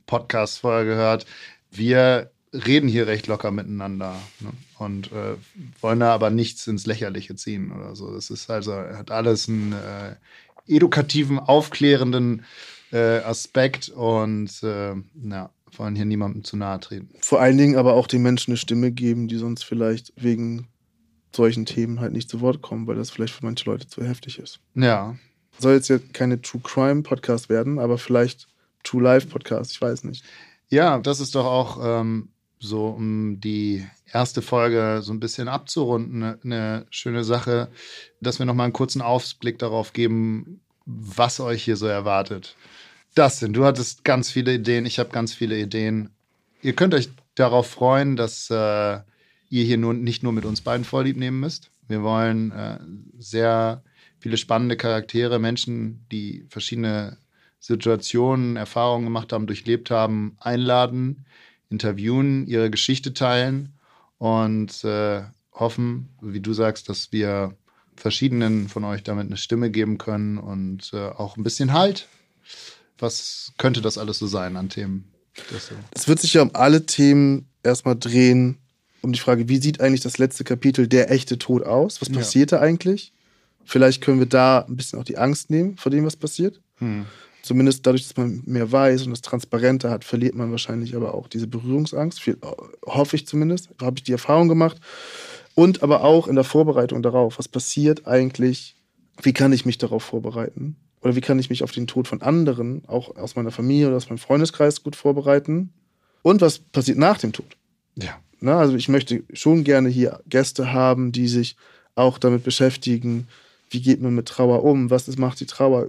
Podcast 0.07 0.59
vorher 0.59 0.85
gehört, 0.85 1.27
wir 1.71 2.31
reden 2.53 2.88
hier 2.88 3.07
recht 3.07 3.27
locker 3.27 3.51
miteinander 3.51 4.16
ne? 4.40 4.51
und 4.79 5.12
äh, 5.12 5.37
wollen 5.81 6.01
da 6.01 6.14
aber 6.14 6.31
nichts 6.31 6.66
ins 6.66 6.87
Lächerliche 6.87 7.35
ziehen 7.37 7.73
oder 7.73 7.94
so. 7.94 8.12
Das 8.14 8.31
ist 8.31 8.51
also, 8.51 8.73
hat 8.73 9.11
alles 9.11 9.49
einen 9.49 9.73
äh, 9.73 10.16
edukativen, 10.68 11.38
aufklärenden 11.38 12.44
äh, 12.92 13.18
Aspekt 13.18 13.88
und 13.88 14.62
äh, 14.62 14.94
na, 15.14 15.50
wollen 15.76 15.96
hier 15.96 16.04
niemandem 16.04 16.44
zu 16.44 16.57
nahe 16.57 16.81
treten. 16.81 17.11
Vor 17.20 17.40
allen 17.40 17.59
Dingen 17.59 17.76
aber 17.76 17.94
auch 17.94 18.07
den 18.07 18.22
Menschen 18.22 18.52
eine 18.52 18.59
Stimme 18.59 18.92
geben, 18.92 19.28
die 19.28 19.37
sonst 19.37 19.64
vielleicht 19.64 20.12
wegen 20.16 20.68
solchen 21.35 21.66
Themen 21.66 22.00
halt 22.00 22.12
nicht 22.12 22.31
zu 22.31 22.40
Wort 22.40 22.62
kommen, 22.62 22.87
weil 22.87 22.96
das 22.96 23.11
vielleicht 23.11 23.35
für 23.35 23.44
manche 23.44 23.66
Leute 23.70 23.87
zu 23.87 24.02
heftig 24.02 24.38
ist. 24.38 24.61
Ja, 24.74 25.16
Soll 25.59 25.74
jetzt 25.74 25.88
ja 25.88 25.98
keine 26.12 26.40
True 26.40 26.61
Crime 26.62 27.02
Podcast 27.02 27.48
werden, 27.48 27.78
aber 27.78 27.98
vielleicht 27.98 28.46
True 28.85 29.02
Life 29.02 29.26
Podcast, 29.26 29.72
ich 29.72 29.83
weiß 29.83 30.04
nicht. 30.04 30.24
Ja, 30.68 30.98
das 30.98 31.18
ist 31.18 31.35
doch 31.35 31.46
auch 31.46 31.78
ähm, 31.83 32.28
so, 32.61 32.88
um 32.88 33.40
die 33.40 33.87
erste 34.12 34.42
Folge 34.42 35.01
so 35.03 35.12
ein 35.12 35.21
bisschen 35.21 35.49
abzurunden, 35.49 36.23
eine 36.23 36.38
ne 36.42 36.87
schöne 36.90 37.25
Sache, 37.25 37.68
dass 38.21 38.38
wir 38.38 38.47
nochmal 38.47 38.64
einen 38.64 38.73
kurzen 38.73 39.03
Ausblick 39.03 39.59
darauf 39.59 39.92
geben, 39.92 40.61
was 40.87 41.40
euch 41.40 41.62
hier 41.64 41.77
so 41.77 41.87
erwartet. 41.87 42.57
Dustin, 43.14 43.53
du 43.53 43.64
hattest 43.64 44.05
ganz 44.05 44.31
viele 44.31 44.55
Ideen, 44.55 44.87
ich 44.87 44.99
habe 44.99 45.11
ganz 45.11 45.35
viele 45.35 45.59
Ideen. 45.59 46.11
Ihr 46.62 46.75
könnt 46.75 46.94
euch 46.94 47.11
darauf 47.35 47.68
freuen, 47.68 48.16
dass 48.16 48.51
äh, 48.51 48.99
ihr 49.51 49.64
hier 49.64 49.79
nur, 49.79 49.94
nicht 49.94 50.23
nur 50.23 50.33
mit 50.33 50.44
uns 50.44 50.61
beiden 50.61 50.85
Vorlieb 50.85 51.16
nehmen 51.16 51.40
müsst. 51.40 51.71
Wir 51.87 52.03
wollen 52.03 52.53
äh, 52.53 52.79
sehr 53.18 53.83
viele 54.18 54.37
spannende 54.37 54.77
Charaktere, 54.77 55.38
Menschen, 55.38 56.05
die 56.11 56.44
verschiedene 56.49 57.18
Situationen, 57.61 58.57
Erfahrungen 58.57 59.05
gemacht 59.05 59.33
haben, 59.33 59.47
durchlebt 59.47 59.90
haben, 59.90 60.37
einladen, 60.40 61.25
interviewen, 61.70 62.46
ihre 62.46 62.70
Geschichte 62.70 63.14
teilen 63.14 63.74
und 64.18 64.85
äh, 64.85 65.22
hoffen, 65.52 66.09
wie 66.20 66.40
du 66.40 66.52
sagst, 66.52 66.88
dass 66.88 67.12
wir 67.12 67.57
verschiedenen 67.96 68.68
von 68.68 68.85
euch 68.85 69.02
damit 69.02 69.26
eine 69.26 69.37
Stimme 69.37 69.70
geben 69.70 69.98
können 69.98 70.38
und 70.38 70.92
äh, 70.92 71.09
auch 71.09 71.37
ein 71.37 71.42
bisschen 71.42 71.72
Halt. 71.72 72.09
Was 72.98 73.52
könnte 73.59 73.81
das 73.81 73.98
alles 73.98 74.18
so 74.18 74.26
sein 74.26 74.57
an 74.57 74.68
Themen? 74.68 75.12
Es 75.92 76.09
wird 76.09 76.20
sich 76.20 76.35
ja 76.35 76.42
um 76.42 76.50
alle 76.54 76.87
Themen 76.87 77.48
erstmal 77.62 77.96
drehen, 77.96 78.59
um 79.02 79.12
die 79.12 79.20
Frage, 79.20 79.48
wie 79.48 79.59
sieht 79.59 79.81
eigentlich 79.81 80.00
das 80.00 80.18
letzte 80.18 80.42
Kapitel 80.44 80.88
der 80.88 81.11
echte 81.11 81.38
Tod 81.38 81.62
aus? 81.64 82.00
Was 82.00 82.09
Ja. 82.09 82.14
passiert 82.16 82.52
da 82.52 82.61
eigentlich? 82.61 83.12
Vielleicht 83.64 84.00
können 84.02 84.18
wir 84.18 84.26
da 84.26 84.61
ein 84.61 84.76
bisschen 84.76 84.98
auch 84.98 85.04
die 85.04 85.18
Angst 85.18 85.50
nehmen 85.50 85.76
vor 85.76 85.90
dem, 85.90 86.04
was 86.04 86.16
passiert. 86.16 86.61
hm. 86.78 87.07
Zumindest 87.42 87.87
dadurch, 87.87 88.07
dass 88.07 88.16
man 88.16 88.42
mehr 88.46 88.70
weiß 88.70 89.05
und 89.05 89.11
das 89.11 89.22
transparenter 89.22 89.90
hat, 89.90 90.05
verliert 90.05 90.35
man 90.35 90.51
wahrscheinlich 90.51 90.94
aber 90.96 91.14
auch 91.14 91.29
diese 91.29 91.46
Berührungsangst. 91.46 92.20
Viel, 92.20 92.37
hoffe 92.85 93.16
ich 93.16 93.27
zumindest. 93.27 93.70
Da 93.79 93.87
habe 93.87 93.98
ich 93.98 94.05
die 94.05 94.12
Erfahrung 94.12 94.48
gemacht. 94.48 94.79
Und 95.55 95.83
aber 95.83 96.05
auch 96.05 96.29
in 96.29 96.35
der 96.35 96.44
Vorbereitung 96.44 97.03
darauf. 97.03 97.38
Was 97.38 97.48
passiert 97.48 98.07
eigentlich? 98.07 98.77
Wie 99.22 99.33
kann 99.33 99.53
ich 99.53 99.66
mich 99.66 99.79
darauf 99.79 100.03
vorbereiten? 100.03 100.77
Oder 101.01 101.16
wie 101.16 101.20
kann 101.20 101.38
ich 101.38 101.51
mich 101.51 101.62
auf 101.62 101.72
den 101.72 101.87
Tod 101.87 102.09
von 102.09 102.22
anderen, 102.22 102.83
auch 102.87 103.16
aus 103.16 103.37
meiner 103.37 103.51
Familie 103.51 103.88
oder 103.88 103.96
aus 103.96 104.09
meinem 104.09 104.18
Freundeskreis, 104.18 104.83
gut 104.83 104.96
vorbereiten? 104.96 105.72
Und 106.22 106.40
was 106.40 106.59
passiert 106.59 106.98
nach 106.98 107.18
dem 107.18 107.33
Tod? 107.33 107.57
Ja. 107.96 108.18
Na, 108.40 108.59
also 108.59 108.77
ich 108.77 108.88
möchte 108.88 109.24
schon 109.33 109.64
gerne 109.64 109.88
hier 109.88 110.20
Gäste 110.29 110.72
haben, 110.72 111.12
die 111.12 111.29
sich 111.29 111.57
auch 111.94 112.18
damit 112.18 112.44
beschäftigen, 112.44 113.27
wie 113.70 113.81
geht 113.81 114.01
man 114.01 114.14
mit 114.14 114.27
Trauer 114.27 114.62
um, 114.62 114.90
was 114.90 115.09
ist, 115.09 115.18
macht 115.18 115.40
die 115.40 115.46
Trauer. 115.46 115.88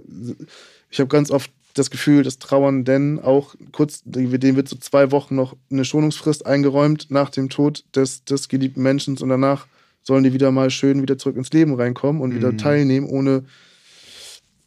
Ich 0.90 0.98
habe 1.00 1.08
ganz 1.08 1.30
oft 1.30 1.50
das 1.74 1.90
Gefühl, 1.90 2.24
dass 2.24 2.38
Trauernden 2.38 3.20
auch 3.20 3.54
kurz, 3.72 4.02
denen 4.04 4.56
wird 4.56 4.68
so 4.68 4.76
zwei 4.76 5.12
Wochen 5.12 5.36
noch 5.36 5.56
eine 5.70 5.84
Schonungsfrist 5.84 6.44
eingeräumt 6.44 7.10
nach 7.10 7.30
dem 7.30 7.48
Tod 7.48 7.84
des, 7.94 8.24
des 8.24 8.48
geliebten 8.48 8.82
Menschen 8.82 9.16
und 9.18 9.28
danach 9.28 9.66
sollen 10.02 10.24
die 10.24 10.32
wieder 10.32 10.50
mal 10.50 10.70
schön 10.70 11.00
wieder 11.00 11.16
zurück 11.18 11.36
ins 11.36 11.52
Leben 11.52 11.74
reinkommen 11.74 12.20
und 12.20 12.34
wieder 12.34 12.52
Mhm. 12.52 12.58
teilnehmen, 12.58 13.06
ohne, 13.08 13.44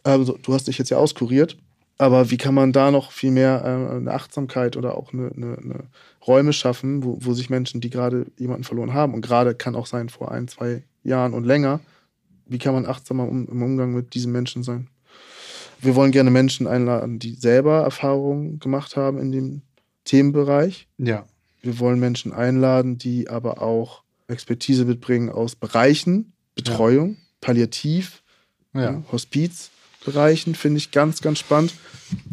also 0.03 0.37
du 0.41 0.53
hast 0.53 0.67
dich 0.67 0.77
jetzt 0.77 0.89
ja 0.89 0.97
auskuriert, 0.97 1.57
aber 1.97 2.31
wie 2.31 2.37
kann 2.37 2.53
man 2.53 2.71
da 2.71 2.91
noch 2.91 3.11
viel 3.11 3.31
mehr 3.31 3.61
äh, 3.63 3.95
eine 3.95 4.13
Achtsamkeit 4.13 4.77
oder 4.77 4.97
auch 4.97 5.11
eine, 5.13 5.31
eine, 5.35 5.57
eine 5.57 5.79
Räume 6.25 6.53
schaffen, 6.53 7.03
wo, 7.03 7.17
wo 7.19 7.33
sich 7.33 7.49
Menschen, 7.49 7.81
die 7.81 7.89
gerade 7.89 8.27
jemanden 8.37 8.63
verloren 8.63 8.93
haben, 8.93 9.13
und 9.13 9.21
gerade 9.21 9.55
kann 9.55 9.75
auch 9.75 9.87
sein 9.87 10.07
vor 10.09 10.31
ein, 10.31 10.47
zwei 10.47 10.83
Jahren 11.03 11.33
und 11.33 11.43
länger, 11.43 11.81
wie 12.45 12.59
kann 12.59 12.73
man 12.73 12.85
achtsamer 12.85 13.27
um, 13.27 13.47
im 13.47 13.61
Umgang 13.61 13.93
mit 13.93 14.13
diesen 14.13 14.31
Menschen 14.31 14.63
sein? 14.63 14.87
Wir 15.83 15.95
wollen 15.95 16.11
gerne 16.11 16.31
Menschen 16.31 16.65
einladen, 16.67 17.19
die 17.19 17.35
selber 17.35 17.81
Erfahrungen 17.81 18.59
gemacht 18.59 18.95
haben 18.95 19.19
in 19.19 19.31
dem 19.31 19.61
Themenbereich. 20.05 20.87
Ja. 20.97 21.25
Wir 21.61 21.79
wollen 21.79 21.99
Menschen 21.99 22.31
einladen, 22.33 22.97
die 22.97 23.29
aber 23.29 23.61
auch 23.61 24.03
Expertise 24.27 24.85
mitbringen 24.85 25.29
aus 25.29 25.55
Bereichen, 25.55 26.33
Betreuung, 26.55 27.17
Palliativ, 27.41 28.23
Ja. 28.73 28.81
ja, 28.81 29.03
Hospizbereichen, 29.11 30.55
finde 30.55 30.77
ich 30.77 30.91
ganz, 30.91 31.21
ganz 31.21 31.39
spannend. 31.39 31.73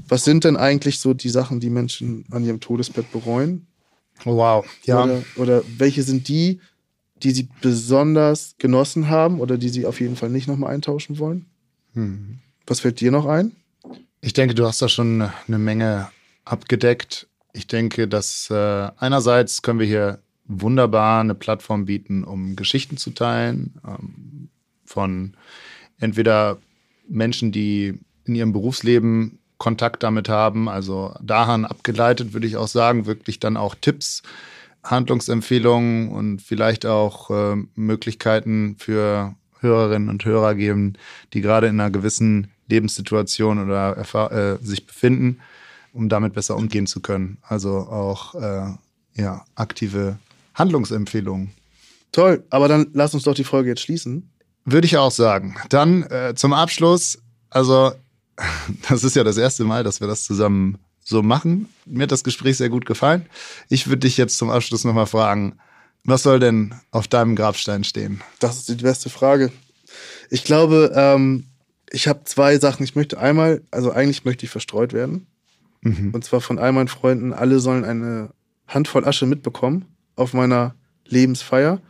Was 0.08 0.24
sind 0.24 0.44
denn 0.44 0.56
eigentlich 0.56 0.98
so 0.98 1.14
die 1.14 1.28
Sachen, 1.28 1.60
die 1.60 1.70
Menschen 1.70 2.24
an 2.30 2.44
ihrem 2.44 2.60
Todesbett 2.60 3.10
bereuen? 3.12 3.66
Wow. 4.24 4.66
Ja. 4.84 5.04
Oder, 5.04 5.22
oder 5.36 5.62
welche 5.78 6.02
sind 6.02 6.28
die, 6.28 6.60
die 7.22 7.30
sie 7.32 7.48
besonders 7.60 8.54
genossen 8.58 9.08
haben 9.08 9.40
oder 9.40 9.58
die 9.58 9.68
sie 9.68 9.86
auf 9.86 10.00
jeden 10.00 10.16
Fall 10.16 10.30
nicht 10.30 10.48
nochmal 10.48 10.72
eintauschen 10.74 11.18
wollen? 11.18 11.46
Hm. 11.94 12.38
Was 12.70 12.78
fällt 12.78 13.00
dir 13.00 13.10
noch 13.10 13.26
ein? 13.26 13.50
Ich 14.20 14.32
denke, 14.32 14.54
du 14.54 14.64
hast 14.64 14.80
da 14.80 14.88
schon 14.88 15.28
eine 15.48 15.58
Menge 15.58 16.08
abgedeckt. 16.44 17.26
Ich 17.52 17.66
denke, 17.66 18.06
dass 18.06 18.48
äh, 18.48 18.88
einerseits 18.96 19.62
können 19.62 19.80
wir 19.80 19.88
hier 19.88 20.20
wunderbar 20.44 21.20
eine 21.20 21.34
Plattform 21.34 21.86
bieten, 21.86 22.22
um 22.22 22.54
Geschichten 22.54 22.96
zu 22.96 23.10
teilen 23.10 23.80
ähm, 23.84 24.50
von 24.84 25.34
entweder 25.98 26.58
Menschen, 27.08 27.50
die 27.50 27.98
in 28.24 28.36
ihrem 28.36 28.52
Berufsleben 28.52 29.40
Kontakt 29.58 30.04
damit 30.04 30.28
haben, 30.28 30.68
also 30.68 31.12
daran 31.20 31.64
abgeleitet 31.64 32.34
würde 32.34 32.46
ich 32.46 32.56
auch 32.56 32.68
sagen, 32.68 33.04
wirklich 33.04 33.40
dann 33.40 33.56
auch 33.56 33.74
Tipps, 33.74 34.22
Handlungsempfehlungen 34.84 36.08
und 36.10 36.40
vielleicht 36.40 36.86
auch 36.86 37.30
äh, 37.30 37.56
Möglichkeiten 37.74 38.76
für 38.78 39.34
Hörerinnen 39.58 40.08
und 40.08 40.24
Hörer 40.24 40.54
geben, 40.54 40.92
die 41.34 41.40
gerade 41.40 41.66
in 41.66 41.80
einer 41.80 41.90
gewissen 41.90 42.48
Lebenssituation 42.70 43.62
oder 43.62 43.96
äh, 44.32 44.64
sich 44.64 44.86
befinden, 44.86 45.40
um 45.92 46.08
damit 46.08 46.32
besser 46.32 46.56
umgehen 46.56 46.86
zu 46.86 47.00
können. 47.00 47.38
Also 47.42 47.70
auch 47.70 48.34
äh, 48.34 48.72
ja, 49.14 49.44
aktive 49.54 50.18
Handlungsempfehlungen. 50.54 51.50
Toll, 52.12 52.44
aber 52.50 52.68
dann 52.68 52.88
lass 52.92 53.14
uns 53.14 53.24
doch 53.24 53.34
die 53.34 53.44
Folge 53.44 53.70
jetzt 53.70 53.82
schließen. 53.82 54.30
Würde 54.64 54.86
ich 54.86 54.96
auch 54.96 55.12
sagen. 55.12 55.56
Dann 55.68 56.02
äh, 56.04 56.34
zum 56.34 56.52
Abschluss, 56.52 57.18
also 57.50 57.92
das 58.88 59.04
ist 59.04 59.16
ja 59.16 59.24
das 59.24 59.36
erste 59.36 59.64
Mal, 59.64 59.84
dass 59.84 60.00
wir 60.00 60.08
das 60.08 60.24
zusammen 60.24 60.78
so 61.02 61.22
machen. 61.22 61.68
Mir 61.86 62.04
hat 62.04 62.12
das 62.12 62.24
Gespräch 62.24 62.56
sehr 62.56 62.68
gut 62.68 62.86
gefallen. 62.86 63.26
Ich 63.68 63.86
würde 63.88 64.00
dich 64.00 64.16
jetzt 64.16 64.38
zum 64.38 64.50
Abschluss 64.50 64.84
nochmal 64.84 65.06
fragen, 65.06 65.58
was 66.04 66.22
soll 66.22 66.40
denn 66.40 66.74
auf 66.90 67.08
deinem 67.08 67.36
Grabstein 67.36 67.84
stehen? 67.84 68.22
Das 68.38 68.56
ist 68.56 68.68
die 68.68 68.74
beste 68.76 69.10
Frage. 69.10 69.52
Ich 70.30 70.44
glaube, 70.44 70.92
ähm, 70.94 71.46
ich 71.90 72.08
habe 72.08 72.24
zwei 72.24 72.58
Sachen. 72.58 72.84
Ich 72.84 72.94
möchte 72.94 73.18
einmal, 73.18 73.62
also 73.70 73.90
eigentlich 73.90 74.24
möchte 74.24 74.44
ich 74.44 74.50
verstreut 74.50 74.92
werden. 74.92 75.26
Mhm. 75.82 76.10
Und 76.12 76.24
zwar 76.24 76.40
von 76.40 76.58
all 76.58 76.72
meinen 76.72 76.88
Freunden. 76.88 77.32
Alle 77.32 77.60
sollen 77.60 77.84
eine 77.84 78.30
Handvoll 78.66 79.04
Asche 79.04 79.26
mitbekommen 79.26 79.86
auf 80.16 80.32
meiner 80.32 80.74
Lebensfeier. 81.06 81.80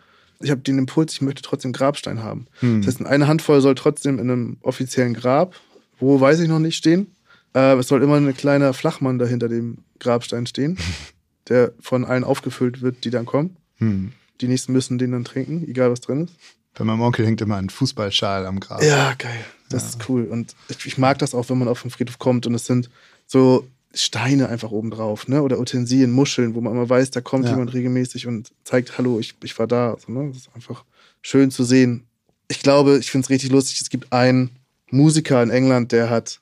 Ich 0.40 0.50
habe 0.50 0.62
den 0.62 0.78
Impuls, 0.78 1.12
ich 1.12 1.20
möchte 1.20 1.42
trotzdem 1.42 1.72
Grabstein 1.72 2.22
haben. 2.22 2.46
Hm. 2.60 2.80
Das 2.80 2.94
heißt, 2.94 3.06
eine 3.06 3.28
Handvoll 3.28 3.60
soll 3.60 3.74
trotzdem 3.74 4.18
in 4.18 4.30
einem 4.30 4.56
offiziellen 4.62 5.12
Grab, 5.12 5.54
wo 5.98 6.18
weiß 6.18 6.40
ich 6.40 6.48
noch 6.48 6.58
nicht, 6.58 6.76
stehen. 6.76 7.14
Äh, 7.54 7.76
es 7.76 7.88
soll 7.88 8.02
immer 8.02 8.16
ein 8.16 8.34
kleiner 8.34 8.72
Flachmann 8.72 9.18
da 9.18 9.26
hinter 9.26 9.48
dem 9.48 9.78
Grabstein 9.98 10.46
stehen, 10.46 10.78
der 11.50 11.72
von 11.78 12.06
allen 12.06 12.24
aufgefüllt 12.24 12.80
wird, 12.80 13.04
die 13.04 13.10
dann 13.10 13.26
kommen. 13.26 13.56
Hm. 13.76 14.12
Die 14.40 14.48
nächsten 14.48 14.72
müssen 14.72 14.96
den 14.96 15.12
dann 15.12 15.24
trinken, 15.24 15.68
egal 15.68 15.90
was 15.90 16.00
drin 16.00 16.24
ist. 16.24 16.34
Bei 16.74 16.84
meinem 16.84 17.00
Onkel 17.00 17.26
hängt 17.26 17.40
immer 17.40 17.56
ein 17.56 17.68
Fußballschal 17.70 18.46
am 18.46 18.60
Grab. 18.60 18.82
Ja, 18.82 19.14
geil. 19.18 19.44
Das 19.68 19.88
ist 19.88 20.08
cool. 20.08 20.24
Und 20.24 20.54
ich, 20.68 20.86
ich 20.86 20.98
mag 20.98 21.18
das 21.18 21.34
auch, 21.34 21.48
wenn 21.50 21.58
man 21.58 21.68
auf 21.68 21.82
den 21.82 21.90
Friedhof 21.90 22.18
kommt 22.18 22.46
und 22.46 22.54
es 22.54 22.66
sind 22.66 22.90
so 23.26 23.66
Steine 23.92 24.48
einfach 24.48 24.70
oben 24.70 24.90
drauf, 24.90 25.26
ne? 25.28 25.42
Oder 25.42 25.58
Utensilien, 25.58 26.12
Muscheln, 26.12 26.54
wo 26.54 26.60
man 26.60 26.72
immer 26.74 26.88
weiß, 26.88 27.10
da 27.10 27.20
kommt 27.20 27.44
Ja. 27.44 27.52
jemand 27.52 27.72
regelmäßig 27.74 28.26
und 28.26 28.50
zeigt, 28.64 28.98
hallo, 28.98 29.18
ich, 29.18 29.34
ich 29.42 29.58
war 29.58 29.66
da. 29.66 29.96
So, 30.04 30.12
ne? 30.12 30.28
Das 30.28 30.38
ist 30.42 30.50
einfach 30.54 30.84
schön 31.22 31.50
zu 31.50 31.64
sehen. 31.64 32.04
Ich 32.48 32.60
glaube, 32.60 32.98
ich 32.98 33.10
finde 33.10 33.24
es 33.26 33.30
richtig 33.30 33.50
lustig. 33.50 33.80
Es 33.80 33.90
gibt 33.90 34.12
einen 34.12 34.50
Musiker 34.90 35.42
in 35.42 35.50
England, 35.50 35.92
der 35.92 36.08
hat 36.10 36.40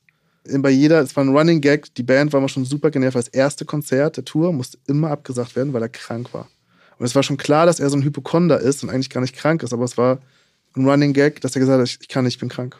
bei 0.50 0.70
jeder, 0.70 1.00
es 1.00 1.14
war 1.16 1.24
ein 1.24 1.36
Running 1.36 1.60
Gag, 1.60 1.94
die 1.96 2.02
Band 2.02 2.32
war 2.32 2.40
mal 2.40 2.48
schon 2.48 2.64
super 2.64 2.90
genervt. 2.90 3.16
Das 3.16 3.28
erste 3.28 3.66
Konzert 3.66 4.16
der 4.16 4.24
Tour 4.24 4.52
musste 4.52 4.78
immer 4.86 5.10
abgesagt 5.10 5.56
werden, 5.56 5.74
weil 5.74 5.82
er 5.82 5.90
krank 5.90 6.32
war. 6.32 6.48
Und 6.98 7.06
es 7.06 7.14
war 7.14 7.22
schon 7.22 7.36
klar, 7.36 7.66
dass 7.66 7.80
er 7.80 7.90
so 7.90 7.96
ein 7.96 8.02
Hypochonder 8.02 8.60
ist 8.60 8.82
und 8.82 8.90
eigentlich 8.90 9.10
gar 9.10 9.20
nicht 9.20 9.34
krank 9.34 9.62
ist, 9.62 9.72
aber 9.72 9.84
es 9.84 9.96
war 9.96 10.20
ein 10.76 10.86
Running 10.86 11.12
Gag, 11.12 11.40
dass 11.40 11.54
er 11.54 11.60
gesagt 11.60 11.80
hat, 11.80 11.98
ich 12.00 12.08
kann 12.08 12.24
nicht, 12.24 12.34
ich 12.34 12.40
bin 12.40 12.48
krank. 12.48 12.76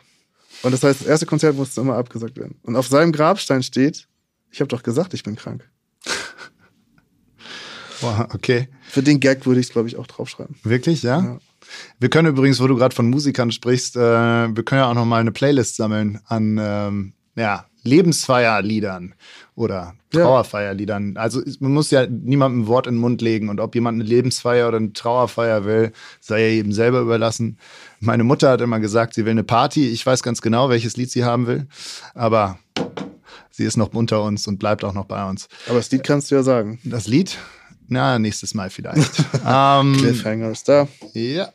Und 0.62 0.72
das 0.72 0.83
heißt, 0.83 1.00
das 1.00 1.07
erste 1.07 1.26
Konzert 1.26 1.57
musste 1.57 1.81
immer 1.81 1.96
abgesagt 1.96 2.37
werden. 2.37 2.57
Und 2.62 2.76
auf 2.76 2.88
seinem 2.88 3.12
Grabstein 3.12 3.62
steht, 3.62 4.09
ich 4.50 4.61
habe 4.61 4.68
doch 4.68 4.83
gesagt, 4.83 5.14
ich 5.14 5.22
bin 5.22 5.37
krank. 5.37 5.68
Wow, 8.00 8.28
okay. 8.33 8.68
Für 8.88 9.02
den 9.02 9.18
Gag 9.18 9.44
würde 9.44 9.59
ich 9.59 9.66
es, 9.66 9.72
glaube 9.72 9.88
ich, 9.88 9.96
auch 9.96 10.07
draufschreiben. 10.07 10.54
Wirklich, 10.62 11.02
ja? 11.02 11.20
Ja. 11.20 11.38
Wir 11.98 12.09
können 12.09 12.28
übrigens, 12.28 12.61
wo 12.61 12.68
du 12.68 12.76
gerade 12.76 12.94
von 12.94 13.11
Musikern 13.11 13.50
sprichst, 13.50 13.96
äh, 13.96 14.00
wir 14.00 14.62
können 14.62 14.83
ja 14.83 14.88
auch 14.88 14.94
noch 14.94 15.04
mal 15.04 15.20
eine 15.20 15.33
Playlist 15.33 15.74
sammeln 15.74 16.20
an 16.26 16.59
ähm, 16.62 17.12
ja, 17.35 17.67
Lebensfeierliedern 17.85 19.14
oder. 19.55 19.95
Trauerfeierliedern. 20.11 21.17
Also 21.17 21.43
man 21.61 21.73
muss 21.73 21.91
ja 21.91 22.07
niemandem 22.07 22.62
ein 22.62 22.67
Wort 22.67 22.87
in 22.87 22.95
den 22.95 23.01
Mund 23.01 23.21
legen 23.21 23.51
und 23.51 23.61
ob 23.61 23.75
jemand 23.75 23.97
eine 23.97 24.09
Lebensfeier 24.09 24.69
oder 24.69 24.79
eine 24.79 24.93
Trauerfeier 24.93 25.64
will, 25.64 25.93
sei 26.21 26.41
ja 26.41 26.49
jedem 26.49 26.73
selber 26.73 27.01
überlassen. 27.01 27.59
Meine 28.01 28.25
Mutter 28.25 28.51
hat 28.51 28.61
immer 28.61 28.81
gesagt, 28.81 29.14
sie 29.14 29.25
will 29.25 29.33
eine 29.33 29.45
Party. 29.45 29.88
Ich 29.88 30.05
weiß 30.07 30.23
ganz 30.23 30.41
genau, 30.41 30.71
welches 30.71 30.97
Lied 30.97 31.11
sie 31.11 31.25
haben 31.25 31.47
will, 31.47 31.67
aber 32.14 32.59
sie 33.51 33.64
ist 33.64 33.77
noch 33.77 33.93
unter 33.93 34.23
uns 34.23 34.47
und 34.47 34.59
bleibt 34.59 34.83
auch 34.85 34.95
noch 34.95 35.05
bei 35.05 35.29
uns. 35.29 35.49
Aber 35.67 35.77
das 35.77 35.91
Lied 35.91 36.05
kannst 36.05 36.31
du 36.31 36.37
ja 36.37 36.43
sagen. 36.43 36.79
Das 36.85 37.07
Lied? 37.07 37.37
Na, 37.88 38.19
nächstes 38.19 38.55
Mal 38.55 38.71
vielleicht. 38.71 39.25
ähm, 39.47 39.97
Cliffhanger 39.99 40.51
ist 40.51 40.69
da. 40.69 40.88
ja, 41.14 41.49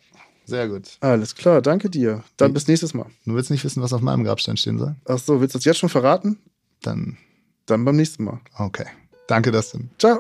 sehr 0.45 0.67
gut. 0.67 0.97
Alles 0.99 1.35
klar, 1.35 1.61
danke 1.61 1.89
dir. 1.89 2.23
Dann 2.37 2.53
bis 2.53 2.67
nächstes 2.67 2.93
Mal. 2.93 3.05
Du 3.25 3.35
willst 3.35 3.51
nicht 3.51 3.63
wissen, 3.63 3.81
was 3.81 3.93
auf 3.93 4.01
meinem 4.01 4.23
Grabstein 4.23 4.57
stehen 4.57 4.77
soll? 4.77 4.95
Ach 5.05 5.17
so, 5.17 5.39
willst 5.41 5.55
du 5.55 5.59
das 5.59 5.65
jetzt 5.65 5.79
schon 5.79 5.89
verraten? 5.89 6.37
Dann, 6.81 7.17
Dann 7.65 7.85
beim 7.85 7.95
nächsten 7.95 8.23
Mal. 8.25 8.39
okay. 8.57 8.85
Danke, 9.27 9.51
Dustin. 9.51 9.89
Ciao. 9.97 10.19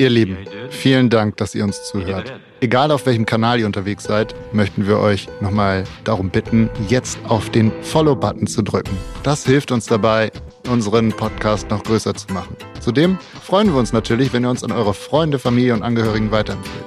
Ihr 0.00 0.10
Lieben, 0.10 0.38
vielen 0.70 1.10
Dank, 1.10 1.36
dass 1.38 1.56
ihr 1.56 1.64
uns 1.64 1.82
zuhört. 1.84 2.32
Egal 2.60 2.92
auf 2.92 3.04
welchem 3.06 3.26
Kanal 3.26 3.58
ihr 3.58 3.66
unterwegs 3.66 4.04
seid, 4.04 4.32
möchten 4.52 4.86
wir 4.86 4.98
euch 4.98 5.28
nochmal 5.40 5.82
darum 6.04 6.30
bitten, 6.30 6.70
jetzt 6.88 7.18
auf 7.26 7.50
den 7.50 7.72
Follow-Button 7.82 8.46
zu 8.46 8.62
drücken. 8.62 8.96
Das 9.24 9.44
hilft 9.44 9.72
uns 9.72 9.86
dabei, 9.86 10.30
unseren 10.68 11.10
Podcast 11.10 11.68
noch 11.70 11.82
größer 11.82 12.14
zu 12.14 12.32
machen. 12.32 12.56
Zudem 12.80 13.18
freuen 13.42 13.72
wir 13.72 13.78
uns 13.78 13.92
natürlich, 13.92 14.32
wenn 14.32 14.44
ihr 14.44 14.50
uns 14.50 14.62
an 14.62 14.70
eure 14.70 14.94
Freunde, 14.94 15.40
Familie 15.40 15.74
und 15.74 15.82
Angehörigen 15.82 16.30
weiterempfehlt. 16.30 16.86